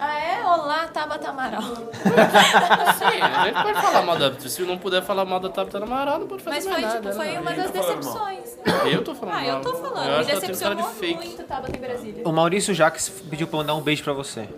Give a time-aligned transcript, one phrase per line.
[0.00, 0.44] Ah, é?
[0.44, 1.62] Olá, Tabata Amaral.
[2.98, 4.32] Sim, a gente pode falar mal da.
[4.40, 6.96] Se não puder falar mal da Tabata Amaral, não pode fazer Mas mais foi, nada.
[6.96, 7.14] tipo, né?
[7.14, 8.58] foi uma das decepções.
[8.90, 10.08] Eu tô falando Ah, eu tô falando.
[10.10, 11.14] Eu Me decepcionou de fake.
[11.14, 12.22] muito Tabata em Brasília.
[12.26, 14.48] O Maurício Jacques pediu pra mandar um beijo pra você.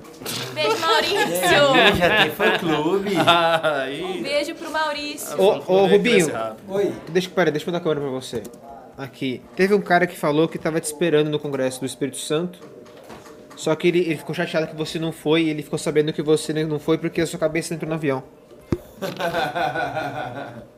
[0.55, 1.97] Beijo, Maurício.
[1.97, 3.11] já tem fã clube.
[3.27, 5.41] Ah, Um beijo pro Maurício.
[5.41, 6.29] Ô, ô Rubinho.
[6.69, 6.93] Oi.
[7.09, 8.43] deixa, pera, deixa eu mandar a câmera pra você.
[8.97, 9.43] Aqui.
[9.57, 12.59] Teve um cara que falou que tava te esperando no Congresso do Espírito Santo.
[13.57, 16.23] Só que ele, ele ficou chateado que você não foi e ele ficou sabendo que
[16.23, 18.23] você não foi porque a sua cabeça entrou no avião.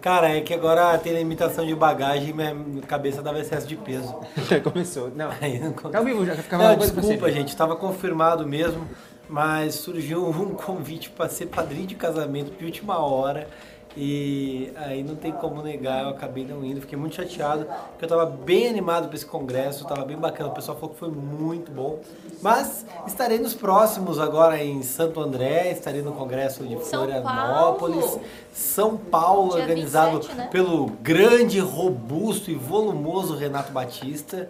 [0.00, 4.14] Cara, é que agora tem limitação de bagagem e minha cabeça dava excesso de peso.
[4.62, 5.10] Começou.
[5.14, 5.30] Não.
[5.40, 8.88] Aí não Tá ao vivo já, ficava Não, desculpa, gente, estava confirmado mesmo,
[9.28, 13.48] mas surgiu um convite para ser padrinho de casamento de última hora
[13.96, 18.06] e aí não tem como negar, eu acabei não indo, fiquei muito chateado, porque eu
[18.06, 21.70] estava bem animado para esse congresso, estava bem bacana, o pessoal falou que foi muito
[21.70, 22.00] bom,
[22.42, 28.20] mas estarei nos próximos agora em Santo André, estarei no congresso de São Florianópolis, Paulo.
[28.52, 30.48] São Paulo, Dia organizado 27, né?
[30.50, 34.48] pelo grande, robusto e volumoso Renato Batista.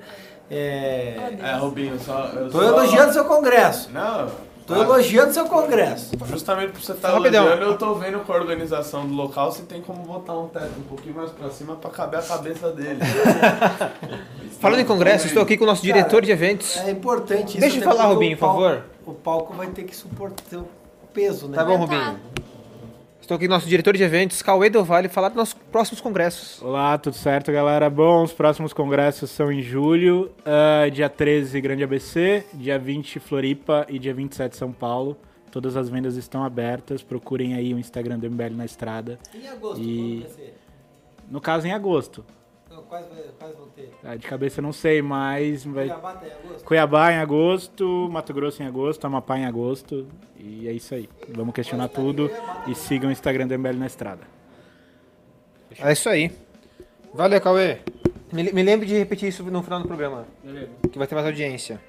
[0.50, 2.26] É, É, Rubinho, só.
[2.26, 3.90] Eu Tô só- elogiando seu congresso.
[3.90, 4.28] Não.
[4.66, 6.12] Tô elogiando seu congresso.
[6.26, 7.44] Justamente por você estar Rapidão.
[7.46, 10.72] elogiando, eu tô vendo com a organização do local se tem como botar um teto
[10.78, 12.98] um pouquinho mais pra cima pra caber a cabeça dele.
[14.60, 16.78] Falando em Congresso, estou aqui com o nosso diretor de eventos.
[16.78, 17.60] É importante isso.
[17.60, 18.84] Deixa eu até falar, Rubinho, o palco- por favor.
[19.06, 20.66] O palco vai ter que suportar o
[21.12, 21.56] peso, né?
[21.56, 21.76] Tá bom.
[21.76, 22.18] Rubinho?
[23.24, 25.98] Estou aqui com o nosso diretor de eventos, Cauê Del Valle, falar dos nossos próximos
[25.98, 26.60] congressos.
[26.60, 27.88] Olá, tudo certo, galera?
[27.88, 33.86] Bom, os próximos congressos são em julho, ah, dia 13 Grande ABC, dia 20 Floripa
[33.88, 35.16] e dia 27 São Paulo.
[35.50, 39.18] Todas as vendas estão abertas, procurem aí o Instagram do MBL na estrada.
[39.34, 40.58] Em agosto, E- quando vai ser?
[41.30, 42.22] No caso, em agosto.
[42.94, 43.90] Quais, vai- quais vão ter?
[44.04, 45.86] Ah, De cabeça eu não sei, mas vai...
[45.88, 46.64] Cuiabá tá em agosto?
[46.64, 50.06] Cuiabá em agosto, Mato Grosso em agosto, Amapá em agosto.
[50.38, 51.08] E é isso aí.
[51.30, 52.30] Vamos questionar tudo
[52.68, 54.22] e sigam o Instagram do MBL na estrada.
[55.76, 56.30] É isso aí.
[57.12, 57.80] Valeu, Cauê.
[58.32, 60.24] Me, me lembre de repetir isso no final do programa,
[60.92, 61.80] que vai ter mais audiência.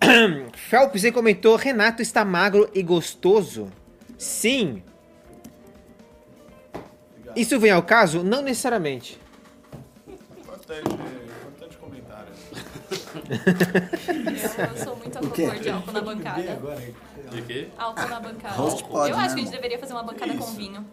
[0.54, 3.66] Phelps aí comentou, Renato está magro e gostoso?
[4.16, 4.84] Sim.
[7.34, 8.22] Isso vem ao caso?
[8.22, 9.23] Não necessariamente.
[10.64, 12.32] Importante, importante comentário.
[14.72, 16.52] Eu, sou muito a favor de álcool na bancada.
[16.52, 16.80] Agora,
[17.30, 17.68] De quê?
[17.76, 18.54] Álcool na bancada.
[18.54, 20.86] Host pode, eu né, acho que a gente deveria fazer uma bancada com vinho.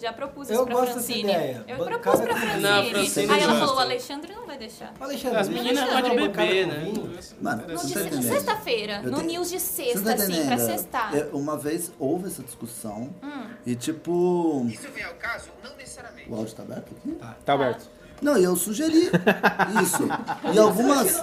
[0.00, 1.32] Já propus isso Eu pra gosto dessa Francine.
[1.32, 1.64] ideia.
[1.66, 2.36] Eu Bancada propus pra.
[2.36, 2.62] Francine.
[2.62, 4.94] Não, Francine Aí ela falou, o Alexandre não vai deixar.
[5.00, 6.92] Alexandre, As meninas bancada beber, né?
[7.40, 8.22] Mano, No tá?
[8.22, 11.16] Sexta-feira, no tenho- news de Você sexta, tá assim, pra sextar.
[11.16, 13.46] É, Uma vez houve essa discussão Hum.
[13.66, 14.64] e tipo.
[14.70, 15.48] Isso vem ao caso?
[15.64, 16.30] Não necessariamente.
[16.30, 17.18] O áudio tá aberto aqui?
[17.44, 17.90] Tá aberto.
[18.20, 19.10] Não, e eu sugeri
[19.82, 20.08] isso.
[20.52, 21.22] E algumas,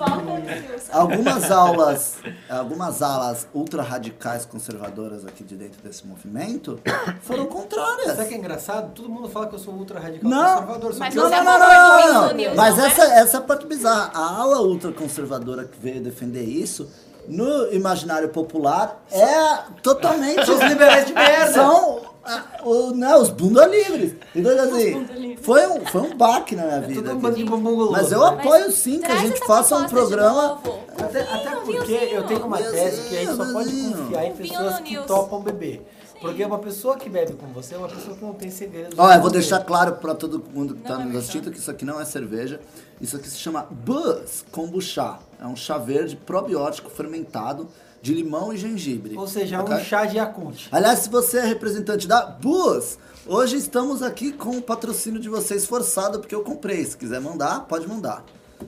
[0.91, 2.15] algumas aulas,
[2.49, 6.79] algumas alas ultra radicais conservadoras aqui de dentro desse movimento
[7.21, 8.15] foram contrárias.
[8.15, 8.93] Sabe que é engraçado?
[8.93, 10.53] Todo mundo fala que eu sou ultra radical Não.
[10.55, 10.93] conservador.
[10.93, 12.33] Só Mas Não, não, é não, não, não, não.
[12.35, 12.87] News, Mas não é?
[12.87, 14.11] essa, essa é a parte bizarra.
[14.13, 16.89] A ala ultraconservadora que veio defender isso,
[17.27, 20.49] no imaginário popular, é totalmente.
[20.49, 21.53] Os liberais de merda.
[21.53, 24.15] São ah, o, né, os bunda livres.
[24.35, 27.11] Então, assim, foi um, foi um baque na minha vida.
[27.11, 27.91] Tudo um.
[27.91, 28.27] Mas eu né?
[28.27, 30.59] apoio sim que a gente faça um programa.
[30.97, 32.15] Até, até porque vinhozinho.
[32.15, 35.05] eu tenho uma tese que a gente só pode confiar em pessoas que news.
[35.05, 35.85] topam beber.
[36.19, 38.97] Porque uma pessoa que bebe com você é uma pessoa que não tem segredos.
[38.97, 41.59] Ó, eu vou deixar claro pra todo mundo que tá Não é nos assistindo que
[41.59, 42.59] isso aqui não é cerveja.
[42.99, 45.19] Isso aqui se chama Buzz Kombucha.
[45.39, 47.67] É um chá verde probiótico fermentado
[48.01, 49.17] de limão e gengibre.
[49.17, 50.67] Ou seja, é um chá de Yakult.
[50.71, 55.65] Aliás, se você é representante da Buzz, hoje estamos aqui com o patrocínio de vocês
[55.65, 56.85] forçado, porque eu comprei.
[56.85, 58.23] Se quiser mandar, pode mandar.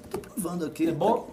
[0.10, 0.88] Tô provando aqui.
[0.88, 1.30] É bom?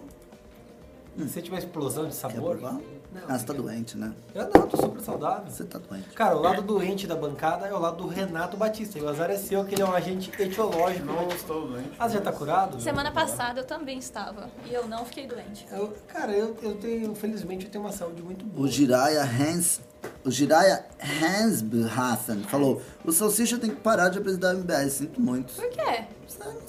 [1.16, 2.56] Se você tiver explosão de Quer sabor.
[2.58, 2.80] provar?
[3.14, 4.12] Não, ah, você tá doente, né?
[4.34, 5.44] Eu não, tô super saudável.
[5.48, 6.08] Você tá doente.
[6.10, 8.98] Cara, o lado doente da bancada é o lado do Renato Batista.
[8.98, 11.06] E o azar é seu, que ele é um agente etiológico.
[11.06, 11.90] Não estou doente.
[11.98, 12.80] Ah, você já tá curado?
[12.80, 14.50] Semana passada eu também estava.
[14.68, 15.66] E eu não fiquei doente.
[15.70, 18.66] Eu- cara, eu, eu tenho, felizmente, eu tenho uma saúde muito boa.
[18.66, 19.80] O Jiraya Hans.
[20.22, 24.88] O Jiraya Hanshafen falou: o Salsicha tem que parar de apresentar o MBL.
[24.90, 25.54] Sinto muito.
[25.54, 26.04] Por quê?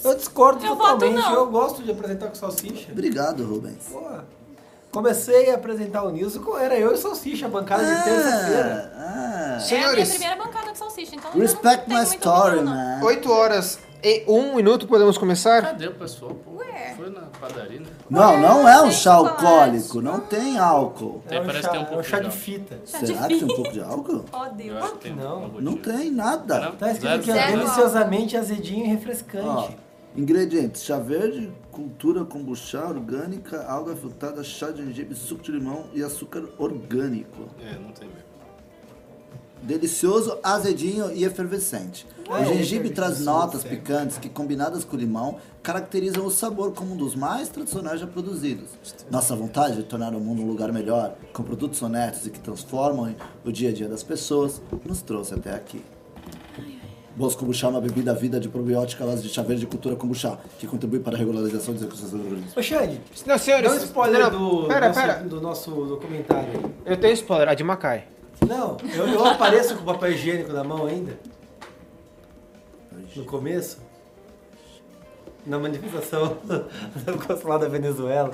[0.03, 1.15] Eu discordo Eu voto totalmente.
[1.15, 1.33] não.
[1.33, 2.91] Eu gosto de apresentar com salsicha.
[2.91, 3.87] Obrigado, Rubens.
[3.91, 4.01] Pô,
[4.95, 8.93] comecei a apresentar o News, era eu e Salsicha, a bancada de terça-feira.
[8.97, 9.51] Ah, ah.
[9.51, 9.95] É a Senhores.
[9.95, 12.99] minha primeira bancada com salsicha, então eu Respect não tenho my story, opinião, não.
[12.99, 13.05] man.
[13.05, 15.61] 8 horas e 1 minuto, podemos começar?
[15.61, 16.31] Cadê o pessoal?
[16.35, 16.93] Pô, Ué.
[16.97, 17.85] foi na padaria, né?
[18.09, 20.01] Não, não é um chá alcoólico.
[20.01, 21.23] Não tem álcool.
[21.27, 22.79] Tem, É um parece chá, que tem um é um pouco chá de de fita.
[22.85, 24.25] Será que tem um pouco de álcool?
[24.31, 24.83] Oh, Eu Deus.
[24.83, 25.47] acho que tem Não.
[25.47, 26.71] Não tem nada.
[26.77, 27.57] Tá escrito aqui, ó, zero.
[27.57, 29.77] deliciosamente azedinho e refrescante.
[30.17, 36.01] Ingredientes: chá verde, cultura kombucha orgânica, alga filtrada, chá de gengibre, suco de limão e
[36.01, 37.49] açúcar orgânico.
[37.59, 38.35] É, não tem mesmo.
[39.61, 42.05] Delicioso, azedinho e efervescente.
[42.29, 43.75] Ah, o é gengibre traz efervescente, notas certo.
[43.75, 48.07] picantes que, combinadas com o limão, caracterizam o sabor como um dos mais tradicionais já
[48.07, 48.69] produzidos.
[49.09, 53.15] Nossa vontade de tornar o mundo um lugar melhor, com produtos honestos e que transformam
[53.43, 55.81] o dia a dia das pessoas, nos trouxe até aqui.
[57.15, 60.37] Boas Kombucha é uma bebida vida de probiótica base de chá verde de cultura kombucha,
[60.59, 62.51] que contribui para a regularização dos recursos do organismo.
[62.53, 63.69] Ô, Xande, Não, senhores.
[63.71, 64.31] dá um spoiler não,
[64.61, 65.13] do, Pera, nosso, pera.
[65.23, 66.71] do nosso documentário aí.
[66.85, 68.03] Eu tenho spoiler, a de Macai.
[68.45, 71.17] Não, eu, eu apareço com o papel higiênico na mão ainda.
[73.15, 73.77] No começo.
[75.45, 78.31] Na manifestação do consulado da Venezuela.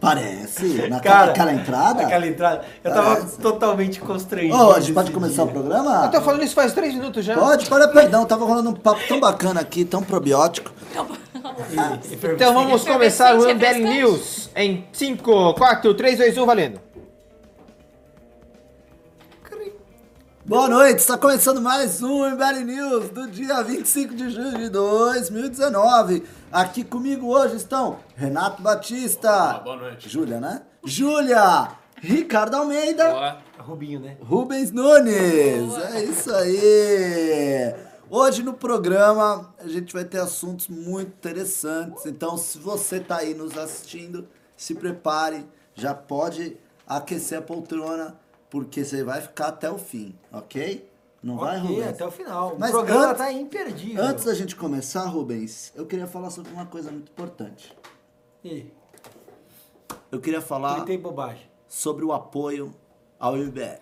[0.00, 2.02] Parece, naquela Cara, aquela entrada.
[2.02, 2.64] Aquela entrada.
[2.82, 3.38] Eu tava Parece.
[3.38, 4.56] totalmente constrangido.
[4.56, 5.54] Ô, a gente pode começar o dia.
[5.54, 6.04] programa?
[6.06, 7.34] Eu tô falando isso faz três minutos já.
[7.34, 10.72] Pode, pode, perdão, tava rolando um papo tão bacana aqui, tão probiótico.
[12.34, 13.80] Então vamos começar o refrescante.
[13.82, 16.80] News em 5, 4, 3, 2, 1, valendo.
[20.42, 26.24] Boa noite, está começando mais um MBL News do dia 25 de junho de 2019.
[26.52, 29.60] Aqui comigo hoje estão Renato Batista.
[29.60, 30.08] boa noite.
[30.08, 30.62] Júlia, né?
[30.84, 33.42] Júlia, Ricardo Almeida, Olá.
[33.58, 34.16] Rubinho, né?
[34.20, 35.76] Rubens Nunes.
[35.94, 37.72] É isso aí.
[38.10, 42.04] Hoje no programa a gente vai ter assuntos muito interessantes.
[42.04, 44.26] Então, se você tá aí nos assistindo,
[44.56, 48.18] se prepare, já pode aquecer a poltrona,
[48.50, 50.84] porque você vai ficar até o fim, ok?
[51.22, 51.88] Não vai, Ok, Rubens?
[51.88, 52.56] até o final.
[52.58, 54.02] Mas o programa antes- tá imperdível.
[54.02, 57.76] Antes da gente começar, Rubens, eu queria falar sobre uma coisa muito importante.
[58.42, 58.72] Ih,
[60.10, 61.46] Eu queria falar bobagem.
[61.68, 62.74] sobre o apoio
[63.18, 63.80] ao MBL.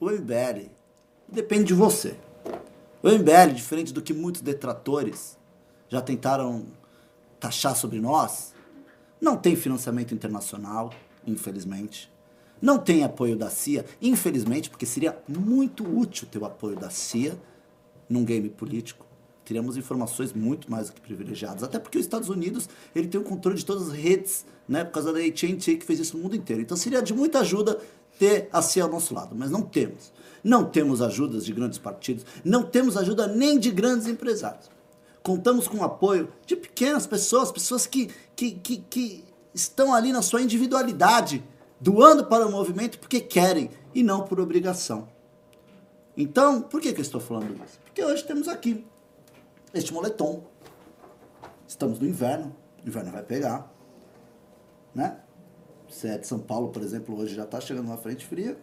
[0.00, 0.70] O MBL
[1.28, 2.18] depende de você.
[3.02, 5.38] O MBL, diferente do que muitos detratores
[5.88, 6.66] já tentaram
[7.38, 8.52] taxar sobre nós,
[9.20, 10.90] não tem financiamento internacional,
[11.26, 12.12] infelizmente.
[12.60, 17.38] Não tem apoio da CIA, infelizmente, porque seria muito útil ter o apoio da CIA
[18.08, 19.06] num game político.
[19.44, 21.62] Teríamos informações muito mais do que privilegiadas.
[21.62, 24.92] Até porque os Estados Unidos ele tem o controle de todas as redes, né, por
[24.92, 26.62] causa da AT&T que fez isso no mundo inteiro.
[26.62, 27.78] Então seria de muita ajuda
[28.18, 30.12] ter a CIA ao nosso lado, mas não temos.
[30.44, 34.70] Não temos ajudas de grandes partidos, não temos ajuda nem de grandes empresários.
[35.22, 39.24] Contamos com o apoio de pequenas pessoas, pessoas que, que, que, que
[39.54, 41.42] estão ali na sua individualidade,
[41.80, 45.08] doando para o movimento porque querem e não por obrigação.
[46.16, 47.78] Então, por que, que eu estou falando isso?
[47.84, 48.86] Porque hoje temos aqui
[49.72, 50.42] este moletom.
[51.66, 52.54] Estamos no inverno,
[52.84, 53.72] o inverno vai pegar,
[54.94, 55.18] né?
[55.88, 58.58] Se é de São Paulo, por exemplo, hoje já está chegando uma frente fria,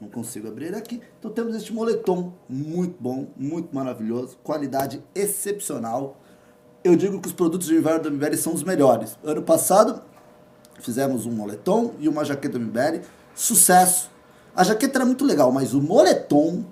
[0.00, 1.00] não consigo abrir ele aqui.
[1.18, 6.16] Então temos este moletom muito bom, muito maravilhoso, qualidade excepcional.
[6.84, 9.18] Eu digo que os produtos de inverno da MBL são os melhores.
[9.24, 10.02] Ano passado
[10.80, 13.00] fizemos um moletom e uma jaqueta MBL,
[13.34, 14.10] sucesso.
[14.54, 16.64] A jaqueta era muito legal, mas o moletom,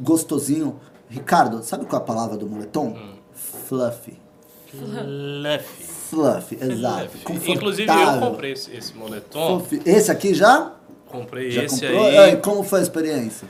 [0.00, 0.80] gostosinho.
[1.08, 2.96] Ricardo, sabe qual é a palavra do moletom?
[3.34, 4.18] Fluffy.
[4.66, 5.84] Fluffy.
[6.08, 7.10] Fluffy, exato.
[7.18, 7.52] Fluffy.
[7.52, 9.60] Inclusive eu comprei esse, esse moletom.
[9.60, 9.82] Fluffy.
[9.84, 10.72] Esse aqui já?
[11.06, 12.06] Comprei Já esse comprou?
[12.06, 12.32] aí.
[12.32, 13.48] E como foi a experiência?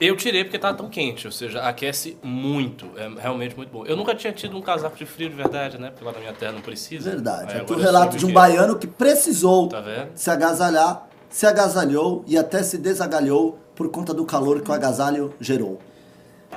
[0.00, 2.86] Eu tirei porque tava tão quente, ou seja, aquece muito.
[2.96, 3.84] É realmente muito bom.
[3.86, 5.90] Eu nunca tinha tido um casaco de frio de verdade, né?
[5.90, 7.10] Porque lá na minha terra não precisa.
[7.10, 7.44] Verdade.
[7.52, 9.82] Aqui o agora eu relato de um que- baiano que precisou Tá
[10.14, 15.32] se agasalhar, se agasalhou e até se desagalhou por conta do calor que o agasalho
[15.40, 15.78] gerou.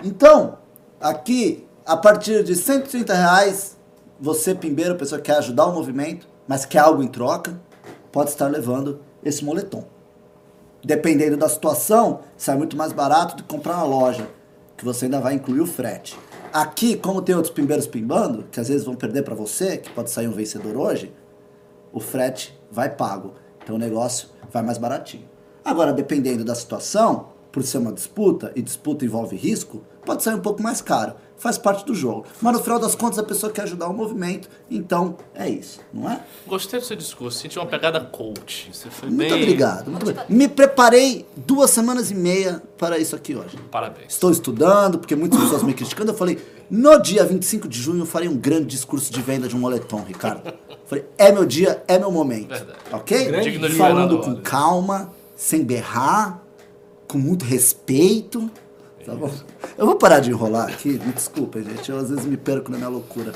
[0.03, 0.57] Então,
[0.99, 3.77] aqui, a partir de 130 reais,
[4.19, 7.59] você, pimbeiro, pessoa que quer ajudar o movimento, mas quer algo em troca,
[8.11, 9.83] pode estar levando esse moletom.
[10.83, 14.27] Dependendo da situação, sai muito mais barato do que comprar na loja,
[14.77, 16.17] que você ainda vai incluir o frete.
[16.53, 20.09] Aqui, como tem outros pimbeiros pimbando, que às vezes vão perder para você, que pode
[20.11, 21.13] sair um vencedor hoje,
[21.91, 23.33] o frete vai pago.
[23.63, 25.27] Então o negócio vai mais baratinho.
[25.63, 30.41] Agora, dependendo da situação, por ser uma disputa, e disputa envolve risco, pode sair um
[30.41, 31.15] pouco mais caro.
[31.37, 32.25] Faz parte do jogo.
[32.41, 36.09] Mas no final das contas, a pessoa quer ajudar o movimento, então é isso, não
[36.09, 36.19] é?
[36.47, 38.69] Gostei do seu discurso, senti uma pegada coach.
[38.73, 39.43] Você foi Muito bem.
[39.43, 39.91] obrigado.
[39.91, 40.29] Muito obrigado.
[40.29, 43.55] Me preparei duas semanas e meia para isso aqui hoje.
[43.69, 44.13] Parabéns.
[44.13, 46.11] Estou estudando, porque muitas pessoas me criticando.
[46.11, 46.39] Eu falei,
[46.71, 50.03] no dia 25 de junho eu farei um grande discurso de venda de um moletom,
[50.03, 50.51] Ricardo.
[50.87, 52.49] Falei, é meu dia, é meu momento.
[52.49, 52.79] Verdade.
[52.91, 53.25] Ok?
[53.25, 56.41] Grande Digno de Falando com calma, sem berrar,
[57.07, 58.49] com muito respeito.
[59.07, 59.31] Tá bom?
[59.77, 61.89] Eu vou parar de enrolar aqui, me desculpa, gente.
[61.89, 63.31] Eu às vezes me perco na minha loucura.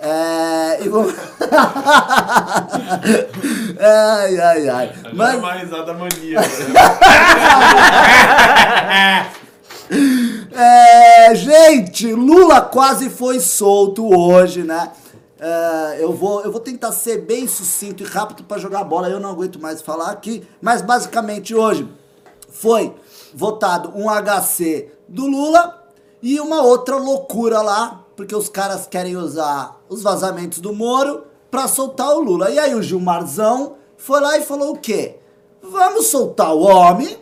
[0.00, 0.84] É.
[0.84, 1.06] E vou...
[3.78, 4.92] ai, ai, ai.
[5.04, 5.14] Mas...
[5.14, 6.48] Mas, uma risada maníaca.
[10.58, 14.90] É, gente, Lula quase foi solto hoje, né?
[15.38, 19.20] É, eu, vou, eu vou tentar ser bem sucinto e rápido para jogar bola, eu
[19.20, 21.88] não aguento mais falar aqui, mas basicamente hoje
[22.50, 22.92] foi
[23.36, 25.84] votado um HC do Lula
[26.22, 31.68] e uma outra loucura lá, porque os caras querem usar os vazamentos do Moro para
[31.68, 32.50] soltar o Lula.
[32.50, 35.18] E aí o Gilmarzão foi lá e falou o quê?
[35.62, 37.18] Vamos soltar o homem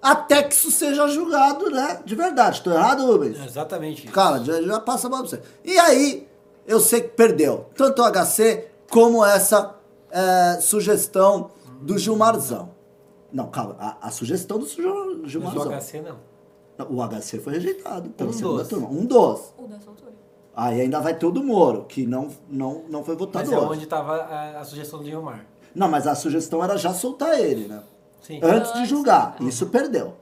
[0.00, 2.00] até que isso seja julgado, né?
[2.06, 2.58] De verdade.
[2.58, 3.38] Estou errado, Rubens?
[3.38, 4.06] É exatamente.
[4.06, 5.42] Cara, já, já passa a bola pra você.
[5.62, 6.26] E aí,
[6.66, 9.74] eu sei que perdeu tanto o HC como essa
[10.10, 11.50] é, sugestão
[11.82, 12.73] do Gilmarzão.
[13.34, 15.72] Não, calma, a, a sugestão do Gil- Mas o Gilmarzão.
[15.72, 16.16] HC não.
[16.88, 18.68] O HC foi rejeitado pela Um segunda dos.
[18.68, 18.88] turma.
[18.88, 19.52] Um dos.
[19.58, 20.12] O da soltura.
[20.56, 23.58] Aí ainda vai ter o do Moro, que não, não, não foi votado Mas é
[23.58, 23.72] hoje.
[23.72, 25.44] onde estava a, a sugestão do Gilmar.
[25.74, 27.82] Não, mas a sugestão era já soltar ele, né?
[28.22, 28.38] Sim.
[28.40, 29.36] Antes de julgar.
[29.40, 30.14] Isso perdeu.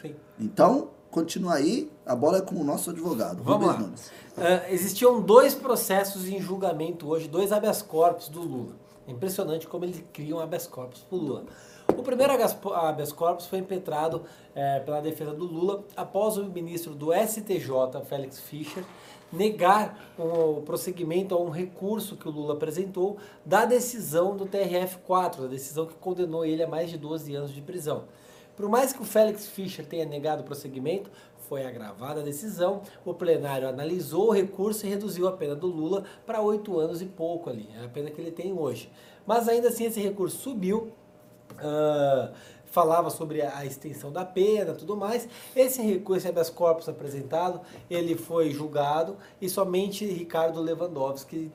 [0.00, 0.14] Sim.
[0.38, 1.90] Então, continua aí.
[2.06, 3.42] A bola é com o nosso advogado.
[3.42, 3.86] Vamos Rubens lá.
[3.86, 4.10] Nunes.
[4.36, 8.74] Ah, existiam dois processos em julgamento hoje, dois habeas corpus do Lula.
[9.08, 11.44] É impressionante como eles criam habeas corpus pro Lula.
[11.96, 14.22] O primeiro habeas corpus foi impetrado
[14.54, 18.84] eh, pela defesa do Lula após o ministro do STJ, Félix Fischer,
[19.32, 25.46] negar o prosseguimento a um recurso que o Lula apresentou da decisão do TRF4, da
[25.48, 28.04] decisão que condenou ele a mais de 12 anos de prisão.
[28.56, 31.10] Por mais que o Félix Fischer tenha negado o prosseguimento,
[31.48, 36.04] foi agravada a decisão, o plenário analisou o recurso e reduziu a pena do Lula
[36.26, 38.90] para oito anos e pouco ali, é a pena que ele tem hoje.
[39.26, 40.92] Mas ainda assim esse recurso subiu,
[41.60, 42.32] ah,
[42.70, 45.28] falava sobre a extensão da pena tudo mais.
[45.54, 47.60] Esse recurso, habeas corpus apresentado,
[47.90, 51.50] ele foi julgado e somente Ricardo Lewandowski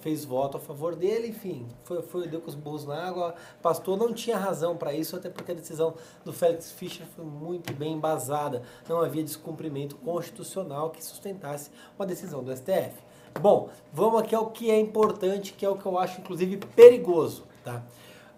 [0.00, 3.96] fez voto a favor dele, enfim, foi, foi deu com os burros na água, pastor
[3.96, 7.94] não tinha razão para isso, até porque a decisão do Félix Fischer foi muito bem
[7.94, 13.08] embasada, não havia descumprimento constitucional que sustentasse uma decisão do STF.
[13.40, 17.44] Bom, vamos aqui ao que é importante, que é o que eu acho inclusive perigoso,
[17.62, 17.82] tá?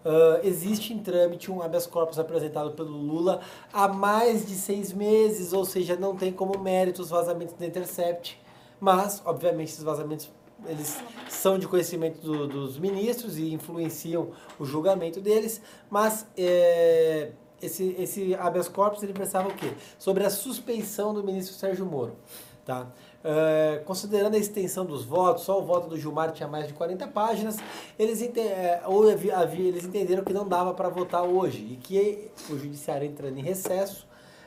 [0.05, 3.41] Ah, existe em trâmite um habeas corpus apresentado pelo Lula
[3.73, 8.41] há mais de seis meses, ou seja, não tem como mérito os vazamentos da Intercept,
[8.81, 10.31] mas, obviamente, esses vazamentos
[10.67, 14.29] eles são de conhecimento do- dos ministros e influenciam
[14.59, 19.73] o julgamento deles, mas é, esse, esse habeas corpus ele pensava o quê?
[19.99, 22.15] Sobre a suspeição do ministro Sérgio Moro.
[22.65, 22.87] Tá?
[23.23, 27.07] É, considerando a extensão dos votos, só o voto do Gilmar tinha mais de 40
[27.09, 27.59] páginas,
[27.99, 32.31] eles, ente- é, ou havia- eles entenderam que não dava para votar hoje e que
[32.49, 34.07] o judiciário entrando em recesso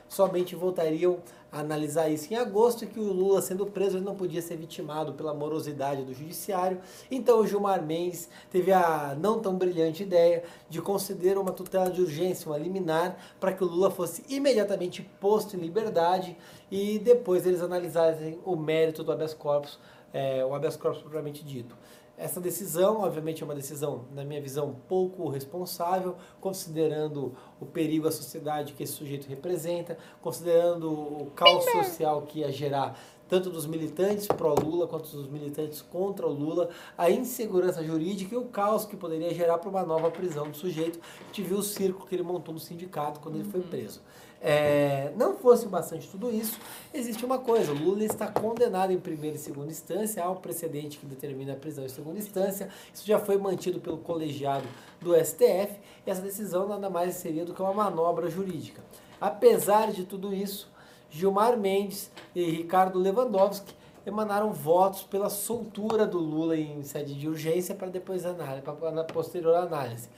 [0.09, 4.57] somente voltariam a analisar isso em agosto que o Lula sendo preso não podia ser
[4.57, 6.79] vitimado pela morosidade do judiciário.
[7.11, 12.01] Então o Gilmar Mendes teve a não tão brilhante ideia de conceder uma tutela de
[12.01, 16.35] urgência, uma liminar, para que o Lula fosse imediatamente posto em liberdade
[16.71, 19.79] e depois eles analisassem o mérito do habeas corpus,
[20.11, 21.75] é, o habeas corpus propriamente dito.
[22.15, 28.11] Essa decisão, obviamente, é uma decisão, na minha visão, pouco responsável, considerando o perigo à
[28.11, 32.99] sociedade que esse sujeito representa, considerando o caos social que ia gerar
[33.33, 38.45] tanto dos militantes pró-Lula quanto dos militantes contra o Lula, a insegurança jurídica e o
[38.45, 40.99] caos que poderia gerar para uma nova prisão do sujeito.
[41.19, 44.01] A gente viu o circo que ele montou no sindicato quando ele foi preso.
[44.39, 46.59] É, não fosse bastante tudo isso,
[46.93, 50.99] existe uma coisa: o Lula está condenado em primeira e segunda instância, há um precedente
[50.99, 52.69] que determina a prisão em segunda instância.
[52.93, 54.67] Isso já foi mantido pelo colegiado
[55.01, 58.83] do STF, e essa decisão nada mais seria do que uma manobra jurídica.
[59.19, 60.71] Apesar de tudo isso,
[61.13, 67.75] Gilmar Mendes e Ricardo Lewandowski emanaram votos pela soltura do Lula em sede de urgência
[67.75, 70.09] para depois análise, para posterior análise.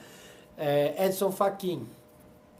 [0.57, 1.85] É, Edson Fachin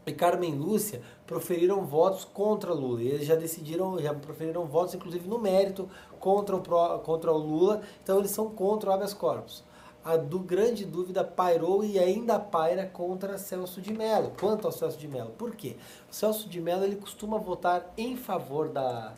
[0.06, 3.02] e Carmen Lúcia proferiram votos contra Lula.
[3.02, 5.88] Eles já decidiram, já proferiram votos, inclusive no mérito,
[6.20, 7.80] contra o, contra o Lula.
[8.02, 9.64] Então eles são contra o habeas corpus.
[10.06, 14.30] A do grande dúvida pairou e ainda paira contra Celso de Mello.
[14.38, 15.32] Quanto ao Celso de Mello?
[15.36, 15.74] Por quê?
[16.08, 19.14] O Celso de Mello ele costuma votar em favor da,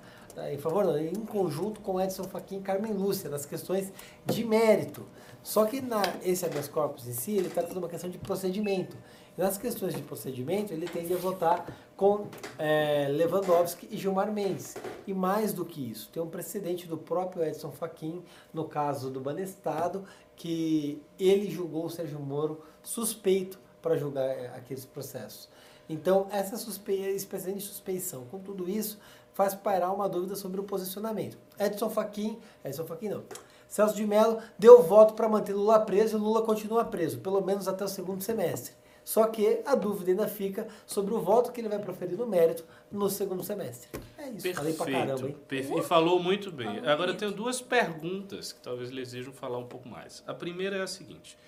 [0.50, 3.92] em favor não, em conjunto com Edson Fachin e Carmen Lúcia nas questões
[4.25, 5.04] de mérito.
[5.42, 8.97] Só que na, esse habeas corpus em si, ele trata de uma questão de procedimento.
[9.38, 11.64] Nas questões de procedimento, ele tende a votar
[11.97, 12.26] com
[12.59, 14.76] eh, Lewandowski e Gilmar Mendes.
[15.07, 18.21] E mais do que isso, tem um precedente do próprio Edson Fachin,
[18.52, 20.02] no caso do Banestado,
[20.35, 25.49] que ele julgou o Sérgio Moro suspeito para julgar eh, aqueles processos.
[25.88, 26.95] Então, essa suspe...
[26.95, 28.99] esse precedente de suspeição, com tudo isso,
[29.35, 31.38] faz pairar uma dúvida sobre o posicionamento.
[31.57, 33.23] Edson Fachin, Edson Fachin não,
[33.68, 37.68] Celso de Mello deu voto para manter Lula preso e Lula continua preso, pelo menos
[37.68, 38.73] até o segundo semestre.
[39.08, 42.62] Só que a dúvida ainda fica sobre o voto que ele vai proferir no mérito
[42.92, 43.88] no segundo semestre.
[44.18, 45.36] É isso, falei pra caramba, hein?
[45.48, 45.78] Perfeito.
[45.78, 46.86] E falou muito bem.
[46.86, 50.22] Agora eu tenho duas perguntas que talvez lhe exijam falar um pouco mais.
[50.26, 51.38] A primeira é a seguinte.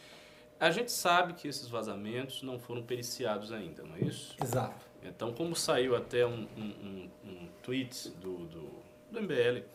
[0.58, 4.34] A gente sabe que esses vazamentos não foram periciados ainda, não é isso?
[4.42, 4.86] Exato.
[5.02, 8.70] Então, como saiu até um, um, um, um tweet do, do,
[9.10, 9.66] do MBL,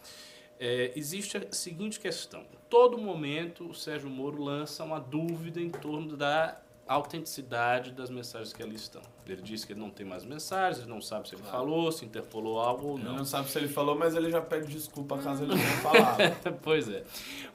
[0.59, 2.47] é, existe a seguinte questão.
[2.67, 8.61] Todo momento o Sérgio Moro lança uma dúvida em torno da autenticidade das mensagens que
[8.61, 9.01] ali estão.
[9.25, 12.05] Ele disse que ele não tem mais mensagens, ele não sabe se ele falou, se
[12.05, 13.17] interpolou algo ou Ele não.
[13.17, 16.17] não sabe se ele falou, mas ele já pede desculpa caso ele tenha falado.
[16.61, 17.03] pois é.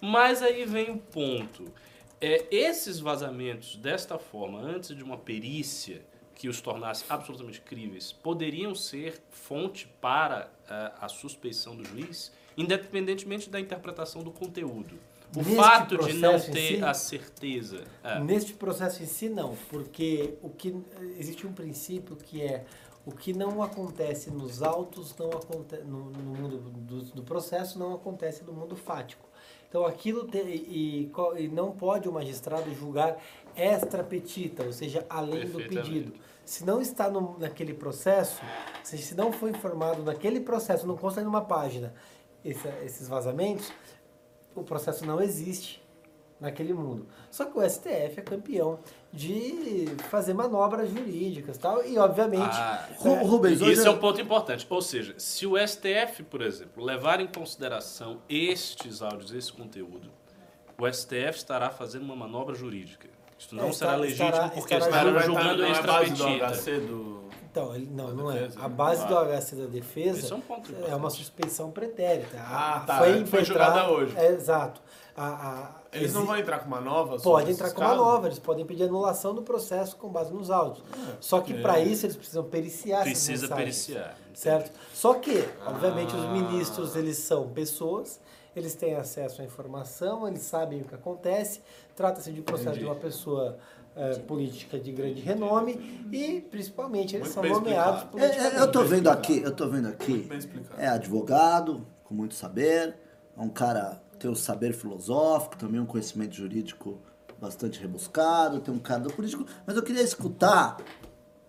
[0.00, 1.72] Mas aí vem o ponto.
[2.20, 6.02] É, esses vazamentos, desta forma, antes de uma perícia
[6.34, 13.49] que os tornasse absolutamente críveis, poderiam ser fonte para ah, a suspeição do juiz, independentemente
[13.49, 14.99] da interpretação do conteúdo.
[15.34, 17.84] O Neste fato de não em ter si- a certeza.
[18.02, 20.76] é, Neste processo em si, não, porque o que
[21.18, 22.64] existe um princípio que é
[23.06, 27.94] o que não acontece nos autos não acontece no, no mundo do, do processo não
[27.94, 29.26] acontece no mundo fático.
[29.68, 33.16] Então aquilo te, e, e não pode o magistrado julgar
[33.56, 36.12] extra petita, ou seja, além do pedido.
[36.44, 38.42] Se não está no, naquele processo,
[38.82, 41.94] se, se não foi informado naquele processo, não consta numa página
[42.44, 43.72] esse- esses vazamentos,
[44.54, 45.80] o processo não existe
[46.40, 47.07] naquele mundo.
[47.30, 48.78] Só que o STF é campeão
[49.12, 52.42] de fazer manobras jurídicas e tal, e obviamente...
[52.54, 54.66] Ah, Ru- Rubens, hoje Isso é um ponto importante.
[54.71, 60.11] Ou seja, se o STF, por exemplo, levar em consideração estes áudios, esse conteúdo,
[60.78, 63.07] o STF estará fazendo uma manobra jurídica.
[63.38, 67.29] Isso não É, será está- legítimo estará- porque estará estarão julgando extrapetita.
[67.52, 67.61] Do...
[67.61, 68.35] Então, ele, não, Da não é.
[68.35, 68.75] defesa, A né?
[68.75, 69.25] base do Ah.
[69.40, 72.38] HC da defesa é um ponto é uma suspeição pretérita.
[72.38, 74.16] A- Ah, tá, Foi, é foi julgada hoje.
[74.16, 74.80] É, exato.
[75.16, 77.19] A, a- Eles não vão entrar com uma nova?
[77.19, 80.83] Pode entrar com uma nova, eles podem pedir anulação do processo com base nos autos.
[81.21, 84.16] Só que para isso eles precisam periciar essas Precisa mensagens, periciar.
[84.33, 84.71] Certo?
[84.95, 86.28] Só que, obviamente, os Ah.
[86.28, 88.21] ministros, eles são pessoas,
[88.54, 91.61] eles têm acesso à informação, eles sabem o que acontece,
[91.97, 92.85] trata-se de um processo Entendi.
[92.85, 93.59] de uma pessoa
[94.00, 98.25] eh, política de grande renome e, principalmente, eles Muito são nomeados explicado.
[98.25, 98.57] É, politicamente.
[98.57, 100.26] é, eu tô vendo aqui, eu tô vendo aqui.
[100.78, 102.97] É advogado, com muito saber,
[103.36, 106.99] é um cara tem um saber filosófico, também um conhecimento jurídico
[107.39, 110.76] bastante rebuscado, tem um cara do político, mas eu queria escutar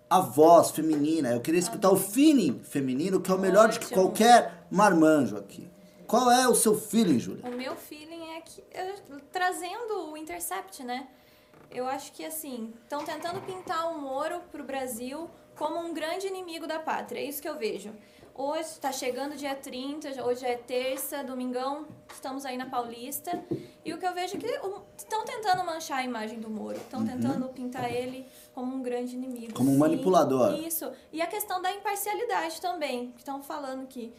[0.10, 4.66] a voz feminina, eu queria escutar o feeling feminino, que é o melhor de qualquer
[4.70, 5.70] marmanjo aqui.
[6.06, 7.46] Qual é o seu feeling, Júlia?
[7.46, 11.08] O meu feeling é que, eu- trazendo o Intercept, né?
[11.74, 16.68] Eu acho que, assim, estão tentando pintar o Moro pro Brasil como um grande inimigo
[16.68, 17.20] da pátria.
[17.20, 17.94] É isso que eu vejo.
[18.34, 23.44] Hoje está chegando dia 30, já- hoje é terça, domingão, estamos aí na Paulista.
[23.86, 24.48] E o que eu vejo é que
[24.98, 26.78] estão tentando manchar a imagem do Moro.
[26.78, 29.54] Estão tentando pintar ele como um grande inimigo.
[29.54, 30.56] Como um manipulador.
[30.56, 30.92] Isso.
[31.12, 34.14] E a questão da imparcialidade também, que estão falando que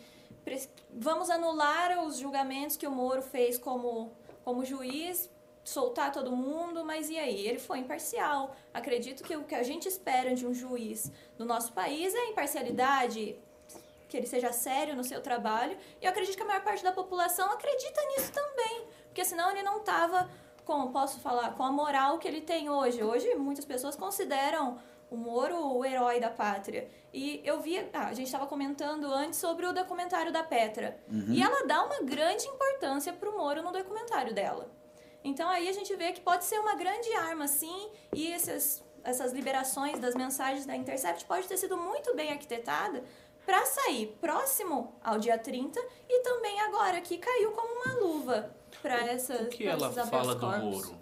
[0.95, 4.13] vamos anular os julgamentos que o Moro fez como,
[4.45, 5.31] como juiz,
[5.65, 7.47] soltar todo mundo, mas e aí?
[7.47, 8.55] Ele foi imparcial.
[8.73, 13.37] Acredito que o que a gente espera de um juiz no nosso país é imparcialidade,
[14.09, 16.93] que ele seja sério no seu trabalho, e eu acredito que a maior parte da
[16.93, 20.29] população acredita nisso também, porque senão ele não tava
[20.65, 23.03] com, posso falar, com a moral que ele tem hoje.
[23.03, 24.79] Hoje muitas pessoas consideram
[25.11, 26.89] o Moro o herói da pátria.
[27.13, 30.99] E eu vi, ah, a gente estava comentando antes sobre o documentário da Petra.
[31.35, 34.71] E ela dá uma grande importância pro Moro no documentário dela.
[35.25, 39.33] Então aí a gente vê que pode ser uma grande arma, sim, e esses, essas
[39.33, 43.05] liberações das mensagens da Intercept pode ter sido muito bem arquitetada
[43.45, 48.99] para sair próximo ao dia 30 e também agora que caiu como uma luva para
[49.07, 50.47] essas O que ela fala do.
[50.47, 50.97] Moro?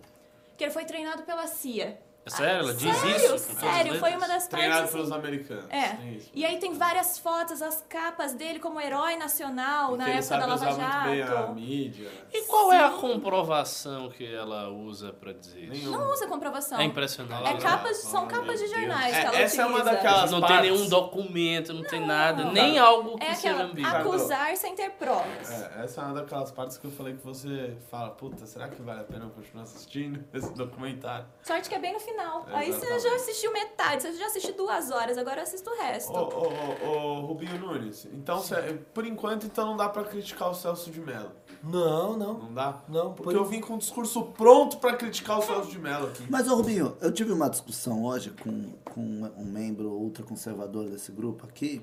[0.57, 2.01] Que ele foi treinado pela CIA.
[2.25, 2.61] É sério?
[2.65, 3.39] Ela diz sério, isso?
[3.39, 5.65] Sério, foi uma das Treinado partes pelos assim, americanos.
[5.71, 5.97] é.
[6.35, 10.71] E aí tem várias fotos, as capas dele como herói nacional na época da Lava
[10.71, 11.55] usar muito bem a Jato.
[11.55, 12.11] mídia.
[12.33, 15.73] E qual é a comprovação que ela usa pra dizer isso?
[15.73, 15.91] Nenhum.
[15.93, 16.79] Não usa comprovação.
[16.79, 17.49] É impressionante.
[17.49, 19.97] É capas, são Ah, capas de jornais É, que ela essa é uma utiliza.
[19.97, 20.61] daquelas- Não partes.
[20.61, 23.89] tem nenhum documento, não, tem nada, nem algo que É seja ambíguo.
[23.91, 25.51] acusar sem ter provas.
[25.51, 28.81] É, essa é uma daquelas partes que eu falei que você fala, puta, será que
[28.83, 31.25] vale a pena eu continuar assistindo esse documentário?
[31.43, 32.10] Sorte que é bem no final.
[32.53, 36.13] Aí você já assistiu metade, você já assistiu duas horas, agora eu assisto o resto.
[36.13, 40.51] Ô, ô, ô, ô, Rubinho Nunes, então, cê- por enquanto, então não dá pra criticar
[40.51, 41.31] o Celso de Mello.
[41.63, 42.35] Não, não.
[42.39, 42.83] Não dá?
[42.89, 46.09] Não, Porque por- eu vim com um discurso pronto pra criticar o Celso de Mello
[46.09, 46.25] aqui.
[46.29, 49.01] Mas, ô Rubinho, eu tive uma discussão hoje com, com
[49.37, 51.83] um membro ultraconservador desse grupo aqui.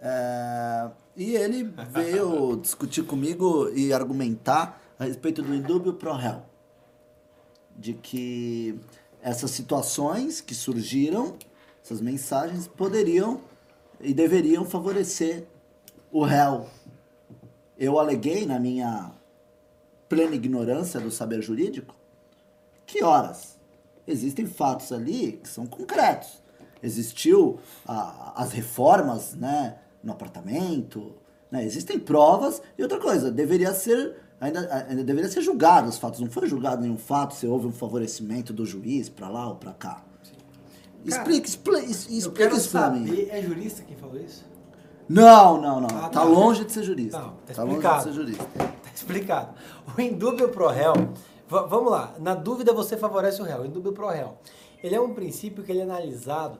[0.00, 6.42] é, e ele veio discutir comigo e argumentar a respeito do indúbio pro réu.
[7.76, 8.78] De que
[9.22, 11.36] essas situações que surgiram,
[11.82, 13.40] essas mensagens, poderiam
[14.00, 15.46] e deveriam favorecer
[16.10, 16.66] o réu.
[17.78, 19.12] Eu aleguei, na minha
[20.08, 21.94] plena ignorância do saber jurídico,
[22.84, 23.58] que horas
[24.06, 26.42] existem fatos ali que são concretos.
[26.82, 31.14] Existiu as reformas né, no apartamento,
[31.50, 36.20] né, existem provas e outra coisa, deveria ser ainda, ainda deveria ser julgado os fatos.
[36.20, 39.72] Não foi julgado nenhum fato se houve um favorecimento do juiz para lá ou para
[39.72, 40.02] cá.
[41.04, 43.26] Explica, explica, Eu explica quero isso pra mim.
[43.28, 44.44] é jurista quem falou isso?
[45.08, 45.88] Não, não, não.
[45.88, 46.22] Ah, tá tá.
[46.22, 47.18] longe de ser jurista.
[47.18, 48.46] Não, tá tá longe de ser jurista.
[48.82, 49.54] Tá explicado.
[49.96, 50.92] O indúbio pro réu,
[51.48, 54.36] va- vamos lá, na dúvida você favorece o réu, indúbio pro réu.
[54.82, 56.58] Ele é um princípio que ele é analisado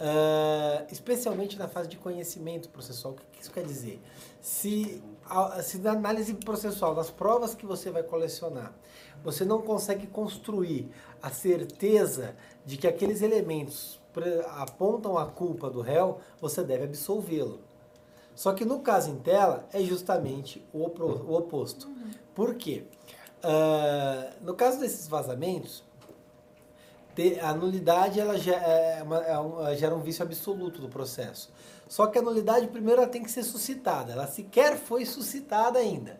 [0.00, 3.14] ah, especialmente na fase de conhecimento processual.
[3.14, 4.00] O que isso quer dizer?
[4.40, 5.02] Se,
[5.62, 8.72] se na análise processual, das provas que você vai colecionar,
[9.22, 10.90] você não consegue construir
[11.22, 12.34] a certeza
[12.66, 14.00] de que aqueles elementos
[14.56, 17.60] apontam a culpa do réu, você deve absolvê-lo.
[18.34, 20.84] Só que no caso em tela é justamente o,
[21.34, 21.90] oposto.
[22.34, 22.84] Por quê?
[23.42, 25.82] Ah, no caso desses vazamentos,
[27.42, 31.50] a nulidade ela ge- é uma- é um- gera um vício absoluto do processo.
[31.92, 34.12] Só que a nulidade primeiro ela tem que ser suscitada.
[34.12, 36.18] Ela sequer foi suscitada ainda.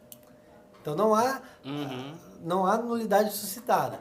[0.82, 2.14] Então não há Uhum.
[2.42, 3.98] não há nulidade suscitada.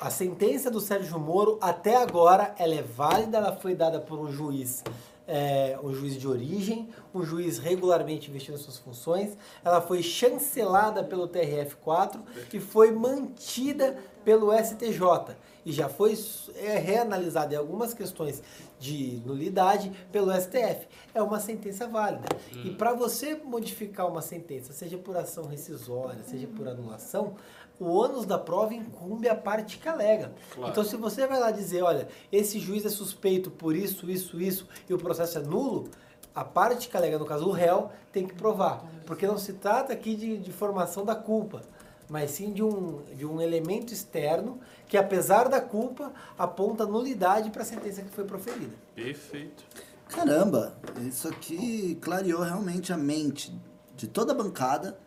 [0.00, 4.32] A sentença do Sérgio Moro, até agora, ela é válida, ela foi dada por um
[4.32, 4.82] juiz,
[5.28, 11.04] é, um juiz de origem, um juiz regularmente investido em suas funções, ela foi chancelada
[11.04, 12.18] pelo TRF4
[12.52, 15.36] e foi mantida pelo STJ.
[15.66, 16.18] E já foi
[16.56, 18.42] é, reanalisada em algumas questões
[18.80, 20.88] de nulidade pelo STF.
[21.12, 22.26] É uma sentença válida.
[22.64, 27.34] E para você modificar uma sentença, seja por ação rescisória, seja por anulação,
[27.80, 30.32] o ônus da prova incumbe a parte que alega.
[30.54, 30.70] Claro.
[30.70, 34.68] Então, se você vai lá dizer, olha, esse juiz é suspeito por isso, isso, isso,
[34.88, 35.88] e o processo é nulo,
[36.34, 38.84] a parte que alega, no caso o réu, tem que provar.
[39.06, 41.62] Porque não se trata aqui de, de formação da culpa,
[42.08, 47.62] mas sim de um, de um elemento externo que, apesar da culpa, aponta nulidade para
[47.62, 48.74] a sentença que foi proferida.
[48.94, 49.64] Perfeito.
[50.08, 53.52] Caramba, isso aqui clareou realmente a mente
[53.94, 54.98] de toda a bancada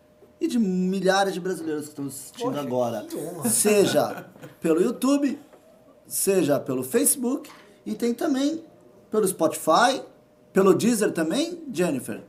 [0.41, 3.05] e de milhares de brasileiros que estão assistindo Poxa, agora.
[3.45, 4.25] Seja
[4.59, 5.39] pelo YouTube,
[6.07, 7.49] seja pelo Facebook
[7.85, 8.63] e tem também
[9.11, 10.01] pelo Spotify,
[10.51, 12.23] pelo Deezer também, Jennifer.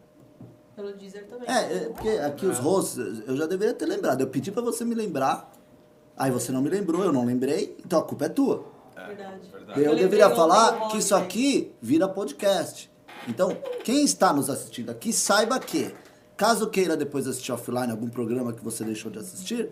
[0.77, 1.48] Pelo Deezer também.
[1.48, 4.20] É, é, porque aqui os hosts, eu já deveria ter lembrado.
[4.20, 5.51] Eu pedi pra você me lembrar,
[6.14, 8.64] aí você não me lembrou, eu não lembrei, então a culpa é tua.
[9.07, 9.51] Verdade.
[9.68, 12.90] Eu, lembrei deveria falar que isso aqui vira podcast.
[13.27, 15.94] Então, quem está nos assistindo aqui, saiba que,
[16.37, 19.71] caso queira depois assistir offline algum programa que você deixou de assistir,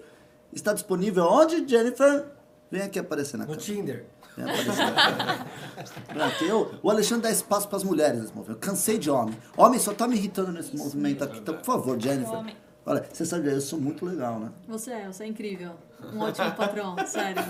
[0.52, 2.26] está disponível onde, Jennifer?
[2.70, 3.64] Vem aqui aparecer na No câmera.
[3.66, 4.06] Tinder.
[4.36, 5.46] Vem aparecer na câmera.
[6.46, 8.56] Eu, o Alexandre dá espaço para as mulheres nesse movimento.
[8.56, 9.36] Eu cansei de homem.
[9.56, 11.38] Homem só tá me irritando nesse movimento aqui.
[11.38, 12.32] Então, por favor, Jennifer.
[12.32, 12.56] Homem.
[12.86, 14.50] Olha, você sabe, eu sou muito legal, né?
[14.66, 15.72] Você é, você é incrível.
[16.12, 17.42] Um ótimo patrão, sério.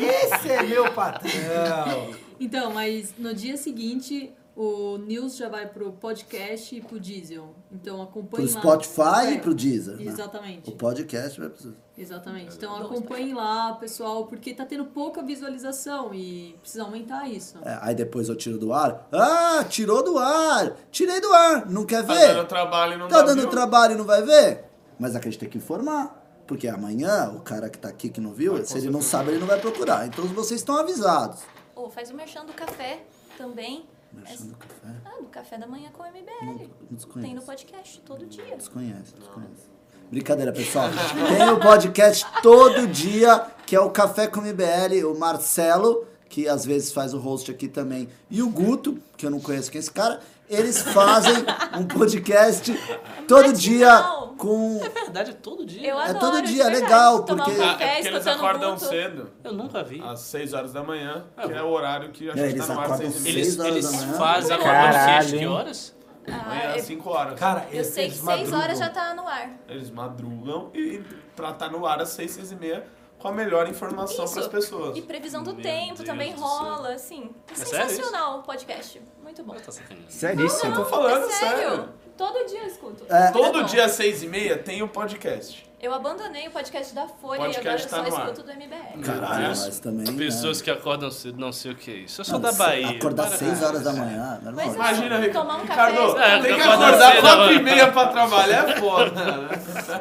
[0.00, 2.14] Esse é meu patrão.
[2.38, 7.54] Então, mas no dia seguinte, o News já vai pro podcast e pro Diesel.
[7.70, 8.60] Então acompanhe Pro lá.
[8.60, 9.96] Spotify É, e pro Deezer.
[9.96, 10.04] né?
[10.04, 10.70] Exatamente.
[10.70, 11.74] O podcast vai precisar.
[11.98, 12.56] Exatamente.
[12.56, 17.58] Então acompanhe lá, pessoal, porque tá tendo pouca visualização e precisa aumentar isso.
[17.62, 19.06] É, aí depois eu tiro do ar.
[19.12, 20.74] Ah, tirou do ar!
[20.90, 21.68] Tirei do ar!
[21.70, 22.34] Não quer Tá ver?
[22.34, 23.50] dando trabalho e não Tá dá dando view.
[23.50, 24.64] trabalho e não vai ver?
[24.98, 26.24] Mas aqui a gente tem que informar.
[26.46, 29.40] Porque amanhã, o cara que tá aqui que não viu, se ele não sabe, ele
[29.40, 30.06] não vai procurar.
[30.06, 31.40] Então vocês estão avisados.
[31.74, 33.02] Ou faz o merchan do café
[33.36, 33.84] também.
[34.12, 34.94] Merchan do café?
[35.04, 36.70] Ah, do café da manhã com o MBL.
[36.90, 38.56] Não Tem no podcast todo dia.
[38.56, 39.76] Desconhece, desconhece.
[40.10, 40.88] Brincadeira, pessoal.
[41.36, 46.64] Tem o podcast todo dia, que é o Café com MBL, o Marcelo, que às
[46.64, 49.80] vezes faz o host aqui também, e o Guto, que eu não conheço quem é
[49.80, 50.20] esse cara.
[50.48, 51.34] Eles fazem
[51.76, 52.72] um podcast
[53.26, 54.25] todo dia.
[54.36, 55.88] Com É verdade, é todo dia.
[55.90, 56.02] Eu né?
[56.06, 56.82] É adoro, todo de dia, verdade.
[56.84, 58.86] legal, porque- um Ah, café, é porque eles acordam Guto.
[58.86, 60.02] cedo, Eu nunca vi.
[60.02, 62.66] às 6 horas da manhã, que Ah, é o horário que a É, gente eles
[62.66, 63.34] tá no ar às acordam 6 e meia.
[63.38, 64.12] Eles, horas eles da manhã.
[64.18, 65.46] fazem a de hein?
[65.48, 65.96] horas?
[66.28, 67.38] Ah, Amanhã às é- 5 horas.
[67.38, 68.76] Cara, eu eles, sei que eles 6 horas madrugam.
[68.76, 69.50] já tá no ar.
[69.68, 71.02] Eles madrugam e
[71.36, 72.84] pra estar no ar às 6, 6 e meia
[73.18, 74.96] com a melhor informação para as pessoas.
[74.96, 77.30] E previsão do Meu tempo Deus também do rola, assim.
[77.48, 79.00] É É sensacional o podcast.
[79.22, 79.54] Muito bom.
[79.54, 79.70] Tá.
[80.08, 80.74] Seríssimo.
[80.74, 81.58] Tô falando é sério.
[81.58, 81.88] sério.
[82.16, 83.04] Todo dia eu escuto.
[83.08, 83.30] É.
[83.30, 85.66] Todo dia às 6 e meia tem o podcast.
[85.78, 88.30] Eu abandonei o podcast da Folha Podcast e tá agora eu no só ar.
[88.30, 89.04] escuto do MBL.
[89.04, 90.06] Caralho, mas também.
[90.06, 90.12] né?
[90.16, 92.22] Pessoas que acordam cedo, não sei o que é isso.
[92.22, 92.88] Eu sou Não, da Bahia.
[92.88, 94.64] Acordar 6 horas da manhã, normal.
[94.66, 95.32] Mas Imagina, Ricardo.
[95.46, 96.34] Tomar um Ricardo, café.
[96.38, 99.48] É, tem que acordar acordar cedo, 4 e meia pra trabalhar, é foda, né?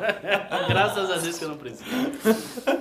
[0.70, 1.84] Graças a Deus que eu não preciso.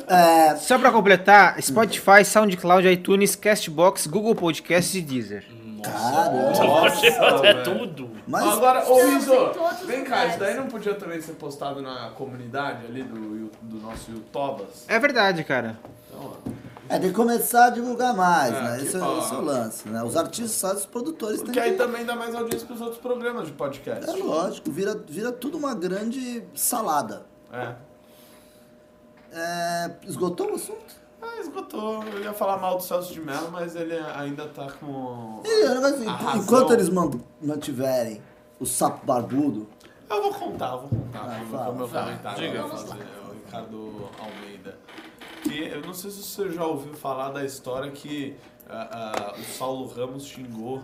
[0.07, 5.45] É, Só pra completar, Spotify, SoundCloud, iTunes, Castbox, Google Podcasts e Deezer.
[5.93, 6.51] Caramba.
[6.65, 8.11] Nossa, é tudo.
[8.27, 10.31] Mas Agora, ô Estamos em Rizzo, todos os vem cá, lugares.
[10.31, 14.85] isso daí não podia também ser postado na comunidade ali do, do nosso YouTubas?
[14.89, 15.79] É verdade, cara.
[16.09, 16.51] Então, ó.
[16.89, 18.77] é, tem que começar a divulgar mais, É, né?
[18.79, 20.03] que Esse é, esse é o lance, né?
[20.03, 21.79] Os artistas fazem, os produtores têm Porque aí que...
[21.79, 24.09] também dá mais audiência pros outros programas de podcast.
[24.09, 27.27] É lógico, vira, vira tudo uma grande salada.
[27.53, 27.75] É.
[29.33, 31.04] É, esgotou o assunto?
[31.27, 32.03] Ah, esgotou.
[32.05, 35.41] Eu ia falar mal do Celso de Mello, mas ele ainda tá com.
[35.45, 36.43] E, mas, A razão.
[36.43, 37.11] enquanto eles man-
[37.41, 38.21] mantiverem
[38.61, 39.67] o sapo barbudo,
[40.11, 42.05] Eu vou contar, eu vou contar Ah, como fala, o meu fala.
[42.05, 42.63] comentário Diga.
[42.63, 44.79] Vamos fazer, o Ricardo Almeida.
[45.43, 48.37] Que eu não sei se você já ouviu falar da história que
[48.69, 50.83] ah, ah, o Saulo Ramos xingou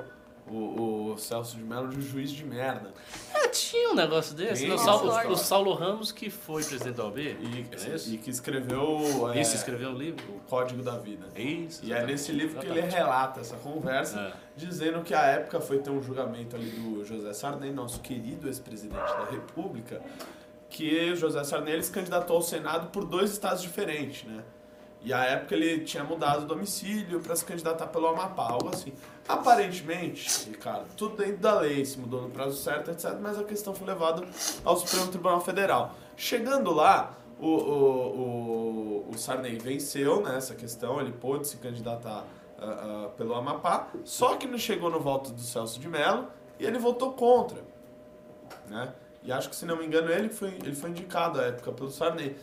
[0.51, 2.93] o, o Celso de Mello de juiz de merda.
[3.35, 4.67] É, tinha um negócio desse.
[4.67, 7.19] No essa Saulo- o Saulo Ramos, que foi presidente da OAB.
[7.19, 10.25] E, é e que escreveu é, Isso, escreveu um livro.
[10.35, 11.27] o Código da Vida.
[11.35, 11.81] É isso.
[11.85, 14.33] E é nesse livro que ele relata essa conversa, É.
[14.57, 18.97] dizendo que a época foi ter um julgamento ali do José Sarney, nosso querido ex-presidente
[19.01, 20.01] da República,
[20.69, 24.43] que o José Sarney ele se candidatou ao Senado por dois estados diferentes, né?
[25.03, 28.93] E a época ele tinha mudado o domicílio para se candidatar pelo Amapá, algo assim.
[29.31, 33.17] Aparentemente, Ricardo, tudo dentro da lei, se mudou no prazo certo, etc.
[33.21, 34.27] Mas a questão foi levada
[34.65, 35.95] ao Supremo Tribunal Federal.
[36.17, 42.25] Chegando lá, o, o, o, o Sarney venceu nessa questão, ele pôde se candidatar
[42.59, 46.27] ah, ah, pelo Amapá, só que não chegou no voto do Celso de Mello
[46.59, 47.63] e ele votou contra.
[48.69, 48.93] Né?
[49.23, 51.91] E acho que, se não me engano, ele foi, ele foi indicado à época pelo
[51.91, 52.37] Sarney.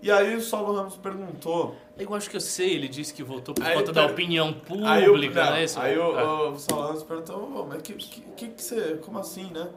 [0.00, 1.74] E aí o Saulo Ramos perguntou.
[1.98, 4.54] Eu acho que eu sei, ele disse que votou por Aí conta da per- opinião
[4.86, 5.64] Aí, o, pública, não, né?
[5.64, 5.80] Isso?
[5.80, 6.48] aí o, Ah.
[6.50, 8.98] o Saulo Ramos perguntou, "Ô, mas que, que, que, que você.
[9.04, 9.68] Como assim, né?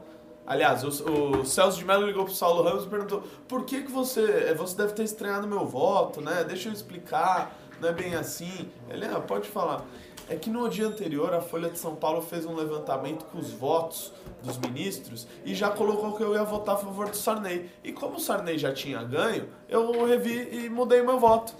[0.45, 3.91] Aliás, o, o Celso de Mello ligou pro Saulo Ramos e perguntou: por que, que
[3.91, 4.21] você.
[4.49, 6.43] eh, Você deve ter estranhado meu voto, né?
[6.43, 8.69] Deixa eu explicar, não é bem assim.
[8.89, 9.84] Ele, ah, pode falar.
[10.29, 13.51] É que no dia anterior a Folha de São Paulo fez um levantamento com os
[13.51, 17.69] votos dos ministros e já colocou que eu ia votar a favor do Sarney.
[17.84, 21.53] E como o Sarney já tinha ganho, eu revi e mudei meu voto.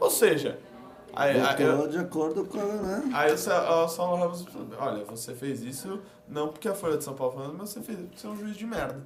[0.00, 0.58] Ou seja,
[1.12, 2.64] aí, aí, eu- de acordo com a...
[2.64, 3.10] Né?
[3.12, 6.96] Aí o Sa- o Saulo Ramos falou, olha, você fez isso não porque a Folha
[6.96, 9.02] de São Paulo falando, mas você fez isso porque você é um juiz de merda.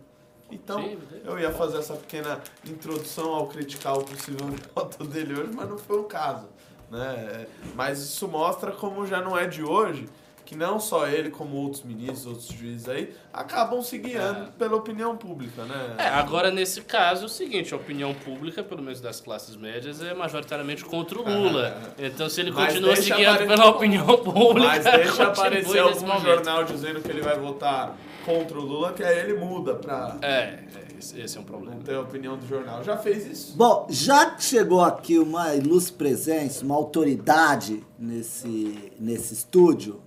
[0.50, 5.50] Então, Sim, eu ia fazer essa pequena introdução ao criticar o possível voto dele hoje,
[5.54, 6.46] mas não foi o caso.
[6.90, 7.46] Né?
[7.74, 10.09] Mas isso mostra como já não é de hoje,
[10.46, 14.48] que não só ele, como outros ministros, outros juízes aí, acabam se guiando É.
[14.59, 15.94] pela opinião pública, né?
[15.98, 20.01] É, agora nesse caso é o seguinte, a opinião pública, pelo menos das classes médias,
[20.01, 21.92] é majoritariamente contra o Lula.
[21.98, 26.07] Então se ele Mas continua se guiando apare- pela opinião pública, Mas deixa aparecer algum
[26.07, 26.22] momento.
[26.24, 30.29] jornal dizendo que ele vai votar contra o Lula, que aí ele muda pra É,
[30.29, 30.64] é,
[30.98, 31.74] esse, é um problema.
[31.76, 32.82] não ter a opinião do jornal.
[32.82, 33.56] Já fez isso?
[33.56, 40.00] Bom, já que chegou aqui uma ilustre presença, uma autoridade nesse, nesse estúdio,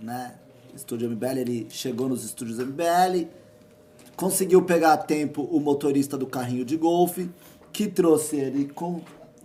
[0.00, 0.34] né?
[0.74, 3.26] Estúdio MBL, ele chegou nos estúdios MBL,
[4.16, 7.30] conseguiu pegar a tempo o motorista do carrinho de golfe,
[7.72, 9.00] que trouxe ele com,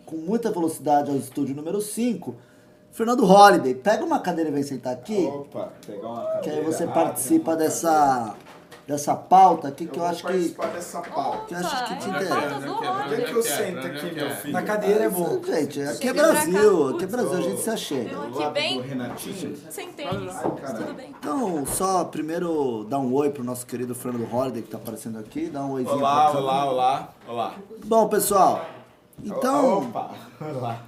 [0.05, 2.35] com muita velocidade ao estúdio número 5.
[2.91, 6.63] Fernando Holliday, pega uma cadeira e vem sentar aqui, Opa, pegar uma que aí cadeira.
[6.71, 7.73] você Ah, participa tem uma
[8.87, 11.45] dessa, pauta aqui que eu, vou acho que, dessa pauta.
[11.45, 12.35] que eu acho que te interessa.
[12.35, 14.53] é do Por que, eu sento aqui, meu filho?
[14.53, 15.41] Na cadeira é bom.
[15.43, 18.11] Gente, aqui é Brasil, aqui é Brasil, a gente se achega.
[18.11, 19.57] Eu aqui bem, Renatinho.
[19.69, 21.15] sem tênis, tudo bem.
[21.19, 25.47] Então, só primeiro dar um oi pro nosso querido Fernando Holliday que tá aparecendo aqui,
[25.47, 27.55] dá um oizinho Olá, pra olá, olá, olá.
[27.85, 28.65] Bom, pessoal,
[29.21, 30.83] então, Opa, olá.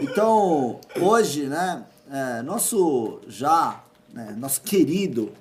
[0.00, 3.80] então hoje, né, é, nosso já,
[4.12, 5.32] né, nosso querido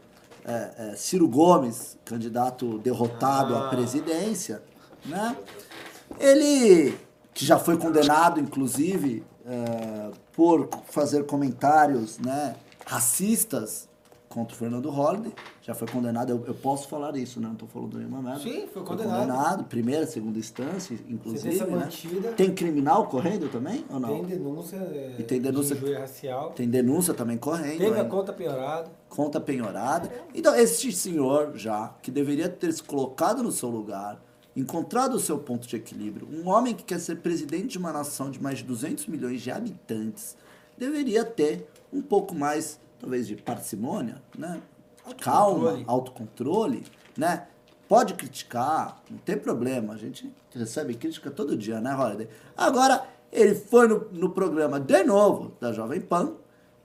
[0.46, 4.62] é, é, Ciro Gomes, candidato derrotado à presidência,
[5.06, 5.36] né,
[6.20, 6.98] ele,
[7.34, 13.88] que já foi condenado, inclusive, é, por fazer comentários, né, racistas
[14.32, 17.67] contra o Fernando Holliday, já foi condenado, eu, eu posso falar isso, né, não tô
[17.67, 18.39] falando nenhuma merda.
[18.39, 19.20] Sim, foi Foi condenado.
[19.28, 21.76] condenado, primeira, segunda instância, inclusive, Sentença né?
[21.84, 22.32] mantida.
[22.32, 24.10] Tem criminal correndo também ou não?
[24.10, 26.52] Tem denúncia, é, E tem denúncia- de racial.
[26.52, 27.78] Tem denúncia também correndo.
[27.78, 28.89] Teve a conta penhorada.
[29.10, 30.10] conta penhorada.
[30.34, 34.22] Então, este senhor já, que deveria ter se colocado no seu lugar,
[34.56, 38.30] encontrado o seu ponto de equilíbrio, um homem que quer ser presidente de uma nação
[38.32, 40.36] de mais de 200 milhões de habitantes,
[40.78, 44.62] deveria ter um pouco mais, talvez, de parcimônia, né?
[45.20, 45.86] Calma, Autocontrole.
[45.88, 46.84] autocontrole,
[47.18, 47.48] né?
[47.92, 49.94] pode criticar, não tem problema.
[49.94, 52.30] A gente recebe crítica todo dia, né, Holiday?
[52.56, 56.32] Agora, ele foi no, no programa de novo da Jovem Pan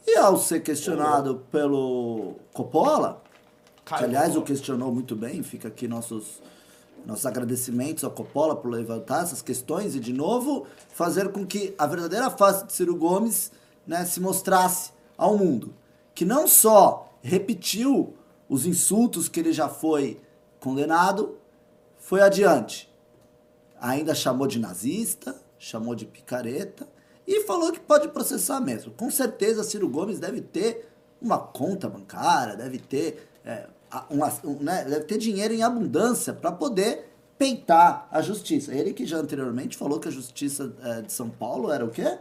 [0.05, 3.23] e ao ser questionado pelo Coppola,
[3.85, 6.43] que aliás o questionou muito bem, fica aqui nossos,
[7.07, 11.87] nossos agradecimentos ao Coppola por levantar essas questões e, de novo, fazer com que a
[11.87, 13.53] verdadeira face de Ciro Gomes
[13.87, 15.73] né, se mostrasse ao mundo.
[16.17, 18.15] Que não só repetiu
[18.49, 20.19] os insultos que ele já foi
[20.59, 21.37] condenado,
[21.99, 22.91] foi adiante.
[23.79, 26.89] Ainda chamou de nazista, chamou de picareta
[27.27, 28.93] e falou que pode processar mesmo.
[28.93, 30.89] Com certeza, Ciro Gomes deve ter
[31.21, 33.67] uma conta bancária, deve ter, é,
[34.09, 38.73] uma- um, né, deve ter dinheiro em abundância para poder peitar a justiça.
[38.75, 42.19] Ele que já anteriormente falou que a justiça é, de São Paulo era o quê?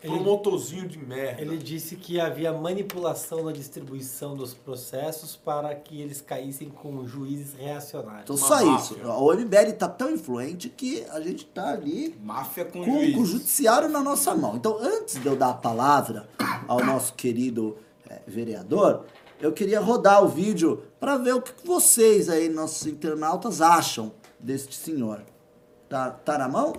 [0.00, 1.42] Promotorzinho de merda.
[1.42, 7.54] Ele disse que havia manipulação na distribuição dos processos para que eles caíssem com juízes
[7.54, 8.22] reacionários.
[8.24, 8.96] Então Uma só máfia.
[8.96, 9.08] isso.
[9.08, 13.26] O MBL tá tão influente que a gente tá ali Máfia com, com, com o
[13.26, 14.56] judiciário na nossa mão.
[14.56, 16.28] Então, antes de eu dar a palavra
[16.68, 17.76] ao nosso querido
[18.08, 19.04] eh, vereador,
[19.40, 24.76] eu queria rodar o vídeo para ver o que vocês aí, nossos internautas, acham deste
[24.76, 25.22] senhor.
[25.88, 26.74] Tá, tá na mão?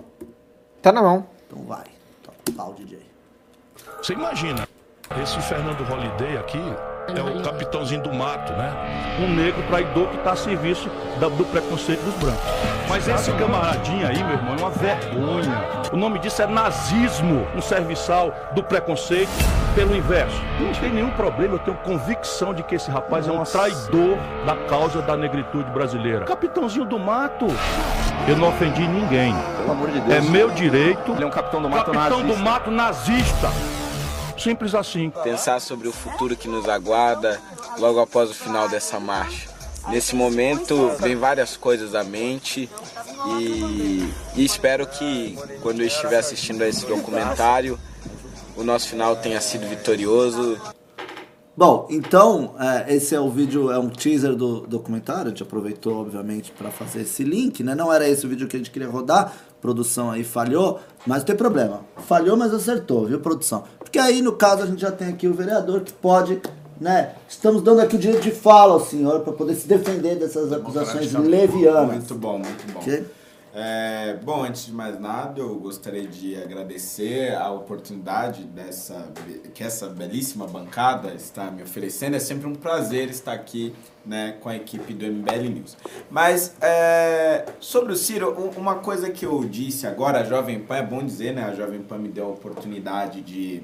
[0.80, 1.26] Tá na mão.
[1.46, 1.84] Então vai.
[2.56, 2.98] Pau, DJ.
[4.02, 4.68] Você imagina,
[5.22, 6.60] esse Fernando Holliday aqui
[7.16, 9.18] é o capitãozinho do mato, né?
[9.20, 10.88] Um negro traidor que está a serviço
[11.18, 12.42] do preconceito dos brancos.
[12.88, 15.64] Mas esse camaradinho aí, meu irmão, é uma vergonha.
[15.92, 19.30] O nome disso é nazismo, um serviçal do preconceito
[19.74, 20.40] pelo inverso.
[20.60, 24.56] Não tem nenhum problema, eu tenho convicção de que esse rapaz é um traidor da
[24.68, 26.24] causa da negritude brasileira.
[26.24, 27.46] Capitãozinho do mato.
[28.28, 29.34] Eu não ofendi ninguém.
[29.56, 30.12] Pelo amor de Deus.
[30.12, 31.12] É meu direito.
[31.12, 32.38] Ele é um capitão do mato Capitão nazista.
[32.38, 33.52] do mato nazista.
[34.38, 35.10] Simples assim.
[35.22, 37.40] pensar sobre o futuro que nos aguarda
[37.78, 39.50] logo após o final dessa marcha.
[39.88, 42.70] Nesse momento vem várias coisas à mente
[43.38, 47.78] e, e espero que quando eu estiver assistindo a esse documentário
[48.56, 50.60] o nosso final tenha sido vitorioso.
[51.54, 55.26] Bom, então, é, esse é o vídeo, é um teaser do documentário.
[55.26, 57.74] A gente aproveitou, obviamente, para fazer esse link, né?
[57.74, 61.26] Não era esse o vídeo que a gente queria rodar, produção aí falhou, mas não
[61.26, 61.80] tem problema.
[62.06, 63.64] Falhou, mas acertou, viu, produção?
[63.78, 66.40] Porque aí, no caso, a gente já tem aqui o vereador que pode,
[66.80, 67.16] né?
[67.28, 71.12] Estamos dando aqui o direito de fala ao senhor para poder se defender dessas acusações
[71.12, 71.96] levianas.
[71.96, 72.80] Muito bom, muito bom.
[72.80, 73.04] Ok?
[73.54, 79.12] É, bom, antes de mais nada, eu gostaria de agradecer a oportunidade dessa,
[79.52, 82.16] que essa belíssima bancada está me oferecendo.
[82.16, 83.74] É sempre um prazer estar aqui
[84.06, 85.76] né, com a equipe do MBL News.
[86.10, 90.82] Mas é, sobre o Ciro, uma coisa que eu disse agora, a Jovem Pan, é
[90.86, 91.44] bom dizer, né?
[91.44, 93.62] A Jovem Pan me deu a oportunidade de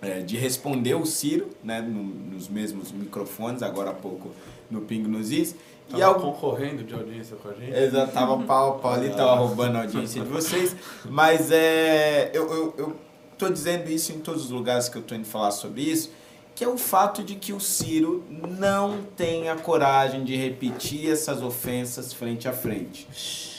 [0.00, 4.30] é, de responder o Ciro, né, no- nos mesmos microfones, agora há pouco
[4.70, 5.56] no Ping nos Is.
[5.88, 7.72] E Tava algo concorrendo de audiência com a gente.
[7.72, 10.76] Exato, tava pau a pau ali, tava roubando a audiência de vocês.
[11.04, 12.30] Mas é.
[12.34, 12.96] Eu, eu, eu
[13.38, 16.10] tô dizendo isso em todos os lugares que eu tô indo falar sobre isso,
[16.54, 21.42] que é o fato de que o Ciro não tem a coragem de repetir essas
[21.42, 23.06] ofensas frente a frente.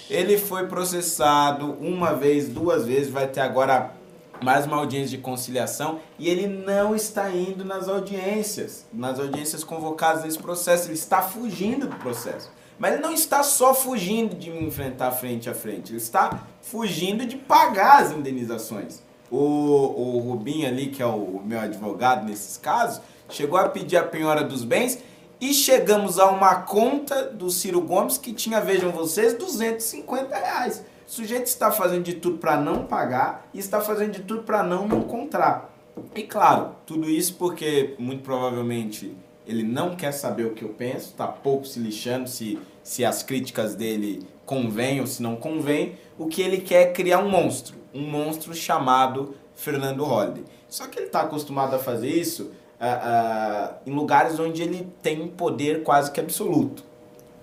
[0.09, 3.93] Ele foi processado uma vez, duas vezes, vai ter agora
[4.41, 10.23] mais uma audiência de conciliação e ele não está indo nas audiências, nas audiências convocadas
[10.23, 12.51] nesse processo, ele está fugindo do processo.
[12.77, 17.25] Mas ele não está só fugindo de me enfrentar frente a frente, ele está fugindo
[17.25, 19.01] de pagar as indenizações.
[19.29, 24.03] O, o Rubinho ali, que é o meu advogado nesses casos, chegou a pedir a
[24.03, 24.99] penhora dos bens
[25.41, 30.83] e chegamos a uma conta do Ciro Gomes que tinha, vejam vocês, 250 reais.
[31.09, 34.61] O sujeito está fazendo de tudo para não pagar e está fazendo de tudo para
[34.61, 35.73] não me encontrar.
[36.13, 39.17] E claro, tudo isso porque muito provavelmente
[39.47, 43.23] ele não quer saber o que eu penso, está pouco se lixando se, se as
[43.23, 45.95] críticas dele convêm ou se não convêm.
[46.15, 50.43] O que ele quer é criar um monstro, um monstro chamado Fernando Holliday.
[50.67, 55.27] Só que ele está acostumado a fazer isso ah, ah, em lugares onde ele tem
[55.27, 56.87] poder quase que absoluto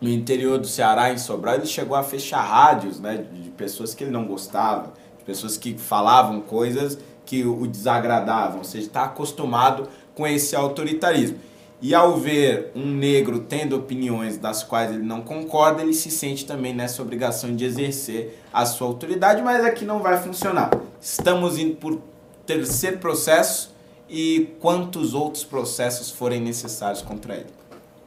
[0.00, 4.04] no interior do Ceará, em Sobral, ele chegou a fechar rádios, né, de pessoas que
[4.04, 9.88] ele não gostava, de pessoas que falavam coisas que o desagradavam, ou seja, está acostumado
[10.14, 11.38] com esse autoritarismo.
[11.82, 16.46] E ao ver um negro tendo opiniões das quais ele não concorda, ele se sente
[16.46, 20.70] também nessa obrigação de exercer a sua autoridade, mas aqui não vai funcionar.
[21.00, 22.00] Estamos indo por
[22.46, 23.74] terceiro processo
[24.08, 27.50] e quantos outros processos forem necessários contra ele.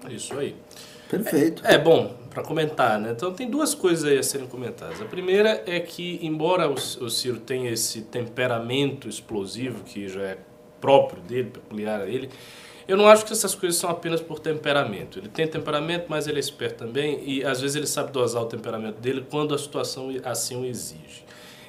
[0.10, 0.56] É Isso aí.
[1.10, 1.65] Perfeito.
[1.65, 3.12] É, bom, para comentar, né?
[3.12, 5.02] Então tem duas coisas aí a serem comentadas.
[5.02, 10.38] A primeira é que, embora o, o Ciro tenha esse temperamento explosivo que já é
[10.80, 12.30] próprio dele, peculiar a ele,
[12.88, 15.20] Eu não acho que essas coisas são apenas por temperamento.
[15.20, 18.45] Ele tem temperamento, mas ele é esperto também e às vezes ele sabe dosar o
[18.47, 21.24] temperamento dele quando a situação assim o exige.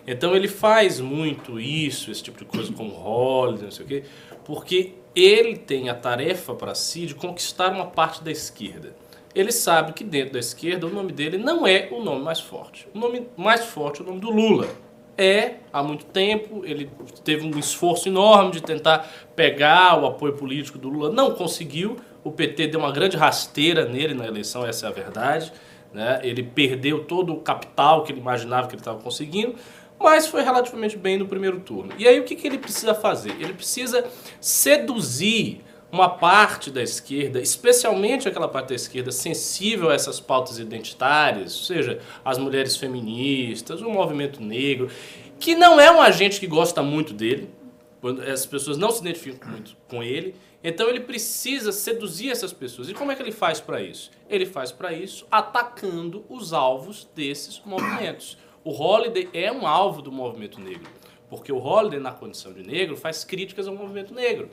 [0.07, 4.05] Então ele faz muito isso, esse tipo de coisa como Holiday, não sei o quê,
[4.47, 8.95] porque ele tem a tarefa para si de conquistar uma parte da esquerda.
[9.35, 12.89] Ele sabe que dentro da esquerda o nome dele não é o nome mais forte.
[12.95, 14.68] O nome mais forte é o nome do Lula.
[15.16, 16.91] É, há muito tempo, ele
[17.22, 21.97] teve um esforço enorme de tentar pegar o apoio político do Lula, não conseguiu.
[22.24, 25.53] O PT deu uma grande rasteira nele na eleição, essa é a verdade.
[25.93, 26.20] Né?
[26.22, 29.55] Ele perdeu todo o capital que ele imaginava que ele estava conseguindo,
[29.99, 31.93] mas foi relativamente bem no primeiro turno.
[31.99, 33.33] E aí o que, que ele precisa fazer?
[33.39, 34.05] Ele precisa
[34.41, 35.61] seduzir
[35.93, 41.64] uma parte da esquerda, especialmente aquela parte da esquerda sensível a essas pautas identitárias, ou
[41.64, 44.88] seja, as mulheres feministas, o movimento negro,
[45.38, 47.51] que não é um agente que gosta muito dele,
[48.32, 52.88] as pessoas não se identificam muito com ele, então ele precisa seduzir essas pessoas.
[52.88, 54.11] E como é que ele faz para isso?
[54.28, 58.38] Ele faz para isso atacando os alvos desses movimentos.
[58.62, 60.91] O Holiday é um alvo do movimento negro,
[61.30, 64.51] porque o Holiday, na condição de negro, faz críticas ao movimento negro.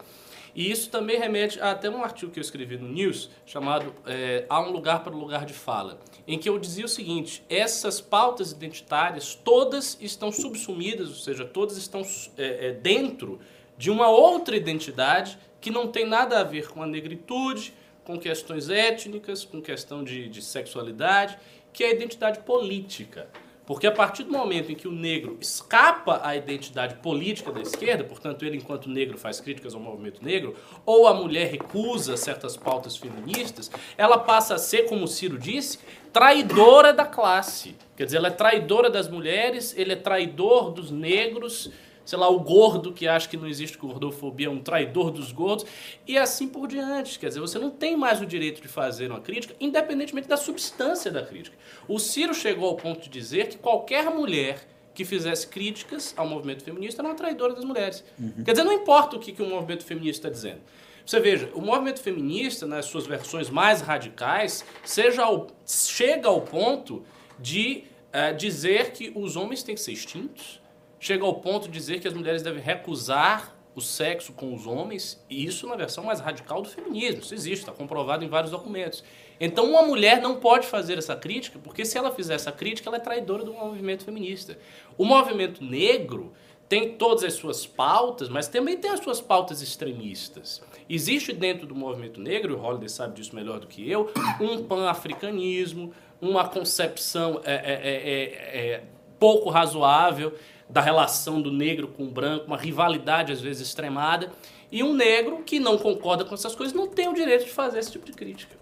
[0.57, 4.43] E isso também remete a até um artigo que eu escrevi no News, chamado é,
[4.49, 8.01] Há um Lugar para o Lugar de Fala, em que eu dizia o seguinte, essas
[8.01, 12.01] pautas identitárias todas estão subsumidas, ou seja, todas estão
[12.35, 13.39] é, é, dentro
[13.77, 17.71] de uma outra identidade que não tem nada a ver com a negritude,
[18.03, 21.37] com questões étnicas, com questão de, de sexualidade,
[21.71, 23.29] que é a identidade política.
[23.68, 28.01] Porque a partir do momento em que o negro escapa à identidade política da esquerda,
[28.01, 30.55] portanto, ele, enquanto negro, faz críticas ao movimento negro,
[30.86, 35.80] ou a mulher recusa certas pautas feministas, ela passa a ser, como o Ciro disse,
[36.13, 37.76] traidora da classe.
[37.97, 41.70] Quer dizer, ela é traidora das mulheres, ele é traidor dos negros
[42.07, 45.65] sei lá, o gordo que acha que não existe gordofobia um traidor dos gordos,
[46.07, 47.19] e assim por diante.
[47.19, 51.11] Quer dizer, você não tem mais o direito de fazer uma crítica, independentemente da substância
[51.11, 51.57] da crítica.
[51.85, 56.63] O Ciro chegou ao ponto de dizer que qualquer mulher que fizesse críticas ao movimento
[56.63, 58.05] feminista era uma traidora das mulheres.
[58.17, 58.41] Uhum.
[58.45, 60.61] Quer dizer, não importa o que, que o movimento feminista está dizendo.
[61.05, 67.03] Você veja, o movimento feminista, nas suas versões mais radicais, seja ao, chega ao ponto
[67.37, 70.61] de uh, dizer que os homens têm que ser extintos,
[70.99, 75.23] chega ao ponto de dizer que as mulheres devem recusar o sexo com os homens,
[75.29, 77.21] e isso na versão mais radical do feminismo.
[77.21, 79.03] Isso existe, está comprovado em vários documentos.
[79.39, 82.97] Então, uma mulher não pode fazer essa crítica, porque se ela fizer essa crítica, ela
[82.97, 84.57] é traidora do movimento feminista.
[84.97, 86.33] O movimento negro
[86.67, 90.61] tem todas as suas pautas, mas também tem as suas pautas extremistas.
[90.89, 95.93] Existe dentro do movimento negro, o Holiday sabe disso melhor do que eu, um pan-africanismo,
[96.19, 98.83] uma concepção é, é, é, é
[99.19, 100.33] pouco razoável
[100.70, 104.32] da relação do negro com o branco, uma rivalidade às vezes extremada,
[104.72, 107.80] e um negro que não concorda com essas coisas não tem o direito de fazer
[107.80, 108.55] esse tipo de crítica.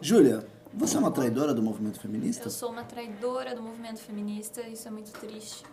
[0.00, 2.46] Júlia, você é uma traidora do movimento feminista?
[2.46, 5.64] Eu sou uma traidora do movimento feminista, isso é muito triste.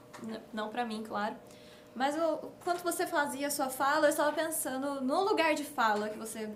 [0.51, 1.35] Não para mim, claro.
[1.95, 6.09] Mas eu, quando você fazia a sua fala, eu estava pensando no lugar de fala
[6.09, 6.49] que você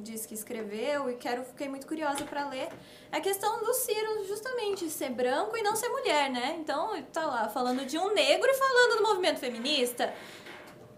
[0.00, 2.68] disse que escreveu e quero fiquei muito curiosa para ler
[3.10, 6.56] a questão do Ciro justamente ser branco e não ser mulher, né?
[6.60, 10.12] Então tá lá falando de um negro e falando do movimento feminista.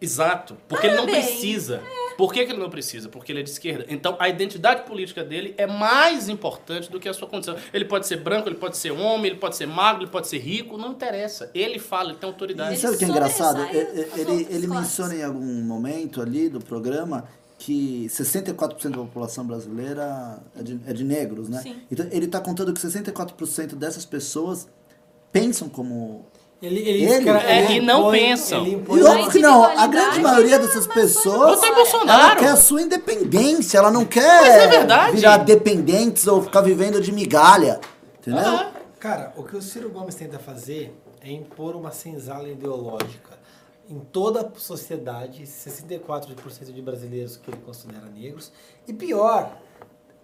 [0.01, 1.77] Exato, porque ele não precisa.
[1.77, 2.15] É.
[2.17, 3.09] Por que, que, ele não precisa?
[3.09, 3.85] Porque ele é de esquerda.
[3.89, 7.57] Então a identidade política dele é mais importante do que a sua condição.
[7.73, 10.39] Ele pode ser branco, ele pode ser homem, ele pode ser magro, ele pode ser
[10.39, 11.51] rico, não interessa.
[11.55, 12.75] Ele fala, ele tem autoridade.
[12.75, 13.63] E sabe o que é engraçado?
[13.67, 17.29] Ele, ele, ele menciona em algum momento ali do programa
[17.61, 21.61] que 64% da população brasileira é de, é de negros, né?
[21.63, 21.77] Sim.
[21.91, 24.67] Então ele está contando que 64% dessas pessoas
[25.31, 26.25] pensam como
[26.63, 28.67] ele, ele, ele, é, ele e não impõe, pensam.
[28.67, 33.91] e óbvio que não, a grande maioria dessas pessoas ela quer a sua independência, ela
[33.91, 37.79] não quer é virar dependentes ou ficar vivendo de migalha.
[38.19, 38.43] Entendeu?
[38.43, 38.73] Ah.
[38.99, 43.40] Cara, o que o Ciro Gomes tenta fazer é impor uma senzala ideológica
[43.91, 48.53] em toda a sociedade, 64% de brasileiros que ele considera negros.
[48.87, 49.61] E pior,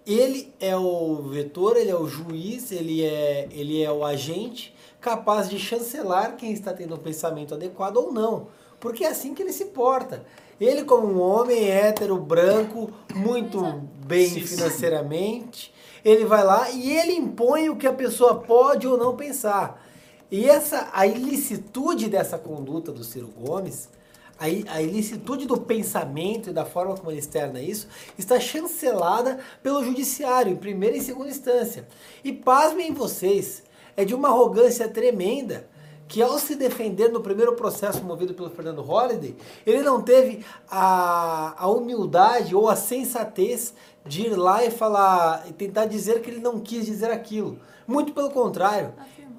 [0.06, 5.48] ele é o vetor, ele é o juiz, ele é, ele é o agente capaz
[5.48, 8.48] de chancelar quem está tendo um pensamento adequado ou não.
[8.78, 10.24] Porque é assim que ele se porta.
[10.60, 13.60] Ele, como um homem hétero, branco, muito
[14.06, 15.72] bem financeiramente,
[16.04, 19.86] ele vai lá e ele impõe o que a pessoa pode ou não pensar.
[20.30, 23.88] E essa a ilicitude dessa conduta do Ciro Gomes,
[24.38, 29.84] a, a ilicitude do pensamento e da forma como ele externa isso, está chancelada pelo
[29.84, 31.86] judiciário, em primeira e segunda instância.
[32.24, 33.62] E pasmem vocês,
[33.96, 35.68] é de uma arrogância tremenda
[36.08, 41.54] que ao se defender no primeiro processo movido pelo Fernando Holliday, ele não teve a,
[41.58, 43.74] a humildade ou a sensatez
[44.04, 47.58] de ir lá e falar e tentar dizer que ele não quis dizer aquilo.
[47.86, 48.92] Muito pelo contrário.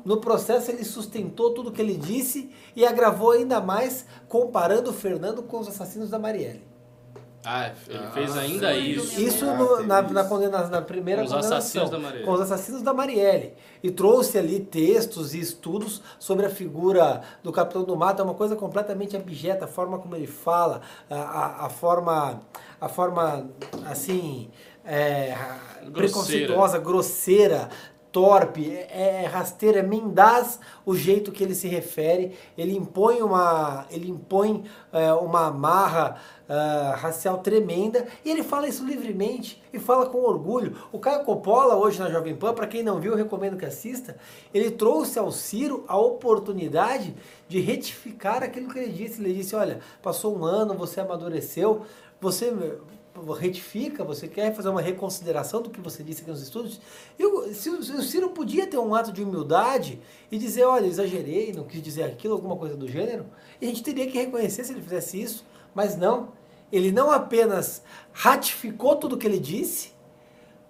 [0.07, 5.43] No processo ele sustentou tudo que ele disse e agravou ainda mais comparando o Fernando
[5.43, 6.65] com os assassinos da Marielle.
[7.45, 9.21] Ah, ele fez ainda isso.
[9.21, 11.57] Isso no- na, na, condena- na primeira Com os condenação.
[11.57, 12.25] assassinos da Marielle.
[12.25, 13.53] Com os assassinos da Marielle.
[13.83, 18.21] E trouxe ali textos e estudos sobre a figura do Capitão do Mato.
[18.21, 22.41] É uma coisa completamente abjeta, a forma como ele fala, a, a, a forma,
[22.81, 23.49] a forma,
[23.85, 24.49] assim,
[24.83, 25.35] é,
[25.93, 27.69] preconceituosa, grosseira,
[28.17, 32.35] torpe, é, é rasteira, é mendaz o jeito que ele se refere.
[32.57, 38.83] Ele impõe uma, ele impõe é, uma amarra ah, racial tremenda e ele fala isso
[38.83, 40.75] livremente e fala com orgulho.
[40.91, 44.17] O Caio Coppola hoje na Jovem Pan, para quem não viu, recomendo que assista.
[44.51, 47.15] Ele trouxe ao Ciro a oportunidade
[47.47, 49.21] de retificar aquilo que ele disse.
[49.21, 51.83] Ele disse: "Olha, passou um ano, você amadureceu,
[52.19, 52.51] você
[53.33, 56.79] retifica, você quer fazer uma reconsideração do que você disse aqui nos estudos.
[57.17, 60.01] E o, se o, o Ciro podia ter um ato de humildade
[60.31, 63.25] e dizer, olha, exagerei, não quis dizer aquilo, alguma coisa do gênero,
[63.61, 66.29] e a gente teria que reconhecer se ele fizesse isso, mas não.
[66.71, 69.91] Ele não apenas ratificou tudo que ele disse,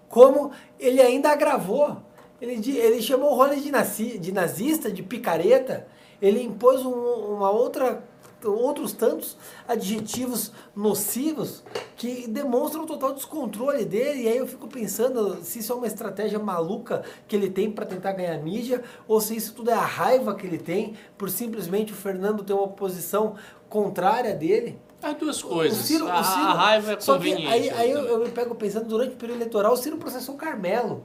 [0.08, 1.98] como ele ainda agravou.
[2.40, 5.88] Ele, ele chamou o Rony de, nazi, de nazista, de picareta,
[6.22, 8.07] ele impôs um- uma outra
[8.44, 9.36] outros tantos
[9.66, 11.62] adjetivos nocivos
[11.96, 14.22] que demonstram o total descontrole dele.
[14.22, 17.84] E aí eu fico pensando se isso é uma estratégia maluca que ele tem para
[17.86, 21.92] tentar ganhar mídia ou se isso tudo é a raiva que ele tem por simplesmente
[21.92, 23.34] o Fernando ter uma posição
[23.68, 24.78] contrária dele.
[25.02, 25.78] As duas coisas.
[25.78, 27.52] O Ciro- o a, a Ciro- raiva é só que conveniente.
[27.52, 30.38] aí, aí eu, eu me pego pensando, durante o período eleitoral, o Ciro processou o
[30.38, 31.04] Carmelo.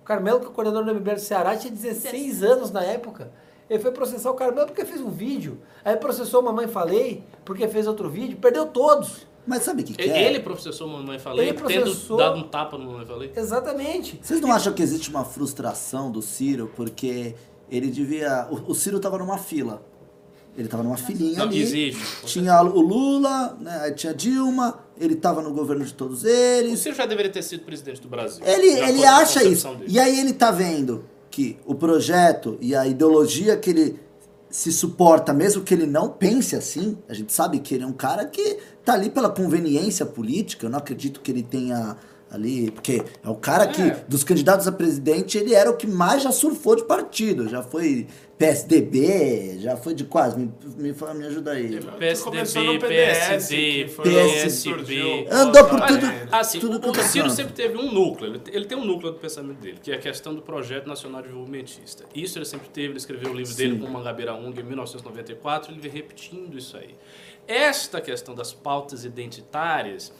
[0.00, 3.30] O Carmelo, que é o coordenador do MBL do Ceará, tinha 16 anos na época.
[3.68, 5.58] Ele foi processar o Carmelo porque fez um vídeo.
[5.84, 8.36] Aí processou Mamãe Falei porque fez outro vídeo.
[8.38, 9.26] Perdeu todos.
[9.46, 10.26] Mas sabe o que, que Ele, é?
[10.26, 13.32] ele processou Mamãe Falei, Ele tendo processou- dado um tapa no Mamãe Falei.
[13.34, 14.18] Exatamente.
[14.22, 16.70] Vocês não acham que existe uma frustração do Ciro?
[16.76, 17.34] Porque
[17.70, 18.46] ele devia.
[18.50, 19.82] O, o Ciro tava numa fila.
[20.56, 21.62] Ele tava numa filinha Não, ali.
[21.62, 22.02] existe.
[22.26, 26.80] Tinha o Lula, né, aí tinha Dilma, ele tava no governo de todos O eles.
[26.80, 28.44] Ciro já deveria ter sido presidente do Brasil.
[28.44, 29.68] Ele, ele acha isso.
[29.76, 29.84] dele.
[29.86, 31.04] E aí ele tá vendo
[31.38, 34.00] que o projeto e a ideologia que ele
[34.50, 37.92] se suporta, mesmo que ele não pense assim, a gente sabe que ele é um
[37.92, 41.96] cara que tá ali pela conveniência política, eu não acredito que ele tenha
[42.30, 44.04] ali, porque é o cara que, É.
[44.08, 48.06] dos candidatos a presidente, ele era o que mais já surfou de partido, já foi
[48.36, 51.80] PSDB, já foi de quase, me, me, fala- me ajuda aí.
[51.98, 55.26] PSDB, PSD, que foi PS, onde surgiu.
[55.30, 58.64] Andou por Olha, tudo, Assim, tudo o, o é Ciro sempre teve um núcleo, ele,
[58.66, 62.04] tem um núcleo do pensamento dele, que é a questão do Projeto Nacional Desenvolvimentista.
[62.14, 63.80] Isso ele sempre teve, ele escreveu o livro dele Sim.
[63.80, 66.94] com Mangabeira Ung em 1994, ele vem repetindo isso aí.
[67.46, 70.12] Esta questão das pautas identitárias,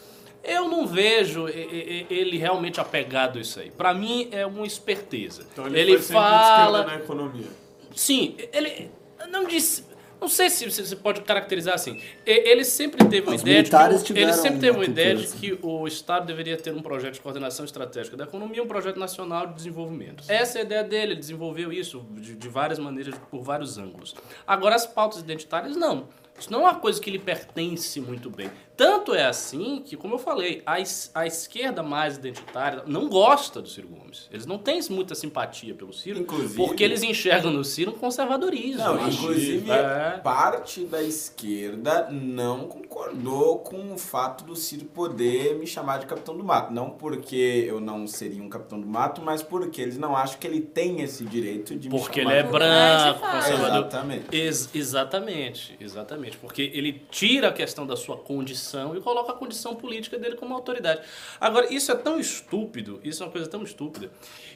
[0.49, 3.71] eu não vejo ele realmente apegado a isso aí.
[3.71, 5.47] Para mim é uma esperteza.
[5.53, 7.47] Então ele, ele foi sempre de fala, na economia.
[7.95, 8.91] Sim, ele
[9.31, 9.87] não disse.
[10.21, 12.01] Não sei se você pode caracterizar assim.
[12.27, 15.57] Ele sempre teve uma Os ideia de que, ele sempre teve uma ideia de que
[15.63, 19.55] o Estado deveria ter um projeto de coordenação estratégica da economia, um projeto nacional de
[19.55, 20.25] desenvolvimento.
[20.27, 24.13] Essa é a ideia dele, ele desenvolveu isso de, de várias maneiras, por vários ângulos.
[24.45, 26.09] Agora as pautas identitárias não.
[26.37, 28.51] Isso não é uma coisa que lhe pertence muito bem.
[28.79, 30.77] Tanto é assim que, como eu falei, a,
[31.15, 34.29] a esquerda mais identitária não gosta do Ciro Gomes.
[34.33, 38.79] Eles não têm muita simpatia pelo Ciro, Inclusive- porque eles enxergam no Ciro um conservadorismo.
[38.85, 40.21] Não, inclusive, É.
[40.23, 46.37] parte da esquerda não concordou com o fato do Ciro poder me chamar de capitão
[46.37, 46.73] do mato.
[46.73, 50.47] Não porque eu não seria um capitão do mato, mas porque eles não acham que
[50.47, 53.35] ele tem esse direito de Porque me ele chamar é de- branco, fato.
[53.45, 53.79] conservador.
[53.79, 54.25] Exatamente.
[54.37, 56.37] Ex- exatamente, exatamente.
[56.37, 60.55] Porque ele tira a questão da sua condição e coloca a condição política dele como
[60.55, 61.03] autoridade.
[61.41, 64.11] Agora, isso é tão estúpido, isso é uma coisa tão estúpida,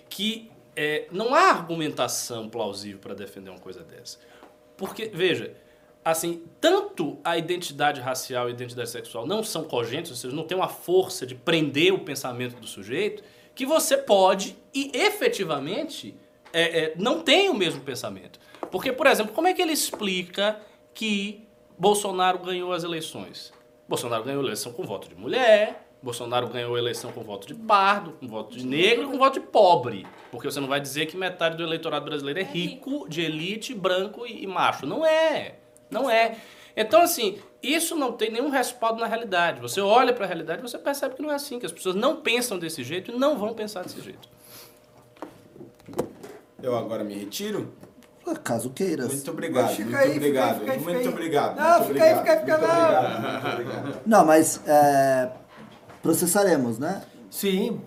[0.09, 4.19] que é, não há argumentação plausível para defender uma coisa dessa.
[4.77, 5.55] Porque, veja,
[6.05, 10.45] assim, tanto a identidade racial e a identidade sexual não são cogentes, ou seja, não
[10.45, 13.23] tem uma força de prender o pensamento do sujeito,
[13.55, 16.15] que você pode e efetivamente
[16.53, 18.39] é, é, não tem o mesmo pensamento.
[18.71, 20.61] Porque, por exemplo, como é que ele explica
[20.95, 21.47] que
[21.79, 23.53] Bolsonaro ganhou as eleições?
[23.93, 27.55] Bolsonaro ganhou a eleição com voto de mulher, Bolsonaro ganhou a eleição com voto de
[27.55, 30.07] pardo, com voto de negro e com voto de pobre.
[30.31, 34.27] Porque você não vai dizer que metade do eleitorado brasileiro é rico, de elite, branco
[34.27, 34.87] e, e macho.
[34.87, 35.57] Não é.
[35.91, 36.39] Não é.
[36.75, 39.61] Então, assim, isso não tem nenhum respaldo na realidade.
[39.61, 41.95] Você olha para a realidade e você percebe que não é assim, que as pessoas
[41.95, 44.27] não pensam desse jeito e não vão pensar desse jeito.
[46.63, 47.75] Eu agora me retiro.
[48.45, 49.09] Caso queiras.
[49.13, 50.53] Muito obrigado, Fica muito aí, fica obrigado.
[50.53, 51.09] aí, fica aí, fica muito aí.
[51.09, 51.57] obrigado.
[51.57, 52.83] Não, muito fica aí, obrigado, fica aí, fica muito aí.
[52.95, 54.01] obrigado, muito obrigado.
[54.07, 55.31] Não, mas é,
[56.03, 57.03] processaremos, né?
[57.31, 57.81] Sim,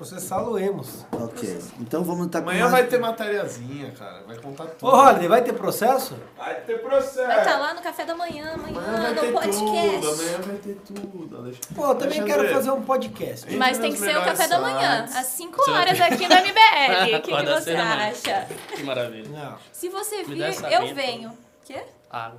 [0.00, 1.04] processá-lo-emos.
[1.12, 1.58] Ok.
[1.78, 4.22] Então vamos estar com Amanhã mais- vai ter matériazinha, cara.
[4.26, 4.88] Vai contar tudo.
[4.90, 6.14] Ô, Holiday, vai ter processo?
[6.38, 7.26] Vai ter processo.
[7.26, 9.60] Vai estar lá no café da manhã, amanhã, no podcast.
[9.60, 10.10] tudo.
[10.12, 11.36] Amanhã vai ter tudo.
[11.36, 13.44] Alex- Pô, eu também Alexandre, quero fazer um podcast.
[13.46, 15.16] Entre Mas tem que ser o café da manhã, sites.
[15.16, 17.10] às 5 horas aqui no MBL.
[17.20, 18.46] O que, que você acha?
[18.74, 19.28] Que maravilha.
[19.28, 19.56] Não.
[19.72, 21.32] Se você Me vir, eu venho.
[21.64, 21.82] Quê?
[22.10, 22.32] Ah,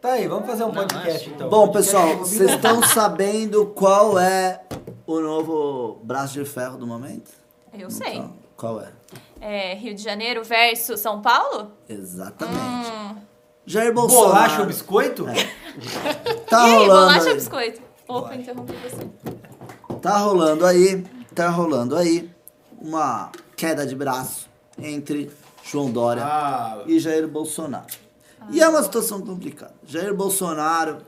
[0.00, 1.48] Tá aí, vamos fazer um Não, podcast mas- então.
[1.48, 4.60] Bom, pessoal, vocês estão sabendo qual é
[5.06, 7.30] o novo braço de ferro do momento?
[7.72, 8.22] Eu Não sei.
[8.56, 8.92] Qual é?
[9.40, 11.72] É, Rio de Janeiro versus São Paulo?
[11.88, 12.56] Exatamente.
[12.58, 13.16] Hum.
[13.66, 14.28] Jair Bolsonaro.
[14.32, 15.26] Bolacha ou biscoito?
[16.48, 17.00] Tá e aí, rolando.
[17.06, 17.34] bolacha ou aí.
[17.34, 17.82] biscoito?
[18.08, 19.08] Opa, interrompi você.
[20.02, 21.02] Tá rolando aí,
[21.34, 22.30] tá rolando aí
[22.78, 24.48] uma queda de braço
[24.78, 25.30] entre
[25.64, 27.86] João Dória Ah, e Jair Bolsonaro.
[28.50, 29.72] E é uma situação complicada.
[29.86, 30.98] Jair Bolsonaro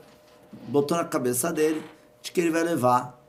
[0.67, 1.83] botou na cabeça dele
[2.21, 3.19] de que ele vai levar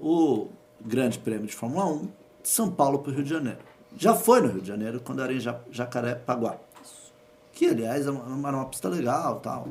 [0.00, 0.48] o
[0.80, 1.98] Grande Prêmio de Fórmula 1
[2.42, 3.58] de São Paulo para o Rio de Janeiro.
[3.96, 6.56] Já foi no Rio de Janeiro quando era em Ja- Jacarepaguá.
[7.52, 9.68] Que, aliás, é uma, era uma pista legal tal.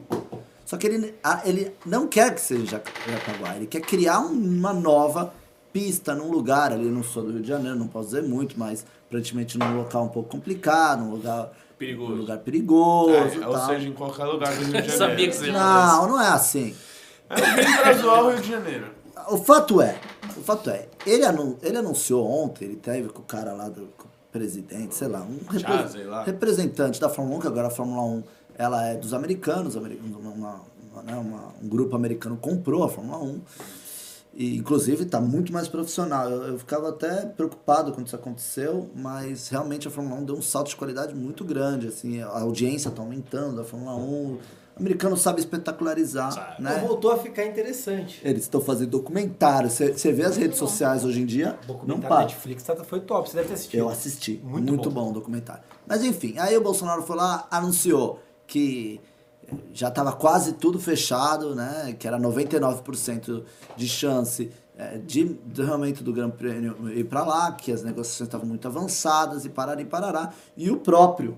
[0.66, 1.14] Só que ele,
[1.46, 3.56] ele não quer que seja Jacarepaguá.
[3.56, 5.32] Ele quer criar um- uma nova
[5.72, 6.86] pista num lugar ali.
[6.90, 10.10] Não sou do Rio de Janeiro, não posso dizer muito, mas aparentemente num local um
[10.10, 12.14] pouco complicado, um lugar Perigoso.
[12.14, 13.12] Um lugar perigoso.
[13.42, 13.66] é, ou tal.
[13.68, 14.94] seja, em qualquer lugar do Rio de Janeiro.
[14.94, 16.74] Eu sabia que você ia Não, não é assim.
[17.30, 18.88] Eu vim pra zoar o Rio de Janeiro.
[19.28, 20.00] O fato é,
[20.38, 23.88] o fato é, ele, anu- ele anunciou ontem, ele teve com o cara lá do
[24.32, 26.24] presidente, sei lá, um repre- Chá, sei lá.
[26.24, 28.24] representante da Fórmula 1, que agora a Fórmula 1
[28.58, 33.18] ela é dos americanos, ameri- uma, uma- né, uma- um grupo americano comprou a Fórmula
[33.24, 33.40] 1.
[34.38, 36.30] E, inclusive, está muito mais profissional.
[36.30, 40.42] Eu, eu ficava até preocupado quando isso aconteceu, mas realmente a Fórmula 1 deu um
[40.42, 41.88] salto de qualidade muito grande.
[41.88, 44.38] Assim, a audiência está aumentando da Fórmula 1.
[44.78, 46.32] O americano sabe espetacularizar.
[46.34, 46.62] Sabe.
[46.62, 46.80] Né?
[46.86, 48.20] Voltou a ficar interessante.
[48.24, 49.70] Eles estão fazendo documentário.
[49.70, 52.22] Você vê as redes sociais hoje em dia, O não documentário para.
[52.26, 53.80] Netflix tá- foi top, você deve ter assistido.
[53.80, 54.42] Eu assisti.
[54.44, 55.06] Muito Muito, bom.
[55.06, 55.10] bom.
[55.12, 55.64] o documentário.
[55.88, 59.00] Mas enfim, aí o Bolsonaro foi lá, anunciou que
[59.74, 61.96] já estava quase tudo fechado, né?
[61.98, 63.44] Que era 99%
[63.78, 68.28] de chance eh, de, de realmente do Grande Prêmio ir para lá, que as negociações
[68.28, 70.34] estavam muito avançadas e parará e parará.
[70.58, 71.38] E o próprio.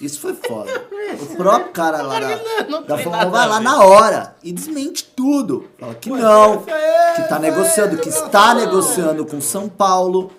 [0.00, 0.70] Isso foi foda.
[1.14, 5.04] O próprio cara lá da, da Fórmula 1 nada vai lá na hora e desmente
[5.04, 5.68] tudo.
[5.78, 10.32] Fala que não, que tá negociando, que está negociando com São Paulo,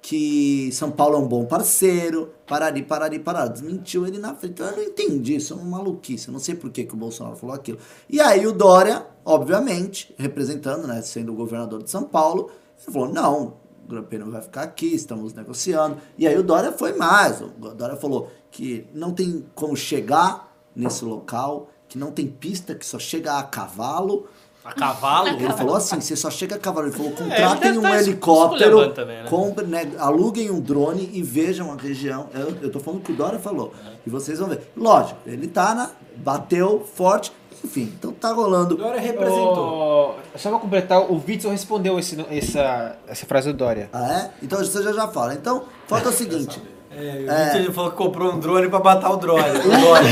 [0.00, 3.50] que São Paulo é um bom parceiro, parari, parari, parari.
[3.50, 4.60] Desmentiu ele na frente.
[4.60, 6.28] Eu não entendi, isso é uma maluquice.
[6.28, 7.78] Eu não sei por que, que o Bolsonaro falou aquilo.
[8.08, 12.50] E aí o Dória, obviamente, representando, né, sendo o governador de São Paulo,
[12.82, 13.54] ele falou, não,
[13.84, 15.98] o Gran Prêmio vai ficar aqui, estamos negociando.
[16.16, 17.40] E aí o Dória foi mais.
[17.40, 22.84] O Dória falou que não tem como chegar nesse local, que não tem pista, que
[22.84, 24.26] só chega a cavalo.
[24.64, 25.28] A cavalo?
[25.40, 26.88] Ele falou assim, você só chega a cavalo.
[26.88, 29.28] Ele falou, ele contratem deve um helicóptero, também, né?
[29.28, 32.28] compre, né, aluguem um drone e vejam a região.
[32.34, 33.72] Eu, eu tô falando o que o Dória falou.
[34.06, 34.70] E vocês vão ver.
[34.76, 35.90] Lógico, ele tá na...
[36.16, 37.32] Bateu forte.
[37.64, 38.76] Enfim, então tá rolando.
[38.76, 40.16] Dória representou.
[40.34, 43.88] Ô, só pra completar, o Witzel respondeu esse, essa, essa frase do Dória.
[43.92, 44.30] Ah, é?
[44.42, 45.34] Então você já já fala.
[45.34, 46.60] Então, falta o seguinte.
[46.90, 47.56] É, o É.
[47.58, 49.42] Ele falou que comprou um drone pra matar o drone.
[49.64, 50.10] O Dória.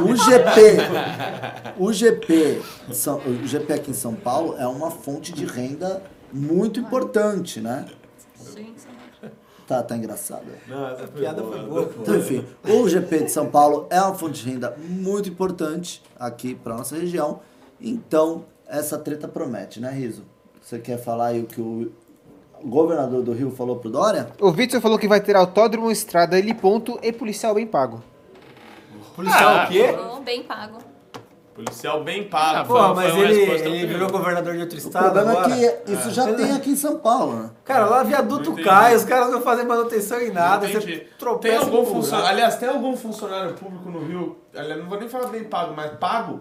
[0.00, 0.78] O GP,
[1.78, 6.02] o GP, de São- o GP aqui em São Paulo é uma fonte de renda
[6.32, 7.84] muito importante, né?
[8.36, 9.28] Sim, sim.
[9.66, 10.44] Tá, tá engraçado.
[10.66, 12.02] Não, essa piada foi boa, pô.
[12.02, 16.54] Então, enfim, o GP de São Paulo é uma fonte de renda muito importante aqui
[16.54, 17.40] para nossa região.
[17.80, 20.24] Então, essa treta promete, né, Riso?
[20.60, 21.92] Você quer falar aí o que o
[22.64, 24.28] governador do Rio falou pro Dória?
[24.40, 28.02] O Witzel falou que vai ter autódromo, estrada, heliponto e policial bem pago.
[29.14, 29.94] Policial Ah, o quê?
[30.24, 30.78] Bem pago.
[31.54, 32.58] Policial bem pago.
[32.60, 33.42] Ah, Pô, foi- mas foi ele,
[33.76, 35.54] ele virou governador de outro O estado problema agora.
[35.54, 37.50] é que isso já tem aqui em São Paulo, né?
[37.62, 41.80] Cara, lá viaduto cai, os caras não fazem manutenção em nada, você Tem tropeça algum
[41.80, 42.30] no funcionário.
[42.30, 44.38] Aliás, tem algum funcionário público no Rio?
[44.56, 46.40] Aliás, não vou nem falar bem pago, mas pago?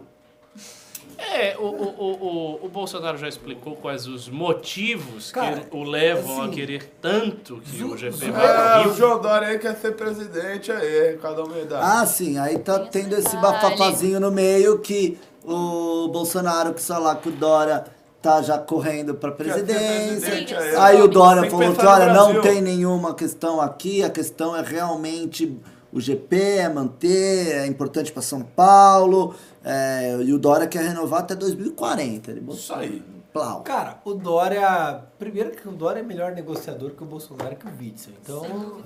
[1.17, 5.83] É, o, o, o, o, o Bolsonaro já explicou quais os motivos Cara, que o
[5.83, 8.93] levam assim, a querer tanto que o GP vai Ah, ao o.
[8.95, 11.83] João Dória aí quer ser presidente aí, cada humildade.
[11.85, 16.97] Ah, sim, aí tá Tem tendo esse bafafazinho no meio que o Bolsonaro, que sei
[16.97, 17.83] lá, que o Dória
[18.21, 20.31] tá já correndo ser presidência.
[20.79, 21.01] aí.
[21.01, 25.57] O Dória falou que, olha, não tem nenhuma questão aqui, a questão é realmente
[25.91, 31.21] o GP, é manter, é importante para São Paulo, é, e o Dória quer renovar
[31.21, 32.31] até 2040.
[32.31, 32.59] Ele botou.
[32.59, 33.03] Isso aí.
[33.33, 33.61] Plau.
[33.61, 35.03] Cara, o Dória.
[35.17, 38.13] Primeiro que o Dória é melhor negociador que o Bolsonaro que o Witzel.
[38.21, 38.81] Então,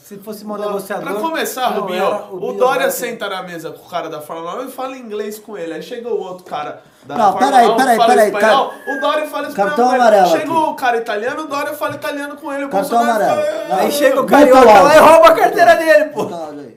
[0.00, 1.12] se fosse mau negociador.
[1.12, 4.62] Pra começar, não Rubinho, o, Bill Dória senta na mesa com o cara da Fórmula
[4.64, 5.74] 1 e fala inglês com ele.
[5.74, 8.68] Aí chega o outro cara da Não, Fórmula peraí, 1 peraí, fala peraí, espanhol.
[8.70, 8.96] cara.
[8.96, 10.50] O Dória fala espanhol Cartão amarelo Chega aqui.
[10.52, 12.64] o cara italiano, o Dória fala italiano com ele.
[12.64, 13.62] O Cartão Bolsonaro amarelo.
[13.62, 16.24] fica- Aí chega o carioca o lá e rouba a carteira dele, pô.
[16.24, 16.74] Bota o áudio aí.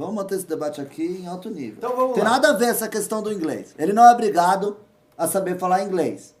[0.00, 1.74] Vamos manter esse debate aqui em alto nível.
[1.78, 2.30] Então vamos Tem lá.
[2.30, 3.74] nada a ver essa questão do inglês.
[3.78, 4.76] Ele não é obrigado
[5.16, 6.34] a saber falar inglês.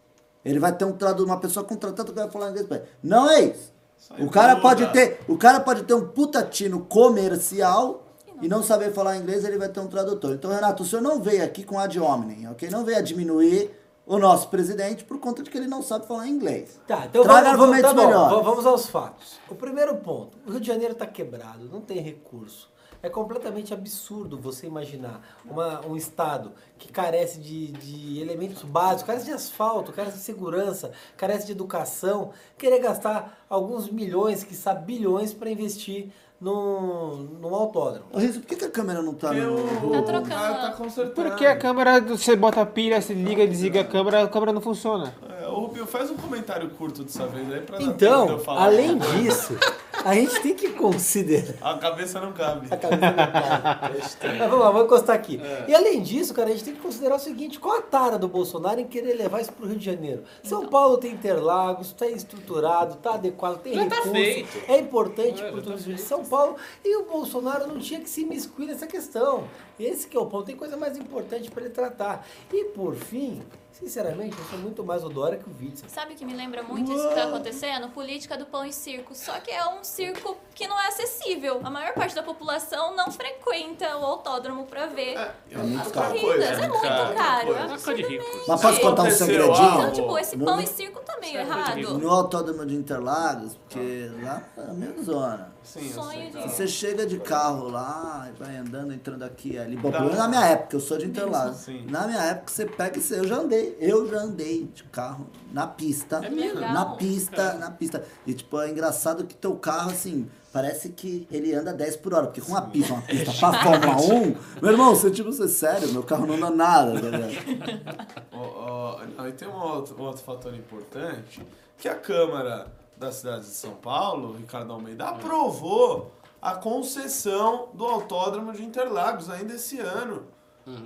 [0.44, 2.86] Ele vai ter um tradutor, uma pessoa contratada que vai falar inglês pra ele.
[3.02, 3.72] Não é isso.
[4.18, 8.02] O cara pode ter, o cara pode ter um putatino comercial
[8.40, 10.32] e não saber falar inglês, ele vai ter um tradutor.
[10.32, 12.70] Então, Renato, o senhor não veio aqui com ad hominem, ok?
[12.70, 13.70] Não veio a diminuir
[14.06, 16.80] o nosso presidente por conta de que ele não sabe falar inglês.
[16.88, 18.36] Tá, então Traga vamos, argumentos tá bom, melhores.
[18.36, 19.38] va- vamos aos fatos.
[19.50, 22.70] O primeiro ponto, o Rio de Janeiro está quebrado, não tem recurso.
[23.02, 29.24] É completamente absurdo você imaginar uma- um estado que carece de, de elementos básicos, carece
[29.26, 35.50] de asfalto, carece de segurança, carece de educação, querer gastar alguns milhões, que bilhões, para
[35.50, 38.06] investir num, num autódromo.
[38.10, 39.90] Por que, que a câmera não tá Porque no...
[39.92, 40.28] Tá trocando.
[40.28, 41.14] cara tá consertando.
[41.14, 44.52] Porque a câmera, você bota a pilha, se liga e desliga a câmera, a câmera
[44.52, 45.14] não funciona.
[45.38, 48.64] É, ô, Rubinho, faz um comentário curto dessa vez aí pra Então, eu falar.
[48.64, 49.56] além disso,
[50.04, 51.54] a gente tem que considerar.
[51.60, 52.66] A cabeça não cabe.
[52.70, 53.98] A cabeça não cabe.
[54.38, 55.40] Mas vamos lá, vamos encostar aqui.
[55.68, 58.28] E além disso, cara, a gente tem que considerar o seguinte: qual a tara do
[58.28, 60.22] Bolsonaro em querer levar isso pro Rio de Janeiro?
[60.42, 64.58] São Paulo tem Interlagos, está estruturado, está adequado, tem Já tá recurso, feito.
[64.68, 66.00] é importante É, para o já tá turismo de.
[66.00, 69.44] São Paulo e o Bolsonaro não tinha que se imiscuir nessa questão.
[69.78, 72.26] Esse que é o ponto, tem coisa mais importante para ele tratar.
[72.52, 73.42] E por fim,
[73.80, 75.88] sinceramente, eu sou muito mais o Dória que o Witzel.
[75.88, 77.88] Sabe o que me lembra muito isso que tá acontecendo?
[77.88, 79.14] Política do pão e circo.
[79.14, 81.60] Só que é um circo que não é acessível.
[81.64, 85.14] A maior parte da população não frequenta o autódromo pra ver
[85.50, 86.08] É muito as caro.
[86.20, 86.44] corridas.
[86.58, 87.54] É, É muito caro, caro.
[87.56, 88.24] é É Coisa de rico.
[88.46, 89.50] Mas posso contar um segredinho?
[89.78, 91.98] Então, tipo, esse No- pão e circo tá meio errado.
[91.98, 95.52] No autódromo de Interlagos, porque lá é a minha zona.
[95.62, 96.42] Sim, Sonho de...
[96.42, 99.76] Você chega de carro lá, e vai andando, entrando aqui ali.
[99.76, 101.58] Bom, menos na minha época, eu sou de Interlagos.
[101.58, 101.86] Sim.
[101.88, 103.76] Na minha época, você pega e você, eu já andei.
[103.78, 106.20] Eu já andei de carro na pista.
[106.24, 106.60] É mesmo?
[106.60, 108.04] Na pista, na pista.
[108.26, 112.26] E tipo, é engraçado que teu carro, assim, parece que ele anda 10 por hora.
[112.26, 115.92] Porque com uma pista, uma pista pra Fórmula 1, meu irmão, você tipo, você sério,
[115.92, 118.20] meu carro não anda nada, tá ligado?
[118.32, 121.42] Ó, ó, não, e tem um outro, um outro fator importante,
[121.78, 122.66] que a Câmara
[123.00, 129.54] da cidade de São Paulo, Ricardo Almeida, aprovou a concessão do autódromo de Interlagos ainda
[129.54, 130.26] esse ano.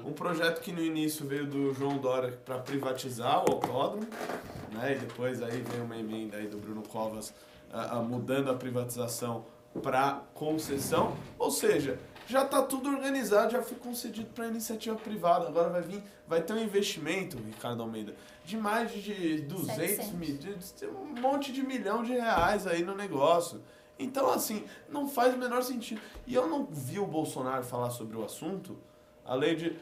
[0.04, 4.06] Um projeto que no início veio do João Dória para privatizar o autódromo,
[4.72, 4.94] né?
[4.94, 7.34] E depois aí veio uma emenda aí do Bruno Covas
[7.70, 9.44] ah, ah, mudando a privatização
[9.82, 11.14] para concessão.
[11.38, 15.46] Ou seja, já está tudo organizado, já foi concedido para iniciativa privada.
[15.46, 18.14] Agora vai vir, vai ter um investimento, Ricardo Almeida,
[18.44, 20.12] de mais de 200 700.
[20.12, 20.38] mil,
[21.00, 23.60] um monte de milhão de reais aí no negócio.
[23.98, 26.00] Então, assim, não faz o menor sentido.
[26.26, 28.76] E eu não vi o Bolsonaro falar sobre o assunto,
[29.24, 29.76] além de,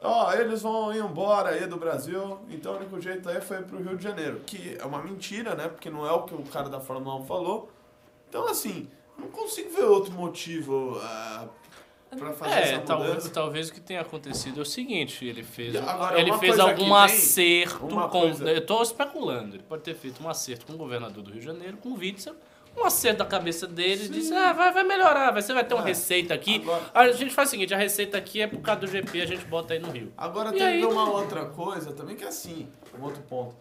[0.00, 3.82] ó, eles vão ir embora aí do Brasil, então o único jeito aí foi pro
[3.82, 4.40] Rio de Janeiro.
[4.46, 5.68] Que é uma mentira, né?
[5.68, 7.70] Porque não é o que o cara da Fórmula 1 falou.
[8.28, 11.48] Então, assim, não consigo ver outro motivo ah,
[12.16, 15.74] pra fazer É, essa talvez, talvez o que tenha acontecido é o seguinte, ele fez,
[15.76, 18.08] Agora, ele fez algum acerto com...
[18.08, 21.40] coisa- Eu tô especulando, ele pode ter feito um acerto com o governador do Rio
[21.40, 22.34] de Janeiro, com o Witzel,
[22.76, 25.88] um acerto da cabeça dele, disse, ah, vai, vai melhorar, você vai ter uma É.
[25.88, 26.56] receita aqui.
[26.62, 29.26] Agora- A gente faz o seguinte, a receita aqui é por causa do GP, a
[29.26, 30.12] gente bota aí no Rio.
[30.16, 33.54] Agora tem aí, uma outra coisa também que é assim, um outro ponto.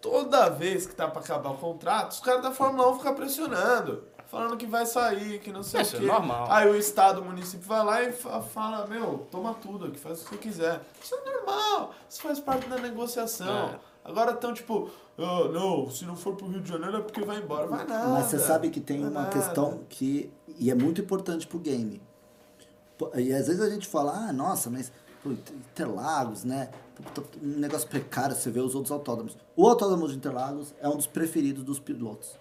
[0.00, 4.04] Toda vez que tá pra acabar o contrato, os caras da Fórmula 1 ficam pressionando.
[4.28, 6.06] Falando que vai sair, que não sei Isso o é quê.
[6.06, 6.48] normal.
[6.50, 10.20] Aí o Estado, o município vai lá e fa- fala, meu, toma tudo aqui, faz
[10.20, 10.80] o que você quiser.
[11.02, 13.68] Isso é normal, isso faz parte da negociação.
[13.68, 13.78] É.
[14.04, 17.38] Agora estão tipo, "Ah, não, se não for pro Rio de Janeiro é porque vai
[17.38, 17.66] embora.
[17.66, 18.08] Vai nada.
[18.08, 19.30] Mas você sabe que tem uma nada.
[19.30, 20.30] questão que.
[20.58, 22.00] E é muito importante pro game.
[23.14, 24.90] E às vezes a gente fala, ah, nossa, mas
[25.22, 26.70] pô, Interlagos, né?
[26.94, 29.36] Pô, tô- Um negócio precário, você vê os outros autódromos.
[29.54, 32.36] O autódromo de Interlagos é um dos preferidos dos pilotos.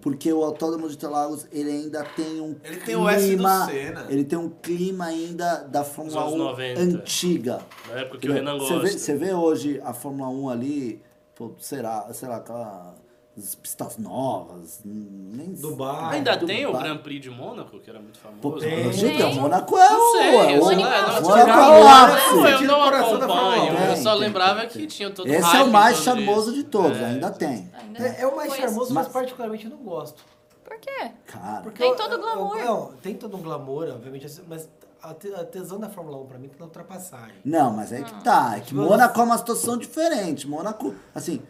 [0.00, 3.66] Porque o autódromo de Interlagos, ele ainda tem um Ele tem o S do clima...
[3.66, 4.06] Senna.
[4.08, 6.80] Ele tem um clima ainda da Fórmula anos 1 90.
[6.80, 7.58] antiga.
[7.88, 8.98] Na época que o Renan Você vê, gosta.
[8.98, 11.02] você vê hoje a Fórmula 1 ali,
[11.34, 12.94] pô, será, sei lá, aquelas
[13.34, 16.16] pistas novas, nem Dubai.
[16.16, 16.54] Ainda Dubai.
[16.56, 18.40] tem o Grand Prix de Mônaco, que era muito famoso.
[18.42, 18.92] Pô, Tem.
[18.92, 20.12] gente, o Mônaco é Não o.
[20.12, 22.34] sei, é eu o- sei Mônaco é não, o Mônaco é o é o ápice.
[22.36, 25.56] Não, eu Tira não o coração da acompanho, eu só lembrava que tinha todo Esse
[25.56, 27.04] é o mais charmoso de todos, É.
[27.06, 27.70] ainda tem.
[27.94, 30.22] É, é o mais charmoso, mas particularmente eu não gosto.
[30.62, 31.10] Por quê?
[31.26, 32.58] Cara, Porque Tem eu- todo o eu- glamour.
[32.58, 34.68] Não, tem todo um glamour, obviamente, assim, mas
[35.02, 37.34] a, te- a tesão da Fórmula 1 pra mim tá na ultrapassagem.
[37.44, 38.54] Não, mas aí que tá.
[38.56, 40.46] É que Mônaco é uma situação diferente.
[40.46, 41.42] Mônaco, assim,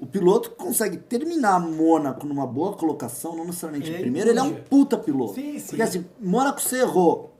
[0.00, 4.38] o piloto que consegue terminar Mônaco numa boa colocação, não necessariamente em Ele primeiro, ele
[4.38, 5.34] é um puta piloto.
[5.34, 5.68] Sim, sim.
[5.68, 7.34] Porque assim, Mônaco você errou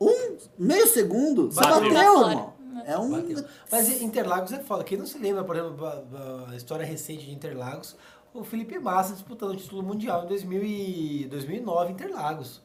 [0.00, 1.92] um meio segundo, você Bateu.
[1.92, 2.52] bateu, irmão.
[2.84, 3.10] É um.
[3.10, 3.44] Bateu.
[3.72, 4.84] Mas Interlagos é foda.
[4.84, 7.96] Quem não se lembra, por exemplo, da, história recente de Interlagos,
[8.34, 12.60] o Felipe Massa disputando o título mundial em 2000 e 2009 em Interlagos.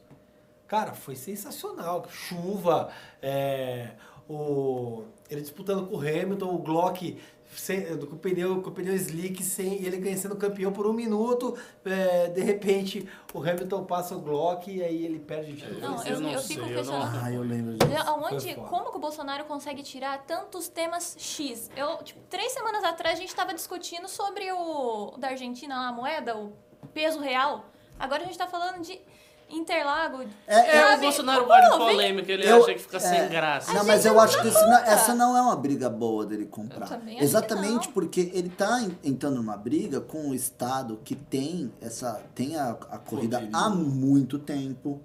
[0.66, 2.06] Cara, foi sensacional.
[2.10, 3.92] Chuva, é,
[4.28, 7.18] o, ele disputando com o Hamilton, o Glock
[7.56, 11.56] sem, com, o pneu, com o pneu slick, sem, ele sendo campeão por um minuto.
[11.84, 15.80] é, de repente, o Hamilton passa o Glock e aí ele perde o título.
[15.80, 17.18] Não, Eu eu, não eu sei, fico eu questionando.
[17.22, 18.02] Ah, eu lembro disso.
[18.06, 21.70] Aonde, como que o Bolsonaro consegue tirar tantos temas X?
[21.76, 26.36] Eu, tipo, três semanas atrás a gente estava discutindo sobre o da Argentina, a moeda,
[26.36, 26.52] o
[26.92, 27.66] peso real.
[27.98, 29.00] Agora a gente tá falando de
[29.52, 30.22] Interlago.
[30.46, 31.00] É, É, o?
[31.00, 33.72] Bolsonaro Pô, vem- polêmica, ele Eu- acha que fica sem é, graça.
[33.72, 36.86] Não, mas eu acho que isso essa não é uma briga boa dele comprar.
[36.86, 37.92] Eu também acho que Exatamente não.
[37.92, 42.70] porque ele tá en- entrando numa briga com o Estado que tem essa tem a,
[42.70, 45.00] a corrida há muito tempo,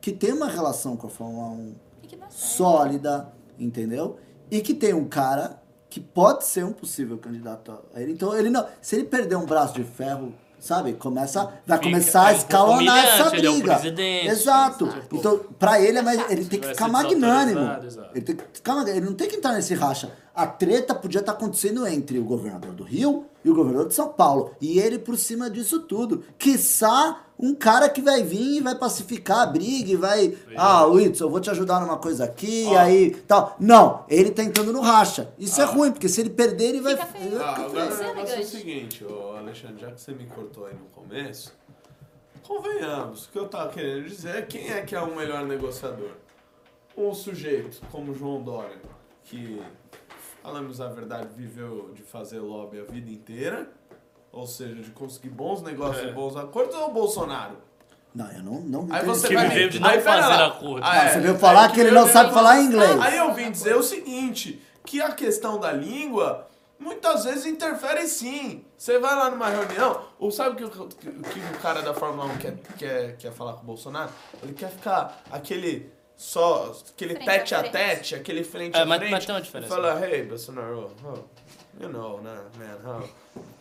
[0.00, 2.38] que tem uma relação com a Fórmula 1 E que dá certo.
[2.56, 4.18] sólida, entendeu?
[4.50, 8.12] E que tem um cara que pode ser um possível candidato a ele.
[8.12, 10.34] Então ele não, se ele perder um braço de ferro,
[10.66, 13.74] sabe, começa, vai Fica- começar é a um escalonar essa é briga.
[13.74, 14.86] presidente, Exato.
[14.86, 15.16] sabe, pô.
[15.16, 17.60] Então, pra ele é mais, ele tem que ficar magnânimo.
[17.84, 18.10] exato.
[18.14, 18.88] Ele tem que ficar.
[18.88, 20.10] Ele não tem que entrar nesse racha.
[20.34, 24.08] A treta podia estar acontecendo entre o governador do Rio e o governador de São
[24.08, 24.50] Paulo.
[24.60, 26.22] E ele por cima disso tudo.
[26.36, 30.36] Quiçá um cara que vai vir e vai pacificar a briga e vai.
[30.56, 33.54] Ah, Whitson, eu vou te ajudar numa coisa aqui, e aí tal.
[33.60, 35.32] Não, ele tá entrando no racha.
[35.38, 36.94] Isso é ruim, porque se ele perder, ele vai.
[36.96, 37.24] Fica feio.
[37.26, 38.46] ele vai Ah, agora o é negócio é o elegante.
[38.46, 41.52] seguinte, ô Alexandre, já que você me cortou aí no começo,
[42.42, 46.10] convenhamos, o que eu tava querendo dizer é quem é que é o melhor negociador?
[46.96, 48.76] Um sujeito como João Dória,
[49.24, 49.60] que,
[50.42, 53.68] falamos a verdade, viveu de fazer lobby a vida inteira,
[54.36, 56.08] ou seja, de conseguir bons negócios É.
[56.08, 57.56] e bons acordos, ou o Bolsonaro?
[58.14, 58.60] Não, eu não.
[58.62, 60.80] não Aí você Que vai viveu de não Aí, fazer acordo.
[60.86, 61.12] Ah, é.
[61.12, 62.98] Você veio falar Aí que ele não sabe falar inglês.
[63.00, 66.46] Aí eu vim dizer o seguinte, que a questão da língua
[66.78, 68.64] muitas vezes interfere sim.
[68.76, 71.92] Você vai lá numa reunião, ou sabe o que, o- que, que o cara da
[71.92, 74.10] Fórmula 1 quer, quer, quer falar com o Bolsonaro?
[74.42, 77.72] Ele quer ficar aquele só, aquele Frente a tete a frente.
[77.72, 79.10] tete, aquele frente É, a mas- frente.
[79.12, 79.74] mas tem uma diferença.
[79.74, 83.08] Fala, hey, Bolsonaro, oh, you know, né, man, how...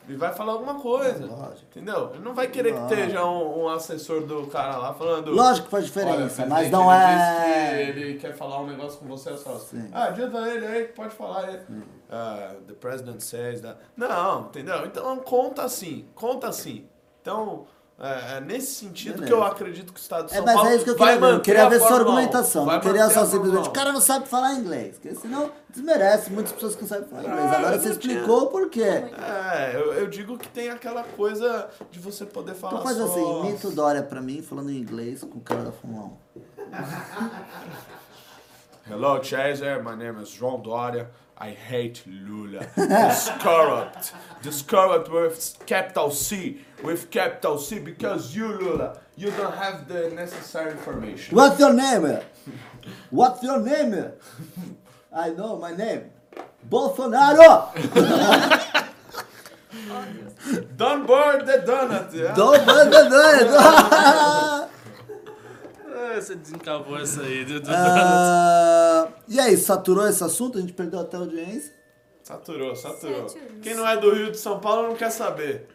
[0.07, 1.65] E vai falar alguma coisa, Lógico.
[1.71, 2.11] entendeu?
[2.13, 5.31] Ele não vai querer que esteja um, um assessor do cara lá falando...
[5.31, 7.83] Lógico que faz Olha, diferença, presidente, mas não ele é.
[7.85, 9.89] disse que ele quer falar um negócio com você, falo assim, Sim.
[9.91, 11.59] ah, adianta ele aí, pode falar aí.
[12.09, 13.79] Ah, the president says that.
[13.97, 14.85] Não, entendeu?
[14.85, 16.87] Então conta assim, conta assim.
[17.21, 17.65] Então,
[17.97, 19.27] é, é nesse sentido Beleza.
[19.27, 20.95] que eu acredito que o Estado de É, São mas Paulo é isso que eu
[20.95, 21.13] queria.
[21.13, 22.17] Eu queria a ver sua Fórmula 1.
[22.17, 22.65] argumentação.
[22.65, 23.69] Não queria só simplesmente.
[23.69, 24.97] O cara não sabe falar inglês.
[24.99, 27.51] Porque senão desmerece muitas pessoas que não sabem falar inglês.
[27.53, 28.81] Agora eu você tinha- explicou por quê.
[28.83, 33.05] É, eu, eu digo que tem aquela coisa de você poder falar Então faz só...
[33.05, 36.11] assim, imita o Dória pra mim falando em inglês com o cara da Fórmula
[38.87, 38.91] 1.
[38.91, 39.83] Hello, Chaser.
[39.83, 41.09] My name is João Dória.
[41.37, 42.65] I hate Lula.
[42.75, 44.13] This corrupt.
[44.41, 46.61] This corrupt with capital C.
[46.81, 51.35] With capital C because you, Lula, you don't have the necessary information.
[51.35, 52.19] What's your name?
[53.09, 54.11] What's your name?
[55.11, 56.09] I know my name.
[56.69, 57.71] Bolsonaro!
[60.77, 62.13] Don't burn the donut.
[62.13, 62.33] yeah?
[62.35, 64.69] Don't burn the donut!
[65.95, 67.45] É, você desencavou essa aí.
[67.45, 70.57] do- do- Ah, e aí, saturou esse assunto?
[70.57, 71.73] A gente perdeu até a audiência.
[72.23, 73.29] Saturou, saturou.
[73.29, 73.59] Saturou.
[73.61, 75.67] Quem não é do Rio de São Paulo não quer saber.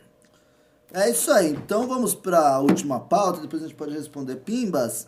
[0.93, 1.51] É isso aí.
[1.51, 5.07] Então vamos para a última pauta, depois a gente pode responder pimbas.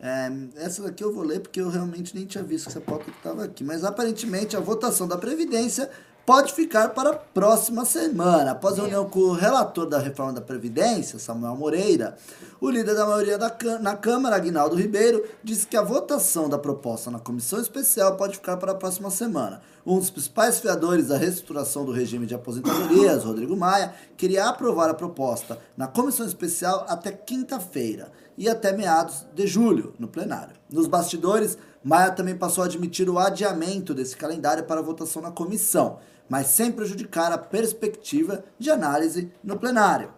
[0.00, 3.10] É, essa daqui eu vou ler porque eu realmente nem tinha visto essa pauta que
[3.10, 3.64] estava aqui.
[3.64, 5.90] Mas aparentemente a votação da Previdência
[6.26, 8.52] pode ficar para a próxima semana.
[8.52, 12.16] Após a reunião com o relator da reforma da Previdência, Samuel Moreira,
[12.60, 17.10] o líder da maioria da, na Câmara, Aguinaldo Ribeiro, disse que a votação da proposta
[17.10, 19.60] na comissão especial pode ficar para a próxima semana.
[19.86, 24.94] Um dos principais fiadores da reestruturação do regime de aposentadorias, Rodrigo Maia, queria aprovar a
[24.94, 30.54] proposta na comissão especial até quinta-feira e até meados de julho, no plenário.
[30.70, 35.98] Nos bastidores, Maia também passou a admitir o adiamento desse calendário para votação na comissão,
[36.34, 40.10] mas sem prejudicar a perspectiva de análise no plenário.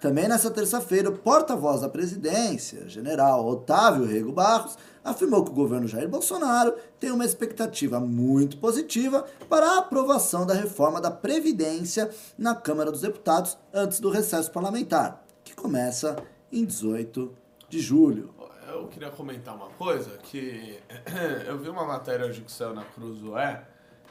[0.00, 5.86] Também nessa terça-feira, o porta-voz da presidência, general Otávio Rego Barros, afirmou que o governo
[5.86, 12.08] Jair Bolsonaro tem uma expectativa muito positiva para a aprovação da reforma da Previdência
[12.38, 16.16] na Câmara dos Deputados antes do recesso parlamentar, que começa
[16.50, 17.30] em 18
[17.68, 18.30] de julho.
[18.68, 20.78] eu queria comentar uma coisa, que
[21.46, 23.66] eu vi uma matéria hoje que saiu na Cruzoé,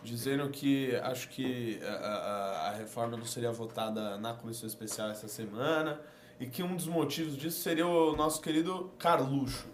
[0.08, 5.28] dizendo que acho que a, a- a reforma não seria votada na comissão especial essa
[5.28, 6.00] semana
[6.40, 9.68] e que um dos motivos disso seria o nosso querido Carluxo,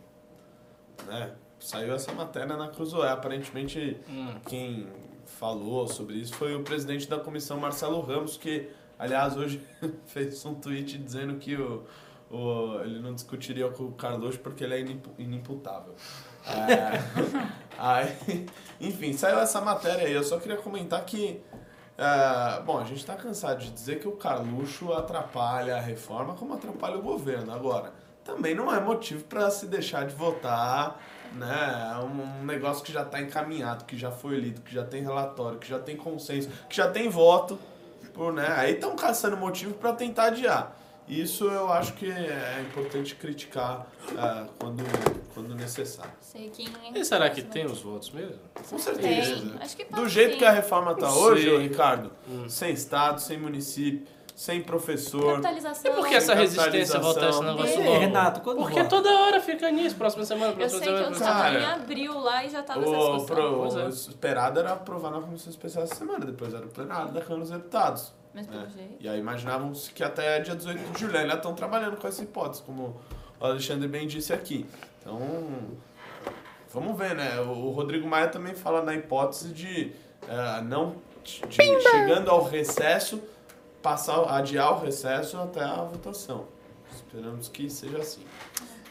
[1.06, 1.34] né?
[1.60, 3.10] Saiu essa matéria na Cruzoé.
[3.10, 3.98] Aparentemente,
[4.50, 4.88] quem
[5.26, 8.70] falou sobre isso foi o presidente da comissão, Marcelo Ramos, que,
[9.00, 9.62] aliás, hoje
[10.08, 11.84] fez um tweet dizendo que o,
[12.30, 15.96] o- ele não discutiria com o Carluxo porque ele é inimpu- inimputável.
[16.46, 17.00] É,
[17.78, 18.46] aí,
[18.80, 20.14] enfim, saiu essa matéria aí.
[20.14, 21.42] Eu só queria comentar que.
[21.98, 26.54] é, bom, a gente está cansado de dizer que o Carluxo atrapalha a reforma como
[26.54, 27.54] atrapalha o governo.
[27.54, 31.00] Agora, também não é motivo para se deixar de votar
[31.34, 35.02] né, um, um negócio que já está encaminhado, que já foi lido, que já tem
[35.02, 37.60] relatório, que já tem consenso, que já tem voto.
[38.14, 40.76] Por, né, aí estão caçando motivo para tentar adiar.
[41.08, 44.84] Isso eu acho que é importante criticar é, quando,
[45.34, 46.12] quando necessário.
[46.22, 48.40] Sei quem E será que tem os votos mesmo?
[48.70, 49.36] Com certeza.
[49.36, 49.54] Tem.
[49.62, 50.38] Acho que Do jeito sim.
[50.40, 51.56] que a reforma tá Não hoje, sei.
[51.56, 52.48] ô, Ricardo, Hum.
[52.48, 55.40] sem Estado, sem município, sem professor.
[55.40, 58.00] E por que essa resistência a votar esse negócio Ei, logo?
[58.00, 58.90] Renato, quando Porque vota?
[58.90, 61.16] toda hora fica nisso, próxima semana, Eu próxima sei que semana.
[61.16, 61.60] eu estava semana.
[61.60, 63.26] em abril lá e já estava essa O, discussão.
[63.26, 63.86] pro, é.
[63.86, 67.42] o esperado era aprovar na Comissão Especial essa semana, depois era o plenário da Câmara
[67.42, 68.14] dos Deputados.
[68.34, 68.72] Mas pelo né?
[68.76, 68.96] jeito.
[69.00, 72.64] E aí imaginavam-se que até dia 18 de julho ainda estão trabalhando com essa hipótese,
[72.64, 73.00] como
[73.40, 74.66] o Alexandre bem disse aqui.
[75.00, 75.20] Então,
[76.74, 77.40] vamos ver, né?
[77.42, 79.94] O Rodrigo Maia também fala na hipótese de
[80.28, 81.42] eh, não de,
[81.82, 83.22] chegando ao recesso,
[83.82, 86.46] passar, adiar o recesso até a votação.
[86.94, 88.22] Esperamos que seja assim.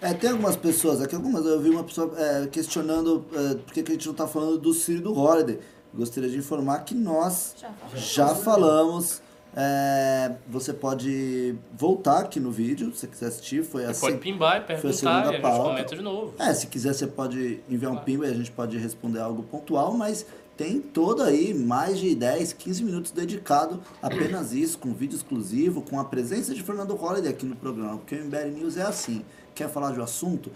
[0.00, 3.80] É, tem algumas pessoas aqui, algumas, eu vi uma pessoa é, questionando é, por que
[3.80, 5.60] a gente não está falando do Ciro e do Holiday.
[5.94, 7.54] Gostaria de informar que nós
[7.94, 9.22] Já já falamos.
[9.54, 13.62] É, você pode voltar aqui no vídeo, se você quiser assistir.
[13.62, 14.00] Foi Você assim.
[14.00, 15.68] pode pimbar e perguntar segunda e a gente pauta.
[15.70, 16.34] comenta de novo.
[16.38, 19.92] É, se quiser você pode enviar um pimba e a gente pode responder algo pontual,
[19.92, 20.24] mas
[20.56, 26.00] tem todo aí mais de 10, 15 minutos dedicado apenas isso, com vídeo exclusivo, com
[26.00, 29.22] a presença de Fernando Holliday aqui no programa, porque o MBL News é assim,
[29.54, 30.50] quer falar de um assunto?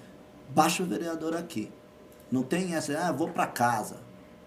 [0.54, 1.70] Baixa o vereador aqui.
[2.32, 3.96] Não tem essa, ah, vou pra casa,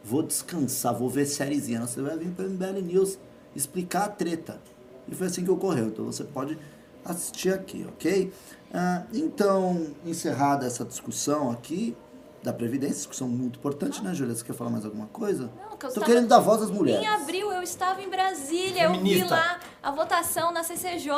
[0.03, 1.81] vou descansar, vou ver sériezinha.
[1.81, 3.19] Você vai vir para o MBL News
[3.55, 4.59] explicar a treta.
[5.07, 5.87] E foi assim que ocorreu.
[5.87, 6.57] Então você pode
[7.03, 8.31] assistir aqui, ok?
[8.73, 11.95] Ah, então, encerrada essa discussão aqui
[12.43, 14.33] da Previdência, discussão muito importante, né, Júlia?
[14.35, 15.49] Você quer falar mais alguma coisa?
[15.57, 17.03] Não, que eu Tô estava- querendo dar voz às mulheres.
[17.03, 19.35] Em abril eu estava em Brasília, eu vi Feminista.
[19.35, 21.11] lá a votação na CCJ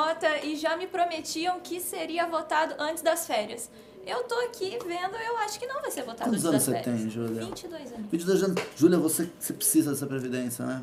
[0.44, 3.70] e já me prometiam que seria votado antes das férias.
[4.08, 6.64] Eu tô aqui vendo, eu acho que não vai ser votado Quantos antes anos das
[6.64, 7.02] você férias.
[7.02, 7.46] tem, Júlia?
[7.46, 8.06] 22 anos.
[8.12, 8.64] 22 anos.
[8.76, 10.82] Júlia, você, você precisa dessa Previdência, né?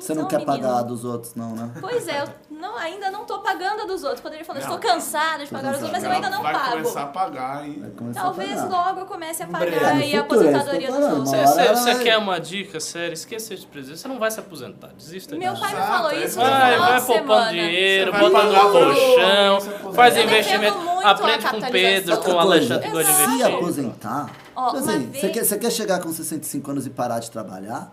[0.00, 1.70] Você não Então, quer menino, pagar a dos outros, não, né?
[1.80, 4.20] Pois é, eu não, ainda não tô pagando a dos outros.
[4.20, 6.70] Poderia falar, estou cansada de pagar os outros, mas eu ainda não Vai pago.
[6.72, 7.82] começar a pagar, hein?
[7.96, 8.68] Vai Talvez pagar.
[8.86, 11.30] logo eu comece a pagar É, aí a é aposentadoria dos outros.
[11.30, 13.14] Você, você vai- quer uma dica séria?
[13.14, 14.00] Esqueça de presidente.
[14.00, 14.88] Você não vai se aposentar.
[14.96, 18.18] Desista Meu pai me falou é isso no Vai, final vai de poupando dinheiro, Você
[18.20, 22.88] vai bota no colchão, você faz Eu investimento, aprende com o Pedro, com o Alexandre
[22.88, 23.36] Exato.
[23.36, 24.30] Se aposentar.
[24.56, 27.30] Ó, Tipo assim, vez- você, quer, você quer chegar com 65 anos e parar de
[27.30, 27.92] trabalhar?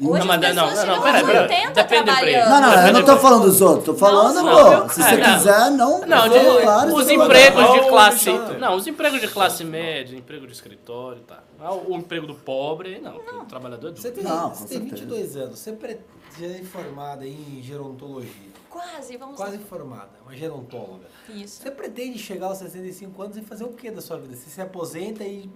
[0.00, 1.60] Hoje Não, mas as não, pessoas não, não, chegam peraí, aos peraí.
[1.66, 2.32] 80 Depende do emprego.
[2.46, 2.48] trabalhando.
[2.50, 4.88] Não, não, eu não tô falando dos outros, tô falando, Não, pô.
[4.88, 5.34] Se você não.
[5.34, 6.00] quiser, não.
[6.06, 8.30] Não, de- vou lá, os empregos de classe.
[8.58, 11.40] Não, os empregos de classe média, emprego de escritório, tá.
[11.60, 13.16] Ah, O, o emprego do pobre, não.
[13.16, 14.00] O trabalhador é duro.
[14.02, 14.96] Você tem, Não, você tem certeza.
[15.02, 18.30] 22 anos, você é formada em gerontologia.
[18.70, 19.62] Quase, vamos Quase lá.
[19.68, 21.04] formada, uma gerontóloga.
[21.28, 21.60] Isso.
[21.60, 24.34] Você pretende chegar aos 65 anos e fazer o que da sua vida?
[24.36, 25.50] Você se aposenta e.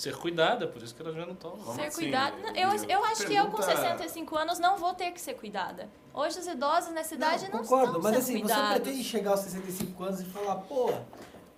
[0.00, 1.74] Ser cuidada, por isso que ela já não toma.
[1.74, 2.00] Ser assim?
[2.02, 2.36] cuidada.
[2.38, 5.34] Não, Eu, eu acho que eu com Pergunta- 65 anos não vou ter que ser
[5.34, 5.88] cuidada.
[6.14, 8.64] Hoje os idosos nessa idade não, concordo, estão mas sendo assim, cuidados.
[8.72, 10.90] você pretende chegar aos 65 anos e falar, pô,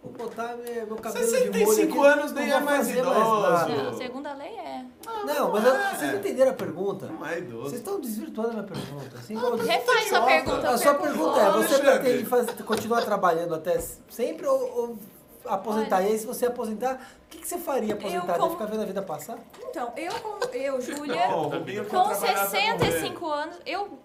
[0.03, 3.41] vou botar meu, meu cabelo de 65 molho aqui, anos nem não é mais idoso.
[3.43, 4.85] nada." Não, segundo a lei é.
[5.25, 7.07] Não, mas eu- vocês não entenderam a pergunta.
[7.07, 7.63] Não é idoso.
[7.69, 9.17] Vocês estão desvirtuando a minha pergunta.
[9.19, 10.27] Assim, igual- Refaz sua idiota.
[10.27, 10.69] pergunta.
[10.71, 13.81] a sua pergunta é, você pretende fazer- continuar trabalhando até
[14.11, 14.99] sempre ou, ou
[15.47, 15.97] aposentar?
[15.99, 16.09] Olha.
[16.09, 16.95] E aí, se você aposentar,
[17.27, 18.39] o que, que você faria aposentado?
[18.39, 19.39] como- ficar vendo a vida passar?
[19.69, 21.51] Então, eu, como- eu Júlia, Não, com
[21.89, 23.99] trabalhar até 65 anos, eu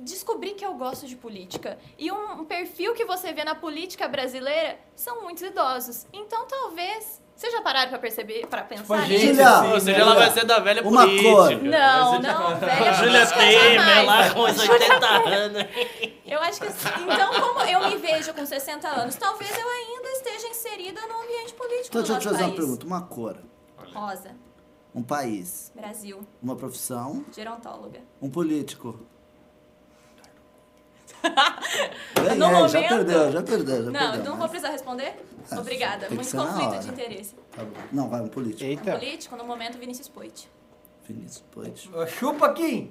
[0.00, 1.78] descobri que eu gosto de política.
[1.98, 6.06] E um, um perfil que você vê na política brasileira são muitos idosos.
[6.12, 7.22] Então, talvez...
[7.36, 9.26] Vocês já pararam pra perceber, pra pensar a gente, nisso?
[9.34, 10.02] Julia, assim, Ou seja, né?
[10.04, 11.30] ela vai ser da velha Uma política.
[11.30, 11.50] cor.
[11.62, 15.64] Não, tipo- não, velha Júlia Temer lá com os 80 anos.
[16.24, 20.08] Eu acho que assim, então como eu me vejo com 60 anos, talvez eu ainda
[20.10, 22.86] esteja inserida no ambiente político Então, do deixa eu te fazer uma pergunta.
[22.86, 23.36] Uma cor,
[23.92, 24.30] Rosa,
[24.94, 27.98] um país, Brasil, uma profissão, gerontóloga.
[28.22, 29.00] um político.
[32.14, 32.68] Ganhei, no momento...
[32.68, 34.24] já perdeu, já perdeu, já não, perdeu.
[34.24, 35.16] não mas- vou precisar responder?
[35.50, 36.08] É, Obrigada.
[36.10, 37.34] Muito conflito de interesse.
[37.52, 37.80] Tá bom.
[37.92, 38.64] Não, vai um político.
[38.64, 38.92] Eita.
[38.92, 40.48] Político, no momento, Vinícius Poit.
[41.06, 41.90] Vinícius Poit.
[42.08, 42.90] Chupa, Kim!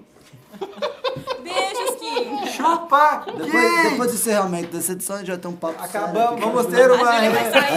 [1.43, 2.47] Beijos, Kim!
[2.47, 3.23] Chupa!
[3.25, 6.53] Depois, depois do encerramento dessa edição, a gente vai ter um papo Acabamos, sério.
[6.53, 7.15] vamos ter uma...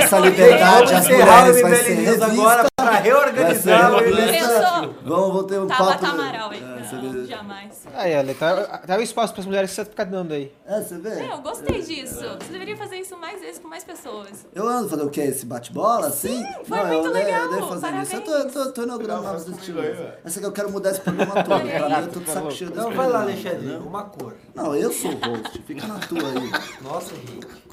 [0.02, 2.26] Essa liberdade, Vamos as mulheres vai ser revista.
[2.26, 4.94] agora para reorganizar o Pensou?
[5.04, 6.07] Vamos, vamos ter um Tava papo...
[6.07, 6.59] Amaral aí.
[6.59, 7.84] É, Não, vê- jamais.
[7.94, 10.52] Aí, olha, tá, tá o espaço pras mulheres que você ficar dando aí.
[10.66, 11.09] É, você vê?
[11.09, 12.20] É, eu gostei disso.
[12.20, 14.46] Você deveria fazer isso mais vezes com mais pessoas.
[14.54, 15.22] Eu ando fazer o quê?
[15.22, 16.44] Esse bate-bola, assim?
[16.64, 18.14] foi não, muito eu, legal, Eu devo fazer isso.
[18.16, 19.84] Eu tô, eu tô, eu tô inaugurando Não, novos estilos.
[20.24, 21.44] Essa que eu quero mudar esse programa todo.
[21.46, 24.34] Pra mim, eu tô de cheio desse Não, vai lá, Alexandre, uma cor.
[24.55, 25.62] Não, eu sou o host.
[25.62, 26.51] Fica na tua aí.
[26.82, 27.66] Nossa, Henrique.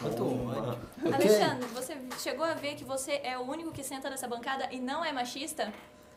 [0.00, 0.24] Quanto.
[0.24, 1.12] Ok?
[1.12, 4.80] Alexandre, você chegou a ver que você é o único que senta nessa bancada e
[4.80, 5.72] não é machista?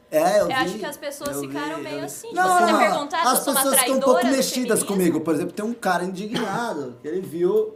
[0.10, 0.54] É, eu vi.
[0.54, 2.06] acho que as pessoas eu vi, ficaram eu meio vi.
[2.06, 2.32] assim.
[2.34, 4.84] Não, você ter não, perguntado as se eu sou uma pessoas ficam um pouco mexidas
[4.84, 5.22] comigo.
[5.22, 7.76] Por exemplo, tem um cara indignado que ele viu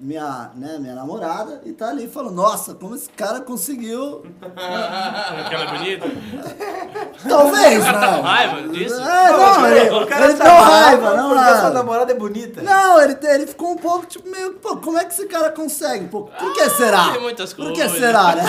[0.00, 4.24] minha, né, minha namorada e tá ali falando, nossa, como esse cara conseguiu...
[4.40, 6.06] Porque ela é bonita?
[7.28, 8.16] Talvez, Tá não.
[8.16, 8.94] com raiva disso?
[9.00, 11.70] É, não, ele, O cara ele tá deu bravo raiva, não porque a sua nada.
[11.70, 12.62] namorada é bonita.
[12.62, 16.06] Não, ele, ele ficou um pouco tipo meio, pô, como é que esse cara consegue?
[16.08, 17.12] Pô, por que será?
[17.12, 17.98] tem muitas Por que coisas.
[17.98, 18.44] será, né?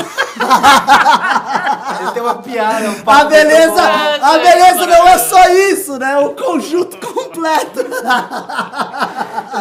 [2.01, 3.81] Ele tem uma piada, um A beleza,
[4.21, 6.17] a beleza não é só isso, né?
[6.17, 7.79] O conjunto completo.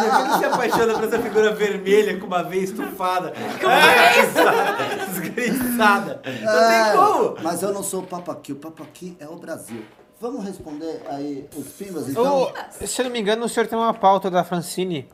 [0.01, 3.33] Por que ele se apaixona por essa figura vermelha com uma veia estufada?
[3.35, 6.21] É, Desgraçada.
[6.43, 7.35] Não É, tem como.
[7.41, 9.83] Mas eu não sou o Papaqui, o Papaqui é o Brasil.
[10.19, 12.43] Vamos responder aí os pimbas, então?
[12.43, 12.51] Ô,
[12.85, 15.07] se eu não me engano, o senhor tem uma pauta da Francine.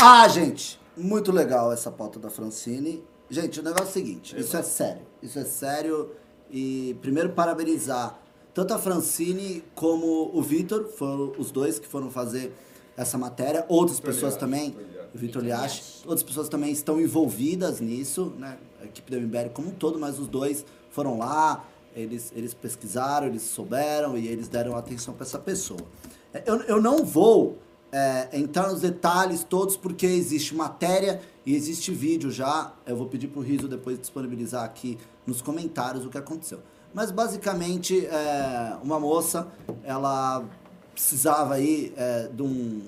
[0.00, 3.02] Ah, gente, muito legal essa pauta da Francine.
[3.30, 5.02] Gente, o negócio é o seguinte, isso é sério.
[5.22, 6.10] Isso é sério
[6.50, 8.18] e primeiro parabenizar
[8.52, 12.54] tanto a Francine como o Vitor, foram os dois que foram fazer
[12.96, 13.64] essa matéria.
[13.68, 14.76] Outras pessoas também,
[15.14, 18.58] o Vitor Liache, outras pessoas também estão envolvidas nisso, né?
[18.80, 21.64] A equipe do MBL como um todo, mas os dois foram lá,
[21.94, 25.80] eles, eles pesquisaram, eles souberam e eles deram atenção para essa pessoa.
[26.32, 27.58] É, Eu, eu não vou
[27.92, 32.72] é, entrar nos detalhes todos, porque existe matéria e existe vídeo já.
[32.84, 36.60] Eu vou pedir pro Riso depois disponibilizar aqui nos comentários o que aconteceu.
[36.92, 39.48] Mas basicamente, é, uma moça,
[39.82, 40.44] ela
[40.94, 42.80] precisava aí é, de um.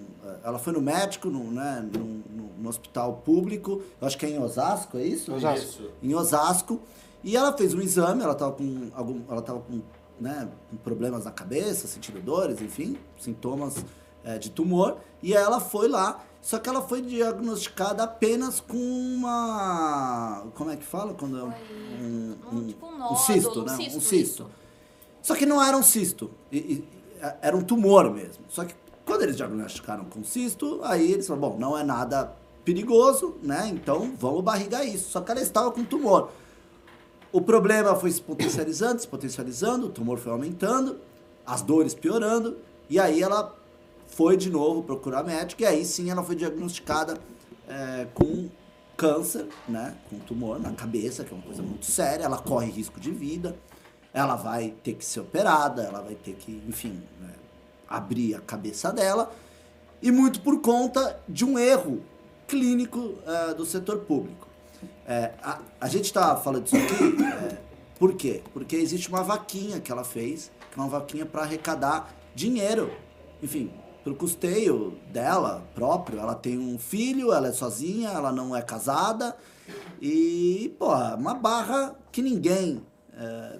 [0.43, 4.31] Ela foi no médico, no, né, no, no- no hospital público, eu acho que é
[4.31, 5.33] em Osasco, é isso?
[5.35, 5.65] Osasco.
[5.67, 5.91] Isso.
[6.03, 6.81] Em Osasco.
[7.23, 9.21] E ela fez um exame, ela estava com algum.
[9.29, 9.81] Ela tava com,
[10.21, 13.85] né, com problemas na cabeça, sentindo dores, enfim, sintomas
[14.25, 14.97] é, de tumor.
[15.23, 20.47] E ela foi lá, só que ela foi diagnosticada apenas com uma.
[20.55, 21.15] Como é que fala?
[21.15, 21.49] Quando é um,
[22.01, 23.77] um, Um, tipo um um nódulo, cisto, um né?
[23.77, 24.51] cisto, um cisto.
[25.23, 26.31] Só que não era um cisto.
[26.53, 26.85] E-
[27.41, 28.45] era um tumor mesmo.
[28.49, 28.75] Só que
[29.05, 32.33] quando eles diagnosticaram com cisto, aí eles falaram, bom, não é nada
[32.65, 33.69] perigoso, né?
[33.73, 35.11] Então vamos barrigar isso.
[35.11, 36.31] Só que ela estava com tumor.
[37.33, 40.99] O problema foi se potencializando, se potencializando, o tumor foi aumentando,
[41.47, 42.57] as dores piorando,
[42.89, 43.55] e aí ela
[44.07, 47.19] foi de novo procurar médico, e aí sim ela foi diagnosticada
[47.69, 48.49] é, com
[48.97, 49.95] câncer, né?
[50.09, 53.55] Com tumor na cabeça, que é uma coisa muito séria, ela corre risco de vida,
[54.17, 57.35] ela vai ter que ser operada, ela vai ter que, enfim, né,
[57.87, 59.31] abrir a cabeça dela,
[60.01, 62.01] e muito por conta de um erro
[62.49, 64.49] clínico eh, do setor público.
[65.07, 67.59] É, a, a gente está falando disso aqui, é,
[67.99, 68.43] por quê?
[68.55, 72.91] Porque existe uma vaquinha que ela fez, que é uma vaquinha para arrecadar dinheiro,
[73.43, 73.71] enfim,
[74.03, 76.19] para o custeio dela próprio.
[76.19, 79.37] Ela tem um filho, ela é sozinha, ela não é casada,
[80.01, 82.83] e, pô, uma barra que ninguém
[83.19, 83.59] é,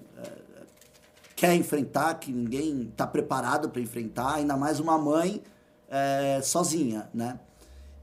[1.37, 5.43] quer enfrentar, que ninguém está preparado para enfrentar, ainda mais uma mãe
[5.89, 7.39] é, sozinha, né?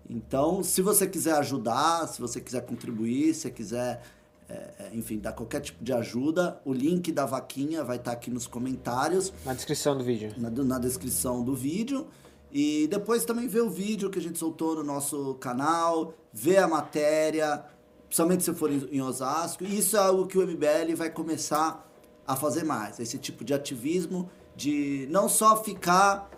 [0.07, 4.03] Então, se você quiser ajudar, se você quiser contribuir, se você quiser,
[4.47, 8.29] é, é, enfim, dar qualquer tipo de ajuda, o link da vaquinha vai estar aqui
[8.29, 10.33] nos comentários, Na descrição do vídeo.
[10.37, 12.07] na, na descrição do vídeo.
[12.51, 16.67] E depois também ver o vídeo que a gente soltou no nosso canal, ver a
[16.67, 17.65] matéria,
[18.05, 19.63] principalmente se for em, Osasco.
[19.63, 21.91] Isso é algo que o MBL vai começar
[22.27, 22.99] a fazer mais.
[22.99, 26.29] Esse tipo de ativismo, de não só ficar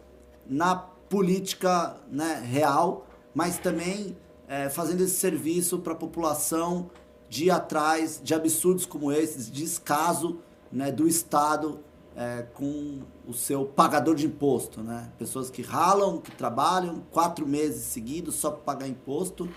[0.47, 4.17] na política né, real, mas também
[4.47, 6.89] é, fazendo esse serviço para a população
[7.29, 10.39] de ir atrás de absurdos como esses, de descaso
[10.71, 11.79] né, do Estado
[12.16, 14.82] é, com o seu pagador de imposto.
[14.82, 15.12] Né?
[15.17, 19.49] Pessoas que ralam, que trabalham quatro meses seguidos só para pagar imposto,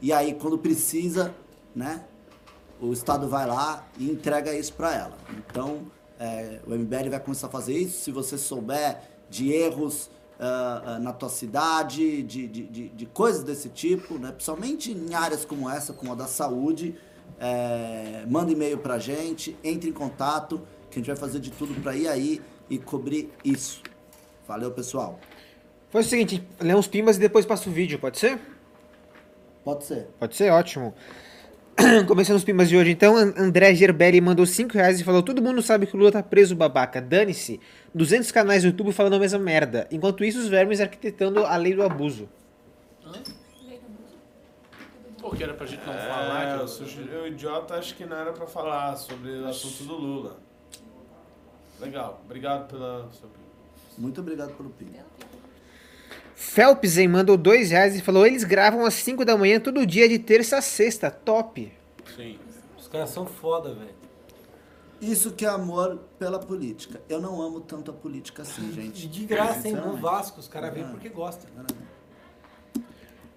[0.00, 1.34] e aí quando precisa,
[1.74, 2.04] né,
[2.84, 5.18] o Estado vai lá e entrega isso para ela.
[5.38, 5.82] Então,
[6.18, 8.02] é, o MBL vai começar a fazer isso.
[8.02, 13.42] Se você souber de erros ah, ah, na tua cidade, de, de, de, de coisas
[13.42, 14.30] desse tipo, né?
[14.32, 16.96] principalmente em áreas como essa, como a da saúde,
[17.38, 21.74] é, manda e-mail pra gente, entre em contato, que a gente vai fazer de tudo
[21.80, 23.82] pra ir aí e cobrir isso.
[24.46, 25.18] Valeu, pessoal.
[25.90, 28.38] Faz o seguinte, lê uns pimbas e depois passa o vídeo, pode ser?
[29.64, 30.08] Pode ser.
[30.18, 30.92] Pode ser, ótimo.
[32.06, 35.42] Começando os pimbas de hoje, então, An- André Gerbelli mandou 5 reais e falou: Todo
[35.42, 37.00] mundo sabe que o Lula tá preso, babaca.
[37.00, 37.60] Dane-se.
[37.94, 39.86] 200 canais no YouTube falando a mesma merda.
[39.90, 42.28] Enquanto isso, os vermes arquitetando a lei do abuso.
[45.20, 48.32] Porque era pra gente não É, falar que sugeri, o idiota acho que não era
[48.32, 50.36] pra falar sobre o assunto do Lula.
[51.80, 53.50] Legal, obrigado pela sua opinião.
[53.96, 54.68] Muito obrigado pelo
[56.34, 56.40] ping.
[56.40, 60.18] Phelpsen mandou 2 reais e falou: Eles gravam às 5 da manhã todo dia de
[60.18, 61.10] terça a sexta.
[61.10, 61.72] Top.
[62.16, 62.38] Sim.
[62.78, 64.04] Os caras são foda, velho.
[65.00, 67.00] Isso que é amor pela política.
[67.08, 69.04] Eu não amo tanto a política assim, gente.
[69.04, 69.74] E de graça, hein?
[69.74, 69.96] No.
[69.96, 71.50] Vasco, os caras vêm porque gostam.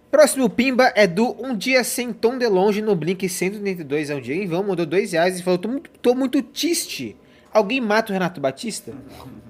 [0.09, 4.21] Próximo pimba é do Um Dia Sem Tom de Longe no Blink 182 é um
[4.21, 7.17] dia em vão, mandou 2 reais e falou: tô muito, tô muito triste.
[7.51, 8.93] Alguém mata o Renato Batista?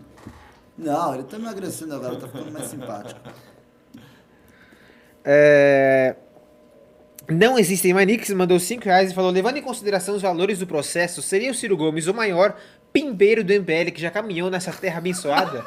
[0.77, 3.19] Não, ele tá emagrecendo agora, tá ficando mais simpático.
[5.25, 6.15] É...
[7.29, 11.21] Não existem Manix mandou 5 reais e falou: levando em consideração os valores do processo,
[11.21, 12.55] seria o Ciro Gomes o maior
[12.93, 15.65] pimbeiro do MBL que já caminhou nessa terra abençoada?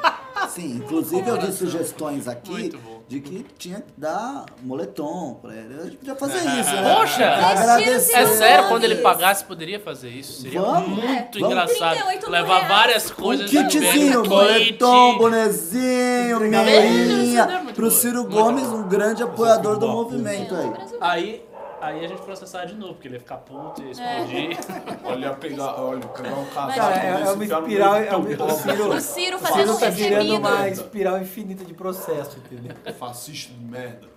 [0.49, 3.00] Sim, inclusive eu vi sugestões aqui Muito bom.
[3.11, 5.75] De que tinha que dar moletom pra ele.
[5.77, 6.95] A gente podia fazer isso, né?
[6.95, 7.25] Poxa!
[7.29, 8.15] Agradecer.
[8.15, 10.43] É sério, quando ele pagasse, poderia fazer isso.
[10.43, 10.87] Seria Vamos.
[11.03, 11.51] muito Vamos.
[11.51, 11.91] engraçado.
[11.97, 12.67] 38 mil Levar reais.
[12.69, 17.91] várias Um coisas kitzinho, do moletom, bonezinho, Isso é Pro.
[17.91, 20.71] Ciro Gomes, um grande apoiador do movimento aí.
[21.01, 21.45] Aí,
[21.81, 24.57] aí a gente processar de novo, porque ele ia ficar puto, ia explodir.
[25.03, 27.95] Olha, pegar, olha, pegar um casaco Cara, é, é uma espiral.
[27.95, 31.65] É do uma, o Ciro, O Ciro o fazendo um tá virando uma espiral infinita
[31.65, 32.75] de processo, entendeu?
[32.93, 34.07] Fascista de merda.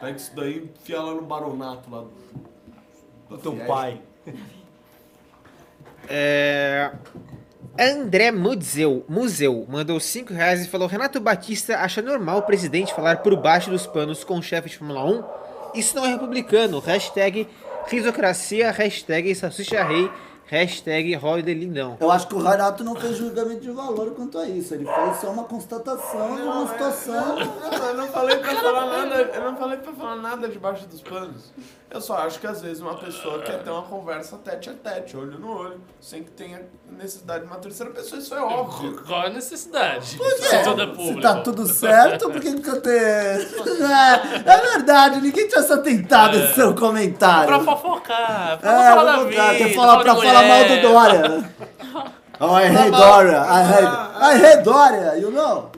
[0.00, 2.12] Pega isso daí e enfia lá no baronato lá do.
[3.28, 4.00] O teu pai.
[6.08, 6.92] É...
[7.78, 13.18] André Museu, Museu mandou 5 reais e falou: Renato Batista acha normal o presidente falar
[13.18, 15.45] por baixo dos panos com o chefe de Fórmula 1?
[15.76, 16.78] Isso não é republicano.
[16.78, 17.46] Hashtag
[17.86, 20.10] risocracia, hashtag salsicha rei,
[20.46, 21.98] hashtag Holiday Lindão.
[22.00, 24.72] Eu acho que o Renato não fez julgamento de valor quanto a isso.
[24.74, 27.36] Ele fez só uma constatação de uma situação.
[27.36, 31.02] Não, eu não falei pra falar nada, eu não falei pra falar nada debaixo dos
[31.02, 31.52] panos.
[31.88, 35.16] Eu só acho que às vezes uma pessoa quer ter uma conversa tete a tete,
[35.16, 39.02] olho no olho, sem que tenha necessidade de uma terceira pessoa, isso é óbvio.
[39.06, 40.16] Qual é a necessidade?
[40.18, 43.00] Pois Se é, é se tá tudo certo, por que que eu ter...
[43.00, 46.40] É, é verdade, ninguém tinha se atentado É.
[46.40, 47.46] em seu comentário.
[47.46, 50.80] Pra fofocar, pra É, falar da vida, falar pra falar mal do.
[50.82, 51.50] Dória.
[52.38, 53.38] Oh, I hate Dória.
[53.38, 53.86] I hate,
[54.20, 55.70] I hate Dória, you know?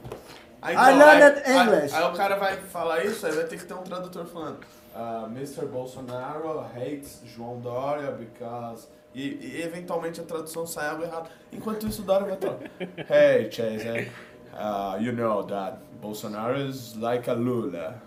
[0.61, 1.95] Aí, I learned aí- English.
[1.95, 4.57] Aí, aí o cara vai falar isso, aí vai ter que ter um tradutor falando.
[4.95, 5.67] Ah, Mr.
[5.67, 8.87] Bolsonaro hates João Dória because.
[9.15, 11.31] E, e eventualmente a tradução sai algo errado.
[11.53, 12.57] Enquanto isso, o Dória vai estar.
[13.13, 14.11] Hey, Chase,
[14.55, 18.01] uh, you know that Bolsonaro is like a Lula.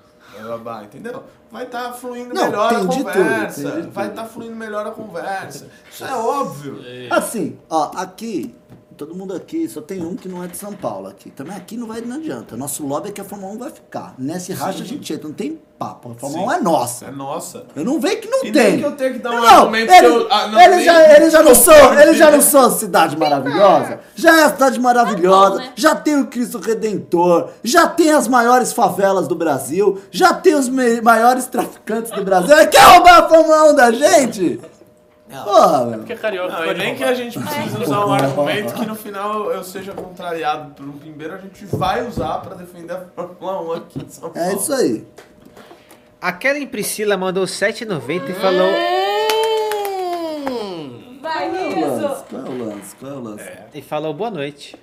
[0.63, 1.23] Blá, entendeu?
[1.51, 3.61] Vai estar fluindo Não, melhor a tudo, conversa.
[3.67, 4.19] entendi vai tudo.
[4.19, 5.67] estar fluindo melhor a conversa.
[5.91, 6.79] Isso é óbvio.
[7.09, 8.55] Assim, ó, aqui,
[8.95, 11.29] todo mundo aqui, só tem um que não é de São Paulo aqui.
[11.31, 12.55] Também aqui não vai, não adianta.
[12.55, 14.15] Nosso lobby é que a Fórmula 1 vai ficar.
[14.17, 16.11] Nesse racha a gente entra, não tem papo.
[16.11, 17.05] A Fórmula 1 é nossa.
[17.05, 17.63] É nossa.
[17.75, 18.63] Eu não vejo que não E tem.
[18.71, 20.83] nem que eu tenho que dar um não, argumento ele, que eu- ah, não, ele
[20.83, 23.99] já, ele já não sou, ele já não sou cidade maravilhosa.
[24.15, 25.55] Já é a cidade maravilhosa.
[25.57, 25.71] né?
[25.75, 27.49] Já tem o Cristo Redentor.
[27.63, 29.99] Já tem as maiores favelas do Brasil.
[30.11, 32.55] Já tem os maiores traficantes do Brasil.
[32.55, 34.61] Ele quer roubar a Fórmula 1 da gente?
[35.45, 35.99] Porra, meu.
[35.99, 38.95] Porque é carioca Não, e nem que a gente precise usar um argumento que no
[38.95, 43.61] final eu seja contrariado por um pimbeiro, a gente vai usar pra defender a Fórmula
[43.61, 44.49] 1 aqui em São Paulo.
[44.49, 45.07] É isso aí.
[46.21, 48.71] A Kellen Priscila mandou 7,90 e falou:
[51.19, 52.23] Vai, Qual é o lance?
[52.29, 52.95] Qual é o lance?
[52.95, 53.49] Qual é o lance?
[53.73, 54.77] E falou boa noite.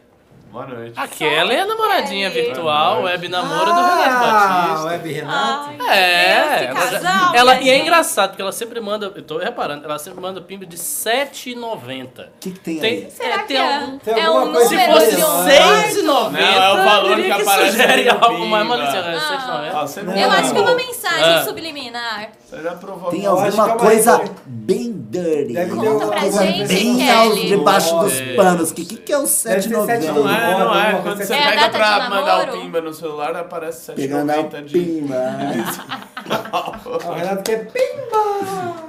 [0.51, 0.95] Boa noite.
[0.97, 4.89] Aquela é a namoradinha virtual, web namoro do Ah, Renato Batista.
[4.89, 5.71] Web Renato.
[5.81, 9.23] Ai, É, ela, já- casal, ela- minha e é engraçado, porque ela sempre manda, eu
[9.23, 12.23] tô reparando, ela sempre manda pimba de 7,90.
[12.23, 13.11] O que, que tem, Tem, aí?
[13.11, 13.99] Será é, que tem é, algum...
[13.99, 17.17] Tem é alguma um coisa Se número fosse de um 6,90, Não, é o valor
[17.17, 18.47] diria que aparece sugere algo, pimba.
[18.47, 19.87] mas manda assim, é Ah.
[19.87, 20.13] 7,90.
[20.15, 21.45] Ah, Eu acho que é uma mensagem Ah.
[21.45, 22.29] subliminar.
[22.49, 23.11] Você já provou.
[23.11, 25.53] Tem alguma que é uma coisa coisa- bem dirty.
[25.53, 27.11] Deve ter Conta alguma pra coisa gente, bem Kelly.
[27.11, 28.35] aos debaixo dos É.
[28.35, 28.71] panos.
[28.71, 30.38] O que, que, que é o Deve ser 790?
[30.39, 31.03] Não é, não é.
[31.03, 31.35] Quando você assim.
[31.35, 32.61] É a pega data pra de mandar o namoro?
[32.61, 34.73] pimba no celular, aparece Pegando a 7,90 de...
[34.79, 35.17] pimba.
[37.09, 38.89] O Renato quer pimba!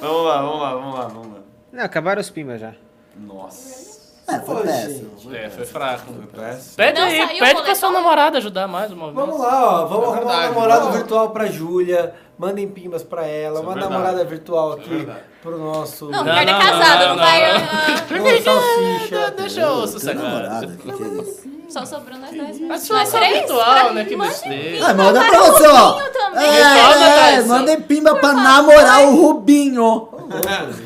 [0.00, 1.38] Vamos lá, vamos lá, vamos lá, vamos lá.
[1.72, 2.72] Não, acabaram os pimbas já.
[3.16, 3.96] Nossa.
[4.28, 5.34] É, foi péssimo.
[5.34, 6.12] É, foi fraco.
[6.12, 6.76] péssimo.
[6.76, 9.24] Pede aí, pede pra sua namorada ajudar mais o movimento.
[9.24, 9.86] Vamos lá, ó.
[9.86, 12.12] Vamos É arrumar um namorado virtual pra Júlia.
[12.38, 13.54] Mandem pimbas pra ela.
[13.54, 13.92] Isso é uma verdade.
[13.94, 15.20] namorada virtual aqui verdade.
[15.42, 16.10] pro nosso.
[16.10, 17.40] Não, o Não, é não, casado, não, não, não, vai.
[17.40, 17.58] não.
[17.58, 19.30] ah, Ô, salsicha.
[19.38, 19.68] Deixa eu
[20.14, 21.48] namorada, que é isso?
[21.70, 22.60] Só sobrou nós dois.
[22.60, 23.38] Mas só três?
[23.38, 24.04] virtual, né?
[24.04, 24.86] Que besteira.
[24.86, 25.88] Ah, manda pra para o você, ó.
[25.92, 26.50] Rubinho também.
[26.52, 27.46] Virtual, É, é, Thais?
[27.46, 30.08] mandem pimba pra namorar o Rubinho.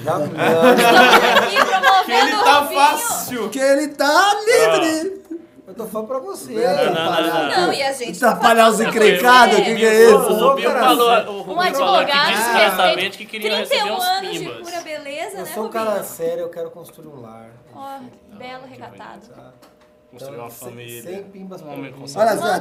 [0.05, 3.49] Já, promovendo Que ele o tá fácil.
[3.51, 5.20] Que ele tá livre.
[5.71, 6.53] Eu tô falando pra você.
[6.53, 7.67] Não, não, não, não.
[7.67, 8.25] Não, e a gente.
[8.25, 10.17] Atrapalhar os tá encrencados, o que, que é O isso?
[10.17, 11.31] O Um Rubinho falou aqui
[11.61, 14.61] advogado discretamente que que queria receber 31 uns anos de pimbas.
[14.71, 15.85] pura beleza, Eu né, sou um Rubinho?
[15.85, 17.51] cara sério, eu quero construir um lar.
[17.75, 17.99] Ó,
[18.37, 19.27] belo recatado.
[19.29, 19.53] Tá?
[20.11, 21.03] Construir uma sem- família.
[21.03, 22.61] Sem pimbas Um homem com Olha só,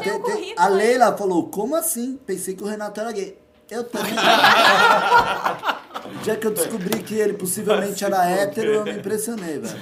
[0.57, 0.67] a.
[0.67, 2.17] Leila falou, como assim?
[2.25, 3.37] Pensei que o Renato era gay.
[3.71, 4.13] Eu também.
[5.99, 9.79] O dia que eu descobri que ele possivelmente era hétero, eu me impressionei, velho.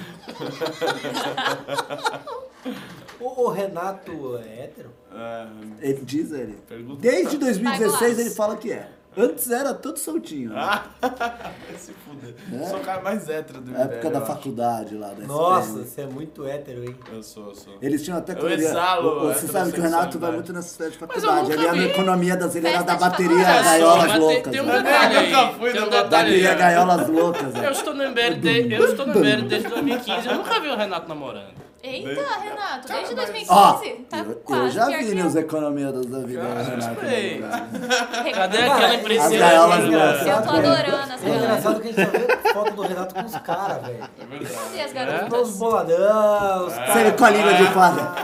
[3.20, 4.90] O, o Renato é hétero?
[5.14, 5.46] É,
[5.80, 6.58] Ele diz ele.
[6.68, 7.00] pergunta.
[7.00, 8.88] Desde 2016 Vai, ele fala que é.
[9.16, 10.50] Antes era todo soltinho.
[10.50, 10.56] Né?
[10.60, 11.10] Ah, vai
[11.76, 12.34] se fuder.
[12.52, 12.66] É?
[12.68, 14.32] Sou o cara mais hétero do Na época Império, da eu acho.
[14.32, 16.94] faculdade lá da Nossa, você é muito hétero, hein?
[17.12, 17.74] Eu sou, eu sou.
[17.82, 20.92] Eles tinham até Eu exalo o- Você sabe que o Renato vai muito nessas festas
[20.98, 21.50] de eu faculdade.
[21.52, 21.84] Ele ia na vi.
[21.88, 23.64] economia das ele era da bateria faculdade.
[23.64, 24.52] gaiolas tem- loucas.
[24.52, 24.82] Tem um velho.
[24.84, 25.26] detalhe aí.
[25.32, 27.42] nunca fui Tem um no detalhe Bateria gaiolas loucas.
[27.42, 27.72] Eu velho.
[27.72, 30.28] estou no MBL, eu estou no MBL desde 2015.
[30.28, 31.67] Eu nunca vi o Renato namorando.
[31.80, 33.50] Eita, Renato, desde 2015.
[33.52, 33.72] Ó,
[34.10, 35.40] tá eu, quase eu já vi que nos eu.
[35.42, 37.02] economia das da vida do Renato.
[37.02, 38.32] Né?
[38.34, 39.38] Cadê aquela impressão?
[39.38, 39.84] Gaiolas.
[39.84, 41.44] Eu tô adorando essa É galera.
[41.44, 44.04] engraçado que a gente só vê foto do Renato com os caras, velho.
[44.20, 44.54] É verdade.
[44.54, 45.56] Cadê as Os garotas?
[45.58, 47.12] boladão, os Você caras.
[47.16, 48.14] com a língua de fada.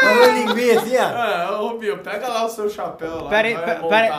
[0.00, 1.02] Com linguinha assim, ó.
[1.02, 3.28] Ah, ô Rubinho, pega lá o seu chapéu lá.
[3.30, 3.56] Peraí,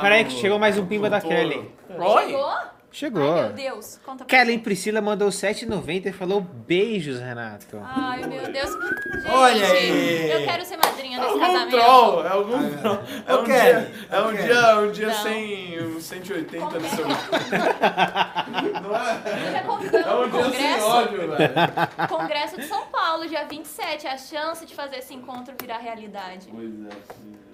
[0.02, 1.22] peraí no- que chegou mais um pimba da.
[1.22, 1.72] Kelly.
[1.98, 2.26] Oi?
[2.26, 2.52] Chegou?
[2.98, 3.32] Chegou.
[3.32, 4.00] Ai, meu Deus.
[4.04, 4.64] Conta pra Kelly gente.
[4.64, 7.80] Priscila mandou 7,90 e falou beijos, Renato.
[7.84, 8.72] Ai, meu Deus.
[8.72, 10.32] Gente, Olha aí.
[10.32, 11.70] eu quero ser madrinha É desse algum casamento.
[11.78, 13.00] troll, é algum troll.
[13.28, 15.14] É um Kelly, dia, é um dia, um dia Não.
[15.14, 17.08] sem um 180 Como no é seu.
[17.08, 19.52] Não é?
[19.52, 20.88] Já É um no dia sem congresso.
[20.88, 22.08] ódio, velho.
[22.10, 24.08] Congresso de São Paulo, dia 27.
[24.08, 26.48] A chance de fazer esse encontro virar realidade.
[26.52, 26.90] Pois é.
[26.90, 27.47] é.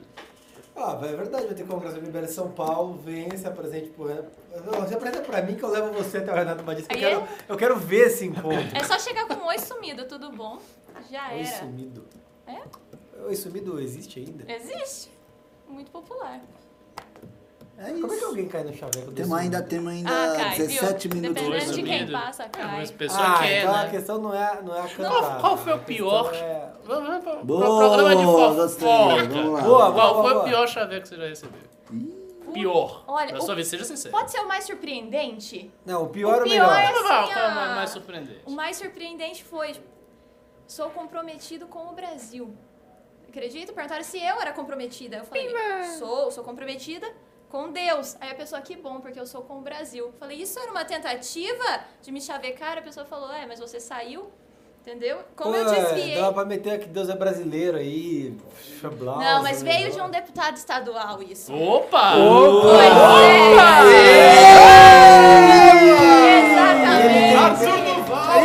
[0.76, 4.32] Ah, é verdade, vai ter congresso MBL São Paulo, vem, se apresente pro Renato.
[4.66, 7.04] Não, se apresenta pra mim que eu levo você até o Renato Batista, eu Aí
[7.06, 7.10] é?
[7.10, 8.76] quero, eu quero ver esse encontro.
[8.76, 10.60] É só chegar com um oi sumido, tudo bom?
[11.12, 11.60] Já Oi era.
[11.60, 12.06] sumido.
[12.48, 12.62] É?
[13.26, 14.52] Oi sumido existe ainda?
[14.52, 15.12] Existe.
[15.68, 16.42] Muito popular.
[17.78, 18.26] É Como é que isso.
[18.28, 21.22] alguém cai no chaveco do Temos ainda, temos ainda Ah, cai, 17 viu?
[21.22, 21.44] minutos.
[21.44, 22.66] Dependendo de quem passa, É, cai.
[22.78, 23.90] mas a pessoa Ah, quer, então a né?
[23.90, 25.10] questão não é, não é a cantar.
[25.10, 26.34] Qual, qual foi o A pior?
[26.36, 27.02] é- Boa,
[27.78, 28.68] programa de fofoca.
[29.28, 29.62] vamos lá.
[29.62, 30.44] Boa, Qual boa, foi boa.
[30.44, 31.60] o pior chaveco que você já recebeu?
[32.54, 33.04] Pior.
[33.08, 34.12] Olha, Da o- sua vez, seja sincero.
[34.14, 35.72] Pode ser o mais surpreendente?
[35.84, 36.80] Não, o pior O ou pior melhor?
[36.80, 38.42] é- assim, qual é ah, o mais surpreendente?
[38.46, 39.76] O mais surpreendente foi:
[40.68, 42.54] sou comprometido com o Brasil.
[43.28, 43.74] Acredita?
[43.74, 45.18] Perguntaram se eu era comprometida.
[45.18, 45.52] Eu falei:
[45.98, 47.08] sou, sou comprometida
[47.54, 48.18] com Deus.
[48.20, 50.06] Aí a pessoa, que bom, porque eu sou com o Brasil.
[50.08, 52.80] Eu falei: isso era uma tentativa de me chavecar?
[52.80, 54.32] A pessoa falou: é, mas você saiu.
[54.82, 55.20] Entendeu?
[55.36, 56.16] Como eu Pô, é, desviei.
[56.16, 58.36] Dava pra meter que Deus é brasileiro aí.
[58.82, 59.72] Blausa, Não, mas né?
[59.72, 61.54] veio de um deputado estadual isso.
[61.54, 62.16] Opa!
[62.64, 62.82] Pois
[63.94, 64.14] é.
[66.52, 67.36] Exatamente.
[67.38, 68.44] Arthur Duval!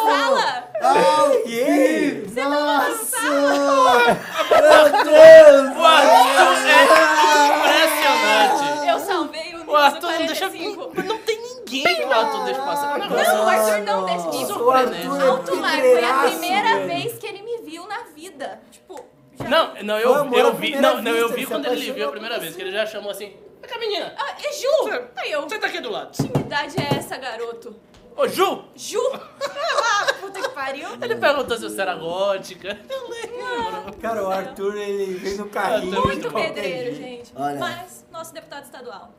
[0.00, 0.64] Fala!
[1.44, 2.24] Que?
[4.50, 5.76] Meu Deus!
[5.76, 6.84] O Arthur é
[7.48, 8.88] impressionante.
[8.88, 10.48] Eu salvei o O Arthur não Niso deixa...
[10.48, 11.02] 45.
[11.04, 11.40] Não tem
[12.20, 12.90] Arthur passar.
[12.90, 14.04] É um negócio Não, o Arthur não
[14.66, 16.86] o Arthur é Alto mar, foi a primeira velho.
[16.86, 18.60] vez que ele me viu na vida.
[18.70, 19.04] Tipo,
[19.38, 19.48] já...
[19.48, 22.10] Não, não, eu, amor eu vi, não, não, eu vi ele quando ele viu a
[22.12, 25.08] primeira vez, que ele já chamou assim, vem cá menina, Ah, é Ju!
[25.16, 26.10] Aí eu, você tá aqui do lado.
[26.16, 27.74] que idade é essa, garoto?
[28.16, 29.00] Ô Ju, Ju?
[29.14, 30.88] ah, puta que pariu.
[31.00, 32.78] ele perguntou se você era gótica.
[32.88, 33.96] Eu lembro.
[34.00, 35.92] Cara, o Arthur, ele vem no carrinho.
[35.94, 37.32] de Muito pedreiro, gente.
[37.36, 37.58] Olha.
[37.58, 39.10] Mas, nosso deputado estadual.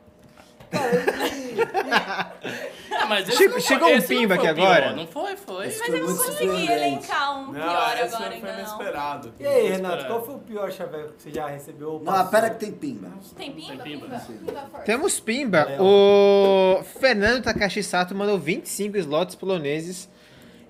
[2.94, 4.76] Ah, mas esse Chegou- não foi- chegou um esse não pimba foi aqui o pior,
[4.76, 4.92] agora.
[4.96, 5.66] Não foi, foi.
[5.66, 6.72] Esse Mas foi eu não muito consegui surpreendente.
[6.72, 8.58] elencar um Não, pior esse agora foi ainda não.
[8.58, 9.34] inesperado.
[9.40, 11.92] E aí, Renato, qual foi o pior chaveco que você já recebeu?
[11.92, 12.30] ou Não, passou?
[12.30, 13.08] pera que tem pimba.
[13.36, 13.82] Tem pimba?
[13.82, 14.06] Tem pimba?
[14.18, 14.84] Pimba, pimba forte.
[14.86, 15.64] Temos pimba.
[15.64, 15.82] Léo.
[15.82, 20.08] O Fernando Takashi Sato mandou 25 slots poloneses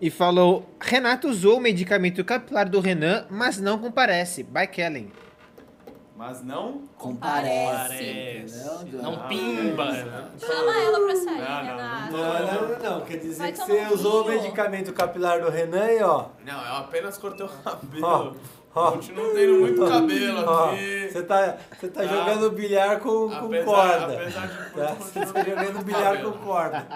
[0.01, 4.43] e falou: Renato usou o medicamento capilar do Renan, mas não comparece.
[4.43, 5.13] By Kellen.
[6.23, 6.83] Mas não.
[6.97, 8.45] Comparece.
[8.93, 9.93] Não pimba.
[10.39, 12.13] Chama ela pra sair, Não, não, Renato.
[12.13, 13.01] Não, não, não, não.
[13.01, 16.27] Quer dizer Vai que você um usou o medicamento capilar do Renan e ó.
[16.47, 18.07] Não, eu apenas cortei o cabelo.
[18.07, 18.35] Ó,
[18.73, 21.09] Continua tendo muito cabelo aqui.
[21.13, 22.07] Você tá, você tá Tá.
[22.09, 24.15] jogando bilhar com, com Apesar- corda.
[24.15, 24.87] apesar de Tá?
[24.99, 26.87] Você tá jogando bilhar com corda.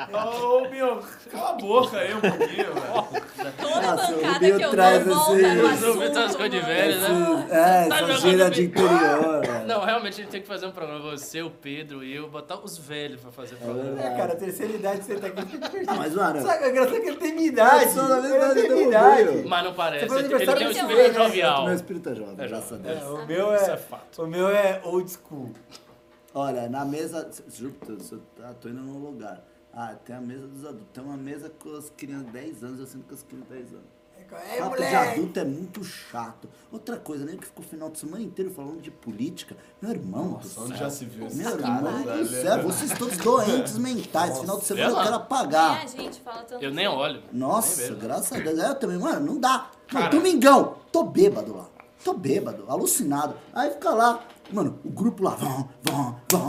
[0.43, 3.53] Ô, meu, cala a boca aí um pouquinho, velho.
[3.61, 6.19] Toda Nossa, o bancada que eu traz dou volta no assunto.
[6.19, 7.47] as coisas de velho, né?
[7.51, 9.66] É, Tá essa gíria de interior, velho.
[9.66, 12.57] Não, realmente a gente tem que fazer um programa, você, o Pedro e eu, botar
[12.57, 14.01] os velhos pra fazer programa.
[14.03, 15.59] É, cara, a terceira idade você tá aqui.
[15.86, 17.85] Ah, mas, mano, Sabe, a graça é que ele tem minha idade.
[17.85, 19.23] Eu sou da mesma Ele idade tem do minha idade.
[19.24, 19.48] Rubinho.
[19.48, 21.12] Mas não parece, ele, tem um espírito ano, né?
[21.24, 21.65] jovial.
[21.66, 23.02] Meu espírito é jovem, graças a Deus.
[23.02, 24.22] É, o meu Isso é, é fato.
[24.22, 25.52] o meu é old school.
[26.34, 27.30] Olha, na mesa.
[27.48, 29.43] Juro eu tá, tô indo num lugar.
[29.72, 30.88] Ah, tem a mesa dos adultos.
[30.93, 33.55] Tem uma mesa com as crianças de 10 anos, eu sinto com as crianças de
[33.55, 33.97] 10 anos.
[34.18, 34.94] É, Papo de moleque.
[34.97, 36.48] adulto é muito chato.
[36.72, 39.56] Outra coisa, nem que ficou o final de semana inteiro falando de política.
[39.80, 44.38] Meu irmão Nossa, onde já se viu Meu irmão do céu, vocês todos doentes mentais.
[44.40, 45.82] Final de semana eu quero apagar.
[45.82, 46.62] a gente fala tanto.
[46.64, 47.22] Eu nem olho.
[47.32, 48.59] Nossa, Nem graças a Deus.
[48.59, 49.70] É, Eu também, mano, não dá.
[49.92, 51.64] Mano, domingão, tô bêbado lá.
[52.04, 53.34] Tô bêbado, alucinado.
[53.52, 54.20] Aí fica lá,
[54.52, 56.46] mano, o grupo lá, vão, vão, vão,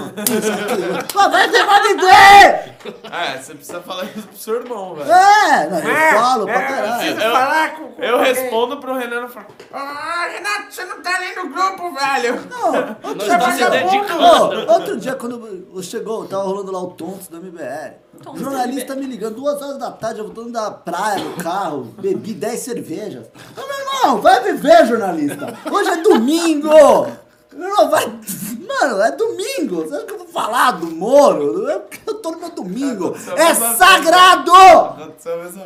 [1.31, 2.75] vai se foder!
[3.11, 5.11] É, você precisa falar isso pro seu irmão, velho.
[5.11, 6.97] É, não, eu falo pra caralho.
[6.99, 11.19] Precisa falar com, com Eu respondo pro Renan e falo: Ah, Renato, você não tá
[11.19, 12.47] nem no grupo, velho.
[12.49, 12.67] Não,
[13.09, 14.13] outro Nós dia, se.
[14.13, 17.95] Ô, outro dia, quando eu- chegou, tava rolando lá o Tontos do MBL.
[18.23, 22.33] Tontos jornalista me ligando, duas horas da tarde, eu voltando da praia no carro, bebi
[22.33, 23.25] 10 cervejas.
[23.55, 25.53] Meu irmão, vai viver, jornalista.
[25.71, 26.69] Hoje é domingo.
[27.57, 28.05] Irmão, vai.
[28.07, 29.83] Mano, é domingo.
[29.83, 31.69] Você acha que eu vou falar do Moro?
[31.69, 33.15] Eu, eu tô no meu domingo.
[33.35, 34.51] É sagrado!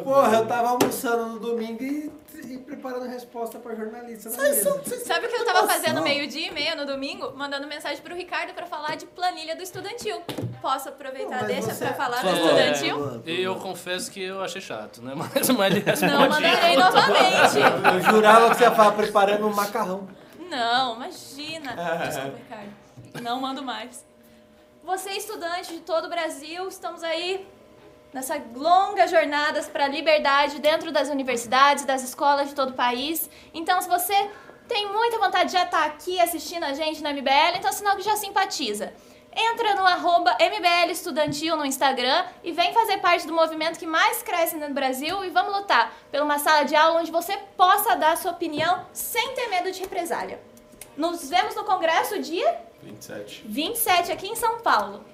[0.04, 2.12] Porra, eu tava almoçando no domingo e,
[2.48, 5.76] e preparando resposta pra jornalista Vocês são- vocês Sabe o que eu tava noção.
[5.82, 7.34] fazendo meio-dia e meia no domingo?
[7.36, 10.22] Mandando mensagem pro Ricardo pra falar de planilha do estudantil.
[10.62, 13.22] Posso aproveitar, Não, deixa você- pra falar do favor, estudantil?
[13.26, 15.14] E eu confesso que eu achei chato, né?
[15.18, 17.58] Mas, mas Não mandarei novamente.
[17.94, 20.08] Eu jurava que você ia falar preparando um macarrão.
[20.52, 21.74] Não, imagina.
[22.06, 23.24] Desculpa, Ricardo.
[23.24, 24.06] Não mando mais.
[24.84, 27.48] Você, estudante de todo o Brasil, estamos aí
[28.14, 33.30] nessa longa jornada para a liberdade dentro das universidades, das escolas de todo o país.
[33.54, 34.30] Então, se você
[34.68, 37.96] tem muita vontade de já estar aqui assistindo a gente na MBL, então é sinal
[37.96, 38.94] que já simpatiza.
[39.36, 44.22] Entra no arroba MBL Estudantil no Instagram e vem fazer parte do movimento que mais
[44.22, 48.18] cresce no Brasil e vamos lutar por uma sala de aula onde você possa dar
[48.18, 50.40] sua opinião sem ter medo de represália.
[50.98, 53.44] Nos vemos no congresso dia 27.
[53.48, 55.06] 27 aqui em São Paulo.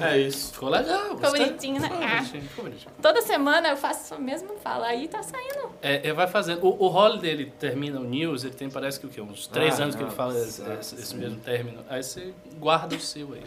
[0.00, 0.54] É isso.
[0.54, 1.10] Ficou legal.
[1.10, 1.88] Ficou bonitinho, né?
[1.88, 2.90] Ficou bonitinho, ficou bonitinho.
[3.02, 5.70] Toda semana eu faço isso mesmo fala, aí tá saindo.
[5.82, 6.64] É, ele vai fazendo.
[6.66, 9.20] O, o Holiday, ele termina o news, ele tem parece que o quê?
[9.20, 11.84] Uns três Ah, anos que ele não, fala esse, certo, esse- mesmo término.
[11.90, 13.42] Aí você guarda o seu aí.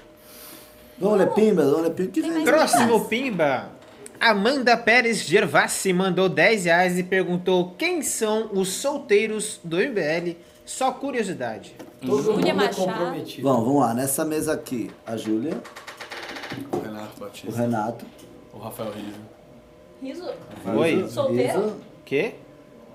[1.01, 3.69] Vamos ler Pimba, vamos ler Pimba que Próximo Pimba.
[4.19, 10.35] Amanda Pérez Gervassi mandou 10 reais e perguntou quem são os solteiros do MBL.
[10.63, 11.75] Só curiosidade.
[12.05, 12.75] Todo Júlia mundo é Machado.
[12.85, 13.41] comprometido.
[13.41, 13.93] Bom, vamos lá.
[13.95, 15.57] Nessa mesa aqui, a Júlia,
[16.71, 17.57] O Renato o Batista.
[17.61, 18.05] Renato.
[18.53, 20.23] O Rafael Riso.
[20.23, 20.31] Riso?
[20.77, 21.07] Oi?
[21.09, 21.61] Solteiro?
[21.63, 21.75] Riso.
[22.05, 22.35] Quê?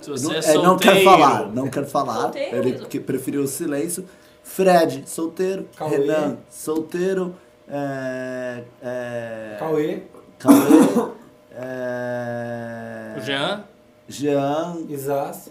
[0.00, 0.62] Se você Não, é é, solteiro.
[0.62, 2.20] não quer falar, não quer falar.
[2.22, 4.06] Solteiro, Ele preferiu o silêncio.
[4.44, 5.68] Fred, solteiro.
[5.76, 5.96] Cauê.
[5.96, 7.34] Renan, solteiro.
[7.68, 10.02] É, é, Cauê,
[10.38, 10.54] Cauê.
[11.52, 13.64] é, O Jean.
[14.08, 15.50] Jean, Isás.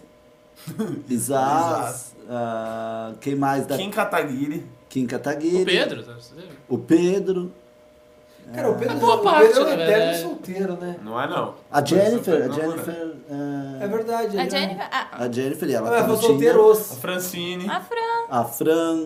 [1.10, 2.16] Isás.
[2.30, 4.66] ah, quem mais da Kim Kataguiri.
[4.90, 5.62] Kim Kataguiri.
[5.64, 6.04] O Pedro.
[6.04, 6.16] tá?
[6.70, 7.52] O Pedro.
[8.54, 10.96] Cara, o Pedro, boa o parte, Pedro é um eterno solteiro, né?
[11.04, 11.56] Não é não.
[11.72, 12.44] A Jennifer.
[12.44, 13.16] A Jennifer.
[13.32, 14.38] ah, É verdade.
[14.40, 14.88] A é- Jennifer.
[14.92, 16.56] Ah, A Jennifer, ela Ah, tá foi no Tinder.
[16.56, 16.76] A.
[16.76, 17.68] Francine.
[17.70, 18.26] a Fran.
[18.30, 19.06] A Fran.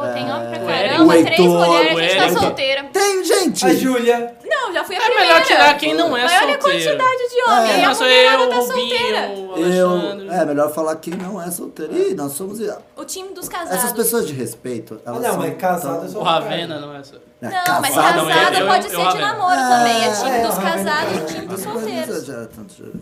[0.00, 0.88] Pô, tem homem pra Eric.
[0.88, 1.04] caramba.
[1.04, 2.40] O Três Heitor, mulheres, a gente tá Eric.
[2.40, 2.84] solteira.
[2.92, 3.66] Tem, gente!
[3.66, 4.34] A Júlia.
[4.44, 5.26] Não, já fui a É primeira.
[5.26, 6.98] melhor tirar quem não é Mas olha a solteiro.
[6.98, 7.72] quantidade de homem.
[7.72, 7.80] É.
[7.80, 9.26] E a Mas eu, mulherada tá solteira.
[9.28, 11.96] Rubinho, o Eu, é melhor falar quem não é solteiro.
[11.96, 12.58] Ih, nós somos.
[12.96, 13.72] O time dos casados.
[13.74, 15.00] Essas pessoas de respeito.
[15.04, 17.00] Elas não, são mas casado é tão- só O Ravena não é.
[17.42, 20.04] É, Não, mas casado, casada eu- eu- pode eu- ser eu- de namoro também.
[20.04, 22.08] É time é, dos eu- casados e time dos solteiros.
[22.16, 23.00] exagera tanto, Júlio.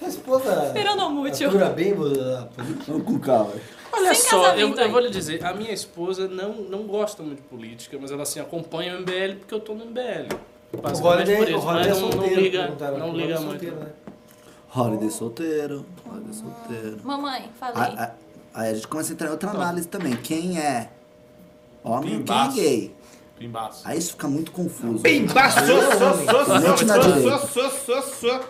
[0.00, 1.50] A esposa Peronomútil.
[1.74, 2.48] bem a política.
[2.86, 3.50] Vamos com calma.
[3.92, 7.38] Olha Sem só, eu, eu vou lhe dizer, a minha esposa não, não gosta muito
[7.42, 10.28] de política, mas ela assim acompanha o MBL porque eu tô no MBL.
[10.72, 12.40] O Holiday, por o isso, mas Holiday é não, não solteiro.
[12.40, 13.50] liga, não O Holiday liga é muito.
[13.50, 13.86] solteiro, né?
[14.76, 15.86] Holiday solteiro.
[16.06, 16.98] Holiday solteiro.
[17.02, 17.98] Mamãe, falei.
[18.54, 20.16] Aí, a gente começa a entrar em outra análise também.
[20.16, 20.90] Quem é
[21.82, 22.56] homem e quem é Pimbaço.
[22.56, 22.94] gay.
[23.38, 23.82] Pimbaço.
[23.88, 25.00] Aí isso fica muito confuso.
[25.02, 27.38] Pimba, so, so, so, Mente na so, so, direita.
[27.46, 28.40] so, so, so.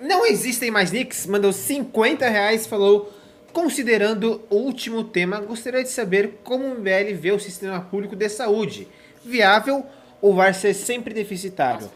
[0.00, 3.12] Não existem mais nicks, mandou 50 reais, falou...
[3.54, 8.28] Considerando o último tema, gostaria de saber como o MBL vê o sistema público de
[8.28, 8.88] saúde.
[9.24, 9.86] Viável
[10.20, 11.88] ou vai ser sempre deficitário?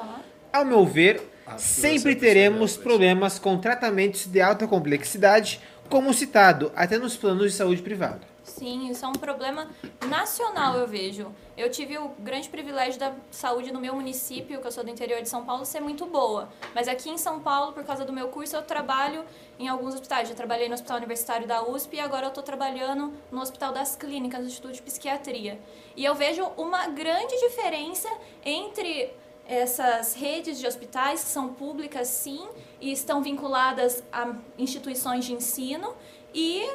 [0.53, 1.21] Ao meu ver,
[1.57, 7.59] que sempre teremos problemas com tratamentos de alta complexidade, como citado, até nos planos de
[7.59, 8.25] saúde privado.
[8.59, 9.71] Sim, isso é um problema
[10.09, 11.33] nacional, eu vejo.
[11.57, 15.23] Eu tive o grande privilégio da saúde no meu município, que eu sou do interior
[15.23, 16.49] de São Paulo, ser muito boa.
[16.75, 19.25] Mas aqui em São Paulo, por causa do meu curso, eu trabalho
[19.61, 20.29] em alguns hospitais.
[20.29, 23.95] Já trabalhei no Hospital Universitário da USP e agora eu estou trabalhando no Hospital das
[23.95, 25.61] Clínicas, no Instituto de Psiquiatria.
[25.95, 28.09] E eu vejo uma grande diferença
[28.45, 29.15] entre
[29.47, 32.47] essas redes de hospitais que são públicas, sim,
[32.81, 35.95] e estão vinculadas a instituições de ensino
[36.35, 36.69] e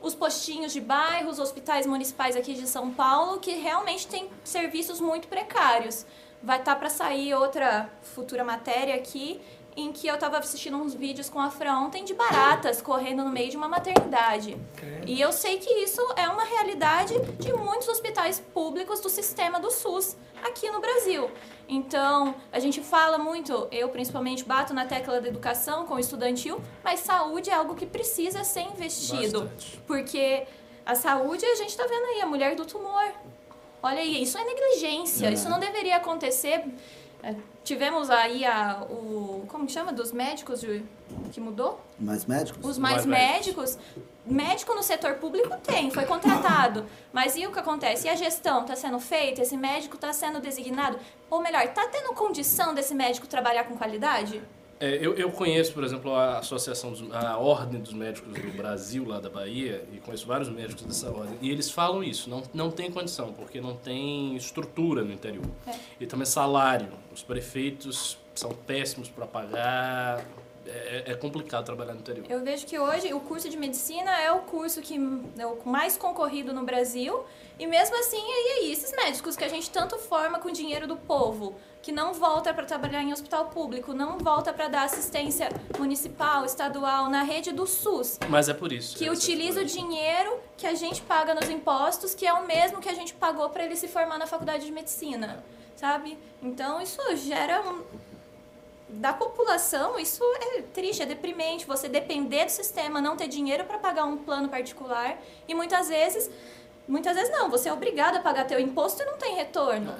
[0.00, 5.28] os postinhos de bairros, hospitais municipais aqui de São Paulo, que realmente têm serviços muito
[5.28, 6.06] precários.
[6.42, 9.40] Vai estar para sair outra futura matéria aqui,
[9.80, 13.30] em que eu estava assistindo uns vídeos com a Fran ontem de baratas correndo no
[13.30, 14.56] meio de uma maternidade.
[15.06, 19.70] E eu sei que isso é uma realidade de muitos hospitais públicos do sistema do
[19.70, 21.30] SUS aqui no Brasil.
[21.68, 26.60] Então, a gente fala muito, eu principalmente bato na tecla da educação com o estudantil,
[26.82, 29.42] mas saúde é algo que precisa ser investido.
[29.42, 29.80] Bastante.
[29.86, 30.44] Porque
[30.84, 33.12] a saúde, a gente está vendo aí, a mulher do tumor.
[33.80, 35.32] Olha aí, isso é negligência, É.
[35.32, 36.64] isso não deveria acontecer.
[37.22, 37.34] É,
[37.64, 39.44] Tivemos aí a, o.
[39.48, 39.92] Como que chama?
[39.92, 40.82] Dos médicos de-
[41.32, 41.78] que mudou?
[41.98, 42.64] Mais médicos?
[42.64, 43.78] Os mais, médicos.
[44.24, 46.86] Médico no setor público tem, foi contratado.
[47.12, 48.06] Mas e o que acontece?
[48.06, 49.42] E a gestão está sendo feita?
[49.42, 50.98] Esse médico está sendo designado?
[51.30, 54.42] Ou melhor, está tendo condição desse médico trabalhar com qualidade?
[54.80, 59.06] É, eu, eu conheço, por exemplo, a Associação, dos, a Ordem dos Médicos do Brasil,
[59.06, 62.70] lá da Bahia, e conheço vários médicos dessa ordem, e eles falam isso, não, não
[62.70, 65.46] tem condição, porque não tem estrutura no interior.
[65.66, 65.72] É.
[66.00, 66.88] E também salário.
[67.12, 70.24] Os prefeitos são péssimos para pagar,
[70.68, 72.26] é, é complicado trabalhar no interior.
[72.28, 74.96] Eu vejo que hoje o curso de medicina é o curso que
[75.38, 77.24] é o mais concorrido no Brasil.
[77.58, 80.96] E mesmo assim, e aí, esses médicos que a gente tanto forma com dinheiro do
[80.96, 86.44] povo, que não volta para trabalhar em hospital público, não volta para dar assistência municipal,
[86.44, 88.96] estadual, na rede do SUS, Mas é por isso.
[88.96, 92.80] que essa utiliza o dinheiro que a gente paga nos impostos, que é o mesmo
[92.80, 95.42] que a gente pagou para ele se formar na faculdade de medicina,
[95.74, 96.18] sabe?
[96.42, 97.82] Então isso gera um
[98.88, 101.66] da população, isso é triste, é deprimente.
[101.66, 106.30] Você depender do sistema, não ter dinheiro para pagar um plano particular e muitas vezes,
[106.86, 109.94] muitas vezes não, você é obrigado a pagar teu imposto e não tem retorno.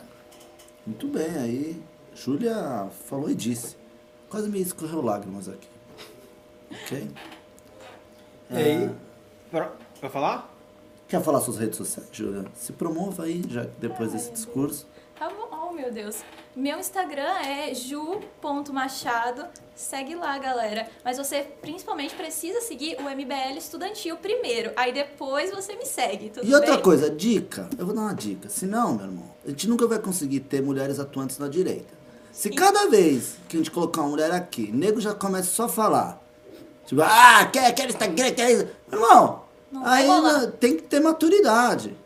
[0.86, 1.82] Muito bem, aí
[2.14, 3.76] Júlia falou e disse.
[4.28, 5.68] Quase me escorreu lágrimas aqui.
[6.70, 7.08] Ok?
[8.50, 8.90] E aí?
[9.50, 10.50] Pra, pra falar?
[11.06, 12.46] Quer falar suas redes sociais, Júlia?
[12.54, 14.86] Se promova aí, já depois desse discurso.
[15.18, 16.22] Tá bom, oh meu Deus.
[16.58, 19.46] Meu Instagram é ju.machado.
[19.76, 20.88] Segue lá, galera.
[21.04, 24.72] Mas você principalmente precisa seguir o MBL Estudantil primeiro.
[24.74, 26.82] Aí depois você me segue, tudo E outra bem?
[26.82, 27.70] coisa, dica.
[27.78, 28.48] Eu vou dar uma dica.
[28.48, 31.96] Se não, meu irmão, a gente nunca vai conseguir ter mulheres atuantes na direita.
[32.32, 35.68] Se cada vez que a gente colocar uma mulher aqui, nego já começa só a
[35.68, 36.20] falar.
[36.86, 38.66] Tipo, ah, quer, quer Instagram, quer isso.
[38.90, 40.46] Meu irmão, Não vai aí rolar.
[40.58, 41.96] tem que ter maturidade.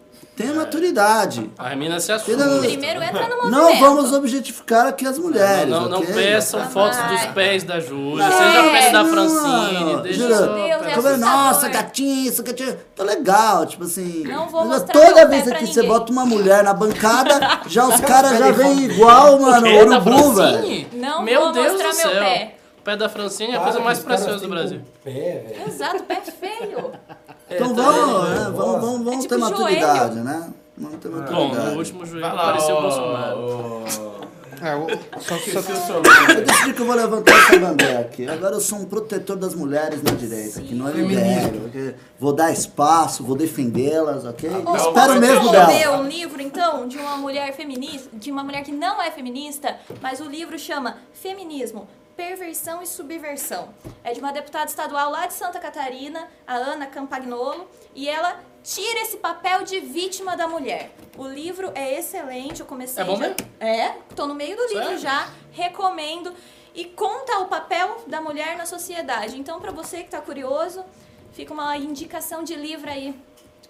[0.43, 1.51] Tenha maturidade.
[1.57, 2.37] A mina se assume.
[2.61, 3.51] Primeiro entra no movimento.
[3.51, 5.69] Não vamos objetificar aqui as mulheres.
[5.69, 6.13] Não, não, não ok?
[6.15, 7.33] peçam fotos dos Vai.
[7.33, 10.37] pés da Júlia, Não, seja a pele da não, Francine, deixa Jura?
[10.39, 11.17] Deus, é Como é.
[11.17, 12.77] Nossa, gatinha, isso, gatinha.
[12.97, 14.25] Tá legal, tipo assim.
[14.25, 17.87] Não vou mas mostrar toda vez pé aqui você bota uma mulher na bancada, já
[17.87, 20.87] os caras já vêm igual, mano, pé urubu, velho.
[20.95, 22.23] Não Meu vou Deus mostrar do meu céu.
[22.23, 22.55] pé.
[22.79, 24.81] O pé da Francine é a coisa que mais preciosa do Brasil.
[25.05, 25.11] Pé,
[25.47, 25.69] velho.
[25.69, 26.91] Exato, pé feio.
[27.55, 28.35] Então tá vamos, vendo?
[28.35, 30.25] né, vamos, vamos, vamos É tipo ter maturidade, joelho.
[30.25, 30.51] né?
[30.79, 31.71] Vamos ter Bom, maturidade.
[31.71, 33.83] no último joelho Vai lá, apareceu o Bolsonaro.
[34.65, 34.87] É, o-
[35.21, 36.35] só, Esqueci só, o seu nome.
[36.41, 38.29] Eu decidi que eu vou levantar essa bandeira aqui.
[38.29, 41.67] Agora eu sou um protetor das mulheres na direita, aqui no MBL.
[41.67, 41.95] ok?
[42.17, 44.49] Vou dar espaço, vou defendê-las, ok?
[44.65, 45.99] Ô, Espero mesmo dela.
[45.99, 50.21] um livro, então, de uma mulher feminista, de uma mulher que não é feminista, mas
[50.21, 53.75] o livro chama Feminismo, Perversão e Subversão.
[54.05, 59.01] É de uma deputada estadual lá de Santa Catarina, a Ana Campagnolo, e ela tira
[59.01, 60.93] esse papel de vítima da mulher.
[61.17, 63.03] O livro é excelente, eu comecei...
[63.03, 63.37] É bom já- mesmo?
[63.59, 64.99] É, tô no meio do livro Sério?
[64.99, 66.33] já, recomendo.
[66.75, 69.39] E conta o papel da mulher na sociedade.
[69.39, 70.85] Então, para você que tá curioso,
[71.33, 73.15] fica uma indicação de livro aí.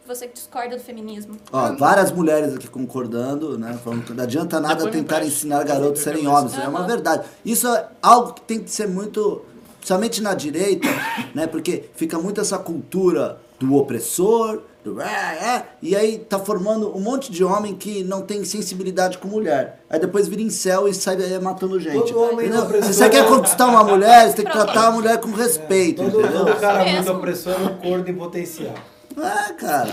[0.06, 1.36] Você que discorda do feminismo.
[1.52, 3.78] Ó, várias mulheres aqui concordando, né?
[3.84, 6.58] Falando que não adianta nada tentar ensinar garotos a serem homens.
[6.58, 6.88] É uma Aham.
[6.88, 7.24] verdade.
[7.44, 9.42] Isso é algo que tem que ser muito.
[9.80, 10.88] Somente na direita,
[11.34, 11.46] né?
[11.46, 15.00] Porque fica muito essa cultura do opressor, do.
[15.00, 19.28] é, é, E aí tá formando um monte de homem que não tem sensibilidade com
[19.28, 19.80] mulher.
[19.88, 22.12] Aí depois vira em céu e sai aí matando gente.
[22.12, 22.64] Todo homem Entendeu?
[22.64, 26.02] opressor- Se você quer conquistar uma mulher, você tem que tratar a mulher com respeito,
[26.02, 26.44] Todo, entendeu?
[26.46, 28.74] todo cara muito opressor é um corno em potencial.
[29.16, 29.90] É, cara.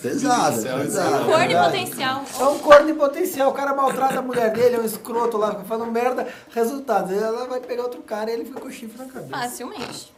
[0.00, 1.24] Pesado, pesado.
[1.26, 1.78] Cor de verdade.
[1.78, 2.24] potencial.
[2.40, 3.50] É um corno em potencial.
[3.50, 6.26] O cara maltrata a mulher dele, é um escroto lá, fica falando merda.
[6.50, 9.30] Resultado, ela vai pegar outro cara e ele fica com o chifre na cabeça.
[9.30, 10.12] Facilmente.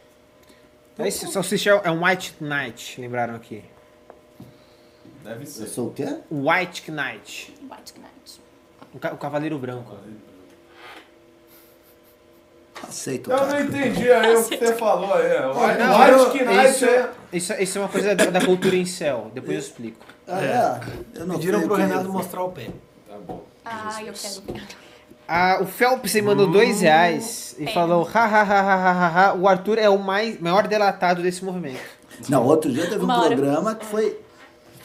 [0.97, 3.63] É isso, salsicha é um White Knight, lembraram aqui.
[5.23, 5.63] Deve ser.
[5.63, 6.19] Eu sou o quê?
[6.31, 7.53] White Knight.
[7.63, 8.41] White Knight.
[8.93, 9.97] O, ca- o cavaleiro branco.
[12.87, 13.49] Aceito, Eu cara.
[13.53, 15.25] não entendi aí o que você falou aí.
[15.27, 15.47] é.
[15.47, 17.09] White Não, White eu- Knight isso, é...
[17.33, 19.31] isso, isso é uma coisa da, da cultura em céu.
[19.33, 20.05] Depois eu explico.
[20.27, 21.19] Ah, é?
[21.19, 22.67] Eu não Pediram sei pro o que é Renato mostrar o pé.
[23.09, 23.43] Tá bom.
[23.63, 24.65] Ah, eu quero.
[25.27, 29.29] Ah, o Phelps ele mandou dois reais e falou: ha, ha, ha, ha, ha, ha,
[29.29, 31.79] ha, o Arthur é o mais, maior delatado desse movimento.
[32.29, 33.35] Não, outro dia teve um Uma hora.
[33.35, 34.19] programa que foi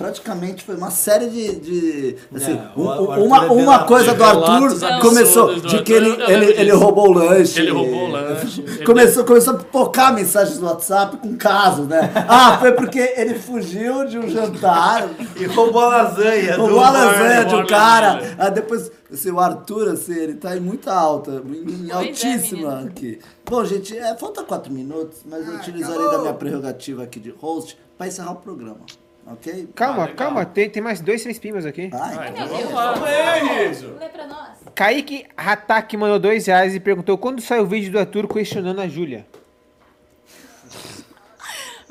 [0.00, 3.84] praticamente foi uma série de, de assim, um- o- o um- Arthur uma, é uma
[3.84, 7.60] coisa do Arthur começou de do que ele, Arthur, ele, ele roubou o lanche.
[7.60, 8.62] Ele roubou o lanche.
[8.84, 12.10] Começou, começou a pipocar mensagens no WhatsApp com casos, né?
[12.26, 15.06] Ah, foi porque ele fugiu de um jantar,
[15.36, 16.54] E roubou a lasanha.
[16.56, 18.34] do roubou a lasanha de um cara.
[18.38, 22.88] Ah, depois, assim, o Arthur, assim, ele tá em muita alta, em é, altíssima menino.
[22.88, 23.18] aqui.
[23.44, 27.76] Bom, gente, é, falta quatro minutos, mas eu utilizarei da minha prerrogativa aqui de host
[27.98, 28.78] para encerrar o programa.
[29.26, 29.68] Ok?
[29.74, 31.82] Calma, Ah, calma, tem, tem mais dois, três pimas aqui.
[31.82, 32.12] Então.
[32.12, 32.72] então Meu vamos Deus.
[32.72, 33.64] lá.
[33.70, 33.86] Isso.
[33.98, 34.50] Lê pra nós.
[34.74, 38.88] Kaique Hatak mandou dois reais e perguntou quando sai o vídeo do Arthur questionando a
[38.88, 39.26] Júlia.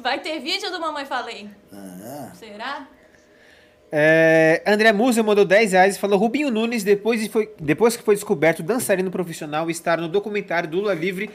[0.01, 1.49] Vai ter vídeo do Mamãe Falei.
[1.73, 2.88] Ah, Será?
[3.91, 8.03] É, André Musa mandou 10 reais e falou: Rubinho Nunes, depois, de foi, depois que
[8.03, 11.30] foi descoberto dançarino profissional estar no documentário do Lula Livre,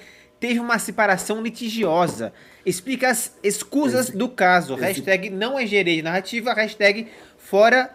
[0.47, 2.33] teve uma separação litigiosa.
[2.67, 4.75] Explica as escusas do caso.
[4.75, 6.53] Hashtag não é gerei de narrativa.
[6.53, 7.09] Hashtag
[7.39, 7.91] fora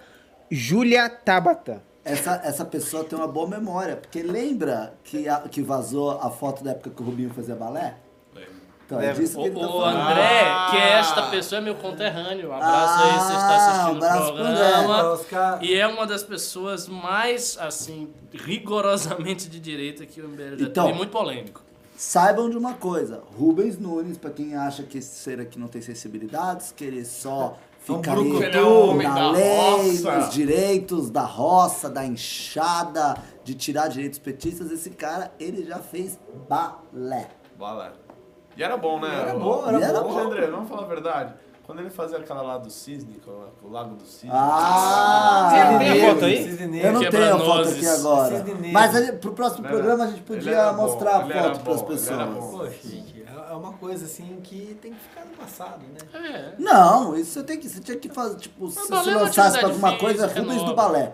[0.49, 1.83] Júlia Tabata.
[2.03, 6.63] essa, essa pessoa tem uma boa memória, porque lembra que, a- que vazou a foto
[6.63, 7.97] da época que o Rubinho fazia balé?
[8.85, 9.21] Então, é Lembra.
[9.21, 9.85] disso O, que ele tá o.
[9.85, 12.49] André, que esta pessoa é meu conterrâneo.
[12.49, 14.71] Um abraço aí, você está assistindo Ah, o abraço pro André.
[15.27, 15.59] programa.
[15.61, 20.85] E é uma das pessoas mais, assim, rigorosamente de direita que o MBL já Então,
[20.87, 20.97] teve.
[20.97, 21.63] Muito polêmico.
[22.03, 25.81] Saibam de uma coisa, Rubens Nunes, pra quem acha que esse ser aqui não tem
[25.81, 30.17] sensibilidades, que ele só fica ali brucutu, ele é na lei, roça.
[30.17, 36.17] dos direitos, da roça, da enxada, de tirar direitos petistas, esse cara, ele já fez
[36.47, 37.27] balé.
[37.57, 37.91] Balé.
[38.55, 39.13] E era bom, né?
[39.13, 40.19] Era bom, era E era Ô, bom.
[40.19, 41.33] André, vamos falar a verdade.
[41.69, 43.21] Quando ele fazia aquela lá do Cisne,
[43.61, 44.31] o Lago do Cisne.
[44.33, 46.09] Ah, Tem- é tem a mesmo.
[46.15, 46.43] foto aí?
[46.43, 46.91] Cisne Eu negro.
[46.93, 48.35] não tenho a foto aqui agora.
[48.37, 48.71] Cisne negro.
[48.73, 51.81] Mas ele, pro próximo era- programa a gente podia bom, mostrar ele a foto pras
[51.83, 52.33] bom, ele era pessoas.
[52.33, 52.57] bom.
[52.57, 55.99] Poxa, gente, é é uma coisa assim que tem que ficar no passado, né?
[56.27, 56.53] É.
[56.57, 59.59] Não, isso você tem que, você tinha que fazer, tipo, se balé você é lançasse
[59.59, 61.13] pra alguma coisa, física Rubens do balé.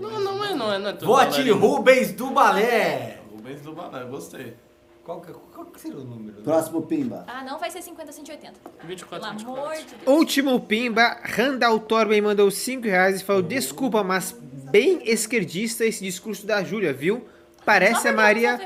[0.00, 0.78] Não, não é, não é.
[0.78, 1.50] Não é tudo Vote.
[1.50, 3.18] Rubens do Balé!
[3.30, 4.56] Rubens do Balé, gostei.
[5.04, 6.38] Qual que, qual que seria o número?
[6.38, 6.42] né?
[6.44, 7.24] Próximo Pimba.
[7.28, 8.52] Ah, não vai ser 50, 180.
[8.84, 9.86] 24, Pelo amor 24.
[9.86, 10.18] de Deus.
[10.18, 16.46] Último Pimba, Randall Torben mandou 5 reais e falou: Desculpa, mas bem esquerdista esse discurso
[16.46, 17.26] da Júlia, viu?
[17.66, 18.58] Parece a Maria.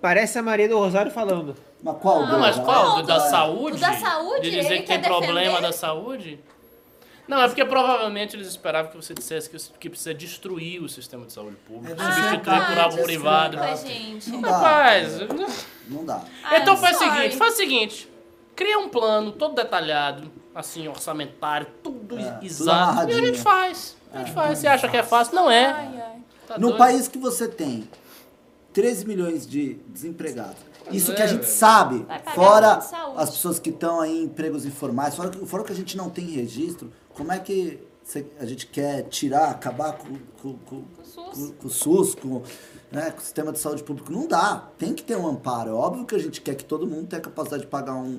[0.00, 1.54] Parece a Maria do Rosário falando.
[1.82, 2.26] Mas qual?
[2.26, 2.88] Não, mas qual?
[2.96, 3.76] Não, Do da saúde?
[3.76, 5.62] do da saúde, De dizer ele que tem quer problema defender?
[5.62, 6.40] da saúde?
[7.28, 11.26] Não, é porque provavelmente eles esperavam que você dissesse que, que precisa destruir o sistema
[11.26, 13.58] de saúde público, É, substituir Ah, por algo privado.
[13.86, 14.30] gente.
[14.30, 14.50] Não dá.
[14.50, 15.12] Rapaz,
[15.88, 16.22] Não dá.
[16.42, 18.08] Ah, então I'm faz o seguinte, faz o seguinte,
[18.56, 23.96] cria um plano todo detalhado, assim, orçamentário, tudo É, tudo exato, e a gente faz.
[24.12, 24.58] A gente faz.
[24.58, 25.34] Você acha que é fácil?
[25.34, 25.66] Não é.
[25.66, 26.18] Ai, ai.
[26.46, 26.78] Tá No doido?
[26.78, 27.86] país que você tem
[28.72, 30.56] 13 milhões de desempregados,
[30.90, 31.52] isso é, que a gente velho.
[31.52, 32.80] sabe, fora
[33.16, 36.24] as pessoas que estão aí em empregos informais, fora, fora que a gente não tem
[36.26, 37.86] registro, como é que
[38.40, 40.82] a gente quer tirar, acabar com, com, com,
[41.12, 42.42] com- o SUS, com,
[42.90, 44.10] né, com o sistema de saúde público?
[44.10, 44.68] Não dá.
[44.78, 45.70] Tem que ter um amparo.
[45.70, 48.18] É óbvio que a gente quer que todo mundo tenha capacidade de pagar um,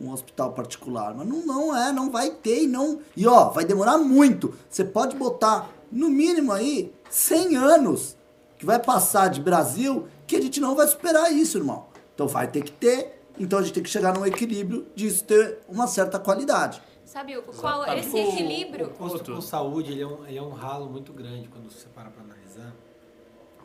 [0.00, 3.00] um hospital particular, mas não, não é, não vai ter e não.
[3.14, 4.54] E ó, vai demorar muito.
[4.70, 8.16] Você pode botar no mínimo aí 100 anos
[8.56, 11.86] que vai passar de Brasil que a gente não vai superar isso, irmão.
[12.14, 13.22] Então vai ter que ter.
[13.38, 16.80] Então a gente tem que chegar num equilíbrio disso ter uma certa qualidade.
[17.06, 18.08] Sabe o- qual Exatamente.
[18.08, 18.86] esse equilíbrio?
[18.88, 19.36] O custo Tudo.
[19.36, 22.22] com saúde ele é, um, ele é um ralo muito grande quando você para para
[22.22, 22.74] analisar,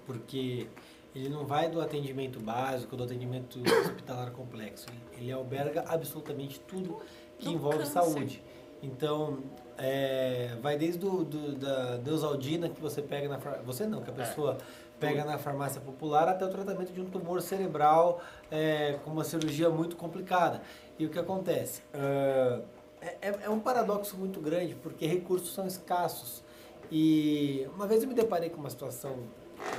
[0.06, 0.68] porque
[1.16, 4.86] ele não vai do atendimento básico, do atendimento hospitalar complexo.
[5.18, 7.00] Ele- alberga absolutamente tudo
[7.40, 7.92] que Do envolve câncer.
[7.94, 8.44] saúde.
[8.84, 9.40] Então,
[9.78, 14.14] é, vai desde do, do- da Deusaldina que você pega na você não, que a
[14.14, 14.58] pessoa
[15.00, 19.70] pega na farmácia popular até o tratamento de um tumor cerebral é, com uma cirurgia
[19.70, 20.62] muito complicada.
[21.00, 21.82] E o que acontece?
[21.94, 22.62] Ah,
[23.02, 26.44] é, é- é um paradoxo muito grande porque recursos são escassos.
[26.92, 29.18] E uma vez eu me deparei com uma situação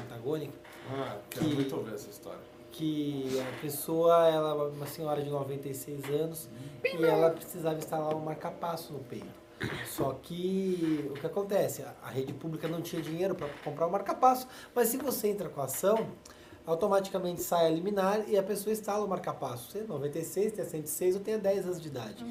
[0.04, 0.52] antagônica
[0.90, 2.40] Ah, quero Que- muito ouvir essa história.
[2.72, 6.48] que a pessoa, ela é uma senhora de 96 anos
[6.84, 9.42] e ela precisava instalar um marca-passo no peito.
[9.86, 11.82] Só que o que acontece?
[11.82, 15.48] A- A rede pública não tinha dinheiro para comprar o marca-passo, mas se você entra
[15.48, 16.08] com a ação,
[16.66, 19.70] automaticamente sai a liminar e a pessoa instala o marca-passo.
[19.70, 22.24] Você é 96, tem 106 ou tem 10 anos de idade.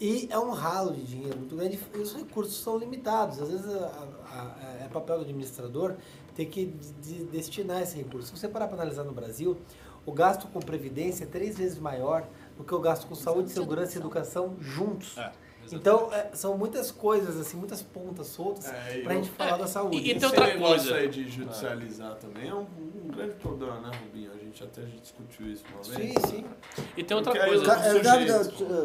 [0.00, 3.40] E é um ralo de dinheiro muito grande e os recursos são limitados.
[3.40, 3.86] Às vezes a-
[4.30, 4.42] a-
[4.80, 5.94] a- é papel do administrador
[6.34, 6.66] ter que
[7.00, 8.28] de- destinar esse recurso.
[8.28, 9.56] Se você parar para analisar no Brasil,
[10.04, 12.26] o gasto com previdência é três vezes maior
[12.58, 15.16] do que o gasto com saúde, segurança e educação juntos.
[15.72, 19.66] Então, é, são muitas coisas, assim, muitas pontas soltas É, pra eu- gente falar da
[19.66, 19.96] saúde.
[19.96, 20.94] e- e tem outra coisa.
[20.94, 22.66] aí de judicializar também é um,
[23.04, 24.30] um grande problema, né, Rubinho?
[24.56, 26.12] A gente até discutiu isso uma vez.
[26.14, 26.44] Sim, sim.
[26.96, 27.62] E tem outra Porque coisa.
[27.62, 28.02] é, eu-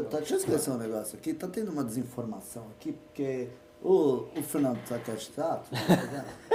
[0.06, 1.34] tá, deixa eu esclarecer um negócio aqui.
[1.34, 3.48] Tá tendo uma desinformação aqui, porque
[3.84, 5.60] o, o Fernando Saquete tá,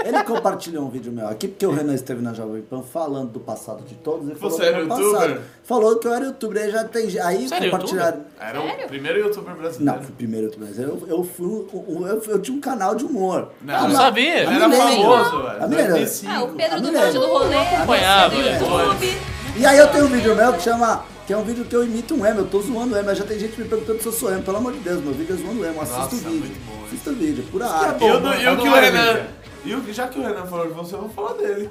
[0.05, 3.41] ele compartilhou um vídeo meu aqui, porque o Renan esteve na Jovem Pan falando do
[3.41, 4.29] passado de todos.
[4.29, 5.13] Ele falou Você era youtuber?
[5.13, 5.41] passado.
[5.65, 7.21] Falou que eu era youtuber, aí já tem.
[7.21, 8.21] Aí Você era compartilharam.
[8.39, 8.85] Era Sério?
[8.85, 9.99] o primeiro youtuber brasileiro.
[9.99, 10.69] Não, fui primeiro youtuber.
[10.69, 13.49] mas Eu, eu, fui, um- eu, eu tinha um canal de humor.
[13.61, 14.49] Não, Ah, não sabia.
[14.49, 15.69] a Era famoso, velho.
[15.69, 16.33] 2005.
[16.33, 16.93] Ah, o Pedro do.
[16.93, 19.36] Bonde do Rolê, Acompanhava, do YouTube.
[19.59, 21.05] E aí eu tenho um vídeo meu que chama.
[21.27, 23.19] Que é um vídeo que eu imito um emo, eu tô zoando o emo, mas
[23.19, 24.45] já tem gente me perguntando se eu sou emo.
[24.45, 26.57] Pelo amor de Deus, meu vídeo é zoando o emo, assista o vídeo.
[26.65, 26.85] bom?
[26.87, 28.05] Assista o vídeo, pura é arte.
[28.05, 29.21] E o, do- e o que o Renan.
[29.65, 31.69] E o, já que o Renan falou de você, eu vou falar dele.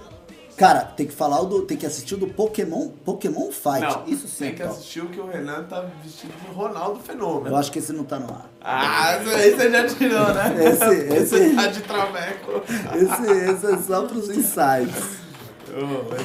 [0.57, 1.61] Cara, tem que falar o do.
[1.61, 3.79] Tem que assistir o do Pokémon, Pokémon Fight.
[3.81, 4.45] Não, Isso sim.
[4.45, 7.47] tem que assistir o que o Renan tá vestido de Ronaldo Fenômeno.
[7.47, 8.49] Eu acho que esse não tá no ar.
[8.61, 10.55] Ah, isso aí você já tirou, né?
[10.65, 12.61] Esse- esse- Você tá de traveco.
[12.93, 15.24] Esse, esse é só pros insights.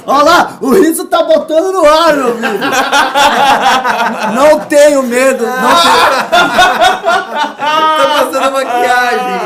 [0.07, 2.51] Olha lá, o Rizzo tá botando no ar, meu vídeo.
[4.35, 6.31] Não tenho medo, não tenho.
[7.57, 9.41] Tá passando maquiagem.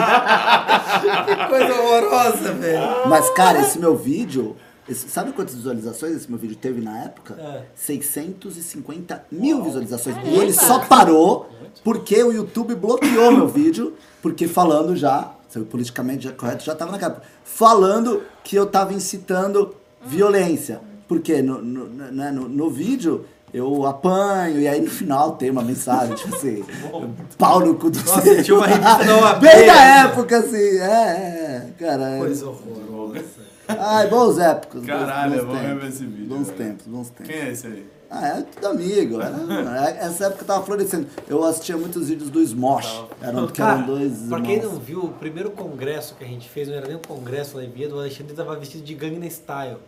[1.25, 3.09] que coisa horrorosa, velho.
[3.09, 4.57] Mas, cara, esse meu vídeo.
[4.89, 7.35] esse- sabe quantas visualizações esse meu vídeo teve na época?
[7.39, 7.63] É.
[7.75, 10.17] 650 mil visualizações.
[10.25, 11.49] E ele só parou
[11.83, 16.75] porque o YouTube bloqueou meu vídeo, porque falando já, se eu politicamente já correto, já
[16.75, 19.75] tava na capa, falando que eu tava incitando
[20.07, 20.81] violência.
[21.07, 25.63] Porque no, no, né, no, no vídeo eu apanho e aí no final tem uma
[25.63, 26.65] mensagem, tipo assim,
[27.39, 29.41] pau no cu do Nossa, tinha uma revista da OAB.
[29.43, 32.11] Bem da época, assim, é, é, cara.
[32.17, 33.25] é- Coisa horrorosa.
[33.69, 34.85] Ai, bons épocas.
[34.85, 35.95] Caralho, bons, eu vou bons rever tempos.
[35.95, 36.27] esse vídeo.
[36.27, 36.59] Bons velho.
[36.59, 37.33] tempos, bons tempos.
[37.33, 37.87] Quem é esse aí?
[38.11, 39.21] Ah, é tudo amigo.
[39.21, 41.07] Era, essa época tava florescendo.
[41.29, 43.05] Eu assistia muitos vídeos do Smosh.
[43.23, 46.69] Eram, que eram dois pra quem não viu, o primeiro congresso que a gente fez,
[46.69, 49.79] não era nem um congresso lá em Viedo, o Alexandre tava vestido de Gangnam Style.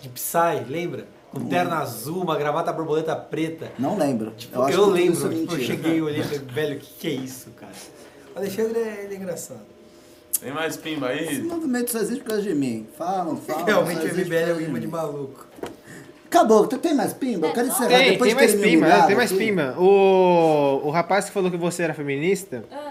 [0.00, 1.06] De Psy, lembra?
[1.30, 3.70] Com terno azul, uma gravata borboleta preta.
[3.78, 4.30] Não lembro.
[4.36, 6.38] Tipo, acho eu, que tudo lembro, isso é tipo, eu cheguei e olhei e falei,
[6.48, 7.72] velho, o que, que é isso, cara?
[8.34, 9.60] O Alexandre é, ele é engraçado.
[10.40, 11.42] Tem mais pimba Esse aí?
[11.42, 12.86] movimento só existe por causa de mim.
[12.96, 13.64] Falam, falam.
[13.66, 15.46] Realmente o MBL é um de imã de maluco.
[16.26, 16.66] Acabou.
[16.66, 17.48] Tem- Tem mais pimba?
[17.48, 17.88] Eu quero encerrar.
[17.88, 19.74] Tem, Depois tem de mais pimba, tem mais pimba.
[19.78, 22.87] O, o rapaz que falou que você era feminista, Ah,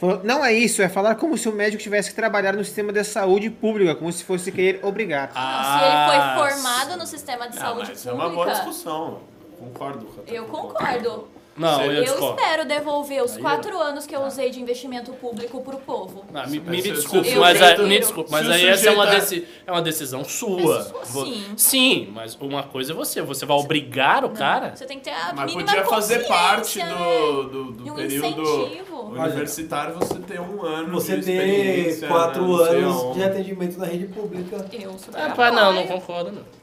[0.00, 2.92] falou, não é isso, é falar como se o médico tivesse que trabalhar no sistema
[2.92, 5.30] de saúde pública, como se fosse querer obrigar.
[5.34, 8.54] não, se ele foi formado no sistema de Ah, saúde mas é uma boa pública,
[8.54, 9.18] discussão.
[9.58, 11.28] Concordo com a eu concordo.
[11.60, 12.40] Não, eu Eu discordo.
[12.40, 16.24] espero devolver os Aí quatro anos que eu usei de investimento público pro povo.
[16.32, 17.88] Ah, me, me, desculpe, mas, aí, prefiro.
[17.88, 20.90] me desculpe, mas Se o aí essa é uma, sujeito deci- é uma decisão sua.
[21.00, 21.44] Mas, Vo- sim.
[21.56, 23.20] Sim, mas uma coisa é você.
[23.22, 24.74] Você vai obrigar o cara?
[24.74, 27.50] Você tem que ter a Mas mínima podia fazer parte consciência, do, né?
[27.50, 29.00] do, do E um período incentivo.
[29.10, 33.18] universitário, você ter um ano Você de ter experiência, quatro né, não sei anos aonde.
[33.18, 34.66] de atendimento na rede pública.
[34.72, 36.59] Eu sou Ah, pá, não, não concordo, não.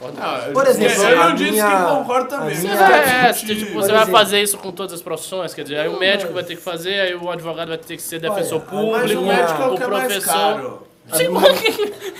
[0.00, 0.46] Não.
[0.46, 2.48] Não, Por exemplo, eu a disse minha- que concordo também.
[2.48, 5.02] a Você minha- vai É, discutir- tipo, você vai exemplo- fazer isso com todas as
[5.02, 7.96] profissões, quer dizer, aí o médico vai ter que fazer, aí o advogado vai ter
[7.96, 10.32] que ser defensor Olha, público, Mas o médico é o o que é mais professor.
[10.32, 10.82] caro.
[11.12, 11.40] Sim, minha-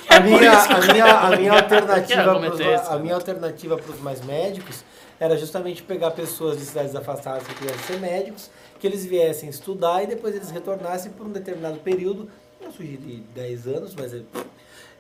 [0.08, 2.90] A é minha, isso que a minha, a minha alternativa pros, isso.
[2.92, 4.84] a minha alternativa para os mais médicos
[5.20, 8.50] era justamente pegar pessoas de cidades afastadas que quisessem ser médicos,
[8.80, 12.28] que eles viessem estudar e depois eles retornassem por um determinado período,
[12.60, 14.22] não sugeri 10 anos, mas é-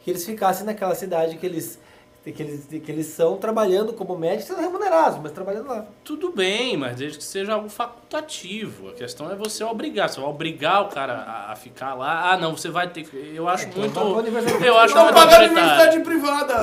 [0.04, 1.78] que eles ficassem naquela cidade que eles
[2.22, 5.86] que eles, que eles são trabalhando como médicos, sendo remunerados, mas trabalhando lá.
[6.04, 8.88] Tudo bem, mas desde que seja algo facultativo.
[8.90, 10.08] A questão é você obrigar.
[10.08, 12.32] Você vai obrigar o cara a, a ficar lá.
[12.32, 13.32] Ah, não, você vai ter que.
[13.34, 14.18] Eu acho Então, muito.
[14.18, 14.66] universidade.
[14.66, 16.54] Eu acho Não pagar universidade privada,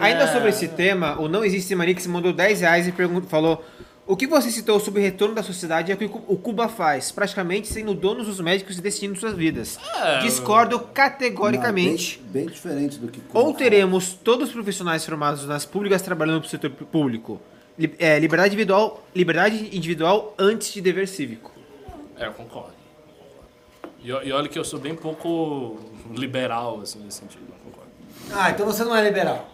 [0.00, 0.32] ainda É.
[0.32, 2.94] sobre esse tema, o Não Existe Manix mandou 10 reais e
[3.28, 3.62] falou:
[4.08, 7.68] O que você citou sobre retorno da sociedade é o que o Cuba faz, praticamente
[7.68, 9.78] sendo donos dos médicos e decidindo suas vidas.
[9.96, 12.18] É, Discordo Não, categoricamente.
[12.24, 13.20] bem, bem diferente do que.
[13.34, 17.38] Ou teremos todos os profissionais formados nas públicas trabalhando para o setor público.
[17.78, 21.52] Li- é, liberdade individual, liberdade individual antes de dever cívico.
[22.16, 22.72] É, eu concordo.
[24.02, 25.76] E, e olha que eu sou bem pouco
[26.14, 27.42] liberal, assim, nesse sentido.
[27.46, 27.90] Não concordo.
[28.32, 29.50] Ah, então você não é liberal,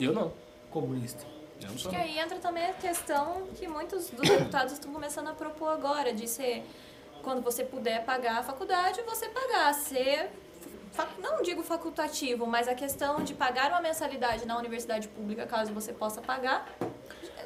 [0.00, 0.32] Eu não.
[0.70, 1.27] comunista.
[1.74, 5.68] Acho que aí entra também a questão que muitos dos deputados estão começando a propor
[5.68, 6.64] agora, de ser,
[7.22, 10.30] quando você puder pagar a faculdade, você pagar, ser
[11.20, 15.92] não digo facultativo, mas a questão de pagar uma mensalidade na universidade pública, caso você
[15.92, 16.66] possa pagar,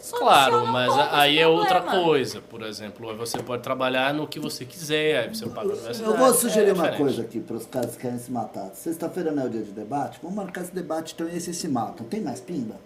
[0.01, 2.40] soluciona Claro, mas aí é outra coisa.
[2.40, 6.11] Por exemplo, aí você pode trabalhar no que você quiser, aí você paga a universidade.
[6.11, 6.99] Eu vou sugerir é uma diferente.
[6.99, 8.70] coisa aqui para os caras que querem se matar.
[8.74, 10.19] Sexta-feira não é o dia de debate?
[10.23, 12.07] Vamos marcar esse debate então e esse se matam.
[12.07, 12.77] Tem mais pimba?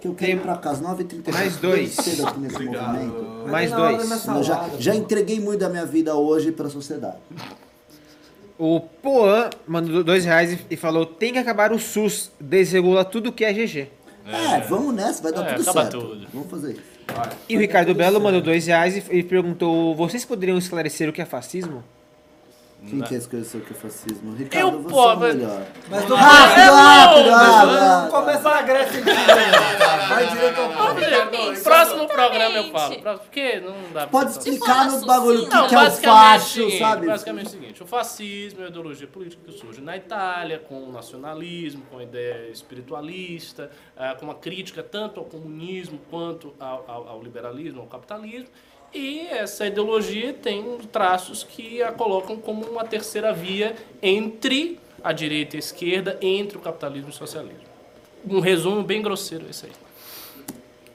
[0.00, 1.32] Que eu quero ir pra casa 9h30.
[1.32, 1.90] Mais dois.
[1.92, 3.44] cedo aqui nesse movimento.
[3.48, 4.26] Mais dois.
[4.28, 7.16] Eu já, já entreguei muito da minha vida hoje para a sociedade.
[8.56, 13.44] O Poan mandou dois reais e- falou: tem que acabar o SUS, desregula tudo que
[13.44, 13.88] é GG.
[14.26, 16.00] É, vamos nessa, vai dar É, tudo acaba certo.
[16.00, 16.26] tudo.
[16.32, 16.82] Vamos fazer isso.
[17.48, 21.22] E o Ricardo Belo mandou dois reais e, e perguntou: vocês poderiam esclarecer o que
[21.22, 21.82] é fascismo?
[22.86, 24.30] Quem quer esclarecer o que é fascismo?
[24.32, 25.62] Eu, Ricardo, você pô, é o mas- melhor.
[25.90, 28.10] Mas não rápido, É rápido, rápido.
[28.12, 29.02] Começa na Grécia.
[30.08, 31.62] Vai direto ao ponto.
[31.64, 33.00] Próximo programa eu falo.
[33.00, 36.44] Próximo- Porque não dá pra Pode explicar nos bagulho o que, é o basicamente facho,
[36.44, 37.06] o seguinte, sabe?
[37.08, 40.84] Basicamente é o seguinte, o fascismo é a ideologia política que surge na Itália, com
[40.84, 46.84] o nacionalismo, com a ideia espiritualista, ah, com uma crítica tanto ao comunismo quanto ao,
[46.88, 48.48] ao- ao liberalismo, ao capitalismo.
[48.92, 55.56] E essa ideologia tem traços que a colocam como uma terceira via entre a direita
[55.56, 57.68] e a esquerda, entre o capitalismo e o socialismo.
[58.28, 59.72] Um resumo bem grosseiro esse aí.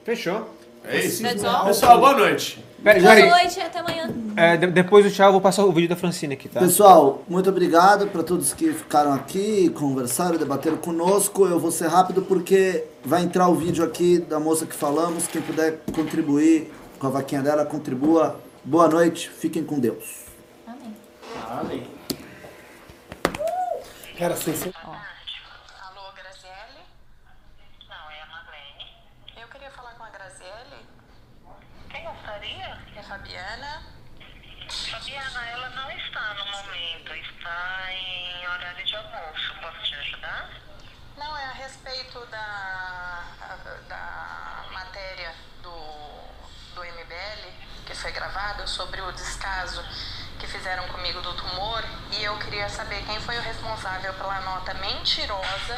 [0.04, 0.48] Fechou.
[0.86, 1.22] É isso.
[1.22, 2.62] Pessoal, boa noite.
[2.82, 4.14] Pera, Boa noite até amanhã.
[4.36, 6.60] é, de- depois do tchau, eu vou passar o vídeo da Francine aqui, tá?
[6.60, 11.46] Pessoal, muito obrigado para todos que ficaram aqui, conversaram, debateram conosco.
[11.46, 15.26] Eu vou ser rápido porque vai entrar o vídeo aqui da moça que falamos.
[15.26, 16.70] Quem puder contribuir
[17.04, 18.40] com a vaquinha dela, contribua.
[18.64, 20.24] Boa noite, fiquem com Deus.
[21.50, 21.86] Amém.
[24.18, 24.74] Cara, sem ser...
[24.82, 26.80] Alô, Graziele?
[27.86, 28.90] Não, é a Marlene.
[29.36, 30.86] Eu queria falar com a Graziele.
[31.90, 32.78] Quem gostaria?
[32.96, 33.82] É a Fabiana.
[34.90, 39.54] Fabiana, ela não está no momento, está em horário de almoço.
[39.60, 40.50] Posso te ajudar?
[41.18, 43.24] Não, é a respeito da,
[43.90, 46.04] da matéria do,
[46.74, 49.80] do MBL que foi gravado sobre o descaso
[50.40, 51.84] que fizeram comigo do tumor
[52.18, 55.76] e eu queria saber quem foi o responsável pela nota mentirosa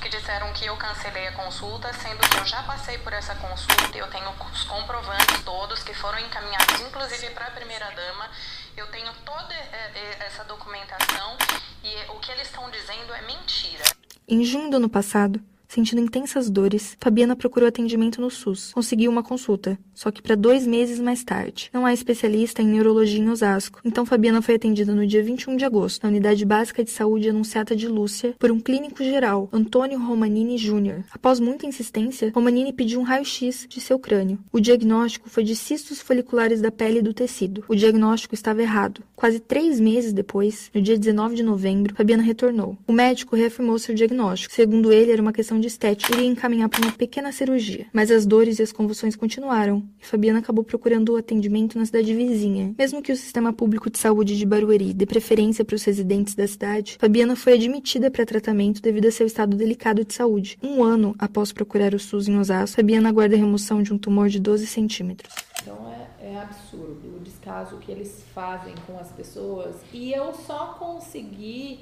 [0.00, 3.96] que disseram que eu cancelei a consulta, sendo que eu já passei por essa consulta
[3.96, 8.30] e eu tenho os comprovantes todos que foram encaminhados, inclusive para a primeira-dama.
[8.76, 11.36] Eu tenho toda eh, eh, essa documentação
[11.82, 13.82] e o que eles estão dizendo é mentira.
[14.28, 18.72] Em junho do ano passado, sentindo intensas dores, Fabiana procurou atendimento no SUS.
[18.72, 21.70] Conseguiu uma consulta, só que para dois meses mais tarde.
[21.72, 25.64] Não há especialista em neurologia em Osasco, então Fabiana foi atendida no dia 21 de
[25.64, 30.56] agosto, na Unidade Básica de Saúde Anunciata de Lúcia, por um clínico geral, Antônio Romanini
[30.56, 31.04] Jr.
[31.10, 34.38] Após muita insistência, Romanini pediu um raio-x de seu crânio.
[34.52, 37.64] O diagnóstico foi de cistos foliculares da pele e do tecido.
[37.68, 39.02] O diagnóstico estava errado.
[39.14, 42.78] Quase três meses depois, no dia 19 de novembro, Fabiana retornou.
[42.86, 44.54] O médico reafirmou seu diagnóstico.
[44.54, 47.86] Segundo ele, era uma questão de estética iria encaminhar para uma pequena cirurgia.
[47.92, 52.74] Mas as dores e as convulsões continuaram, e Fabiana acabou procurando atendimento na cidade vizinha.
[52.78, 56.46] Mesmo que o sistema público de saúde de Barueri dê preferência para os residentes da
[56.46, 60.58] cidade, Fabiana foi admitida para tratamento devido a seu estado delicado de saúde.
[60.62, 64.28] Um ano após procurar o SUS em Osasco, Fabiana aguarda a remoção de um tumor
[64.28, 65.32] de 12 centímetros.
[65.62, 69.76] Então é, é absurdo o descaso que eles fazem com as pessoas.
[69.92, 71.80] E eu só consegui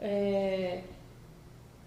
[0.00, 0.82] é,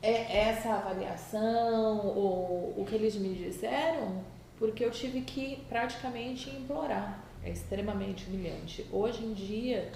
[0.01, 4.23] é- essa avaliação ou o que eles me disseram
[4.57, 7.23] porque eu tive que praticamente implorar.
[7.43, 8.85] É extremamente humilhante.
[8.91, 9.91] Hoje em dia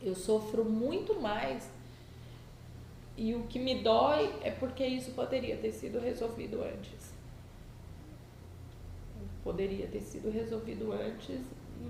[0.00, 1.68] eu sofro muito mais
[3.16, 7.12] e o que me dói é porque isso poderia ter sido resolvido antes.
[9.42, 11.40] Poderia ter sido resolvido antes,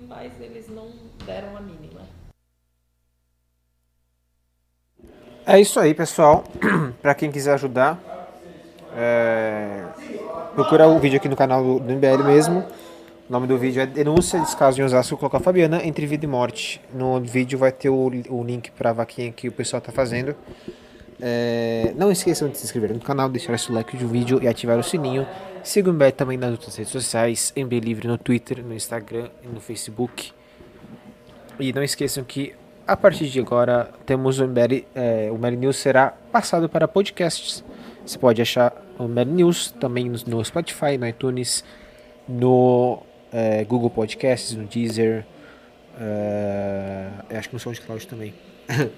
[0.07, 0.91] mas eles não
[1.25, 2.01] deram a mínima.
[5.47, 6.43] É isso aí, pessoal.
[7.03, 7.99] pra quem quiser ajudar,
[8.97, 9.83] é...
[10.55, 12.65] procura o vídeo aqui no canal do MBL mesmo.
[13.29, 16.27] O nome do vídeo é Denúncia de Descaso em Osasco a Fabiana entre vida e
[16.27, 16.81] morte.
[16.91, 20.35] No vídeo vai ter o, o link pra vaquinha que o pessoal tá fazendo.
[21.21, 24.79] É, Não esqueçam de se inscrever no canal, deixar seu like do vídeo e ativar
[24.79, 25.27] o sininho.
[25.63, 29.47] Siga o MBL também nas outras redes sociais, MB Livre no Twitter, no Instagram e
[29.47, 30.31] no Facebook.
[31.59, 32.55] E não esqueçam que
[32.87, 37.63] a partir de agora temos o MBL, é, o MBL News será passado para podcasts.
[38.05, 41.63] Você pode achar o MBL News também no, no Spotify, no iTunes,
[42.27, 43.01] no
[43.31, 45.25] é, Google Podcasts, no Deezer,
[45.99, 48.33] é, acho que no SoundCloud também.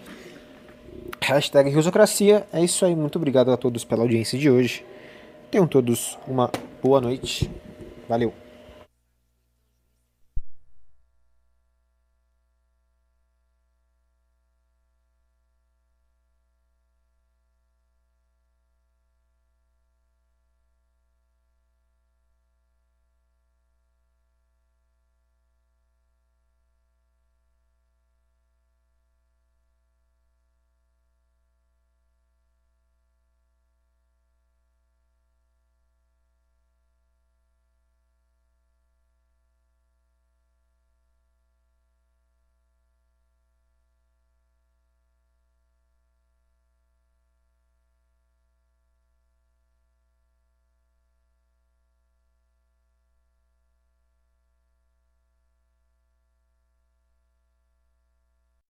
[1.21, 1.71] Hashtag.
[2.53, 2.95] É isso aí.
[2.95, 4.85] Muito obrigado a todos pela audiência de hoje.
[5.51, 6.49] Tenham todos uma
[6.81, 7.49] boa noite.
[8.07, 8.46] Valeu.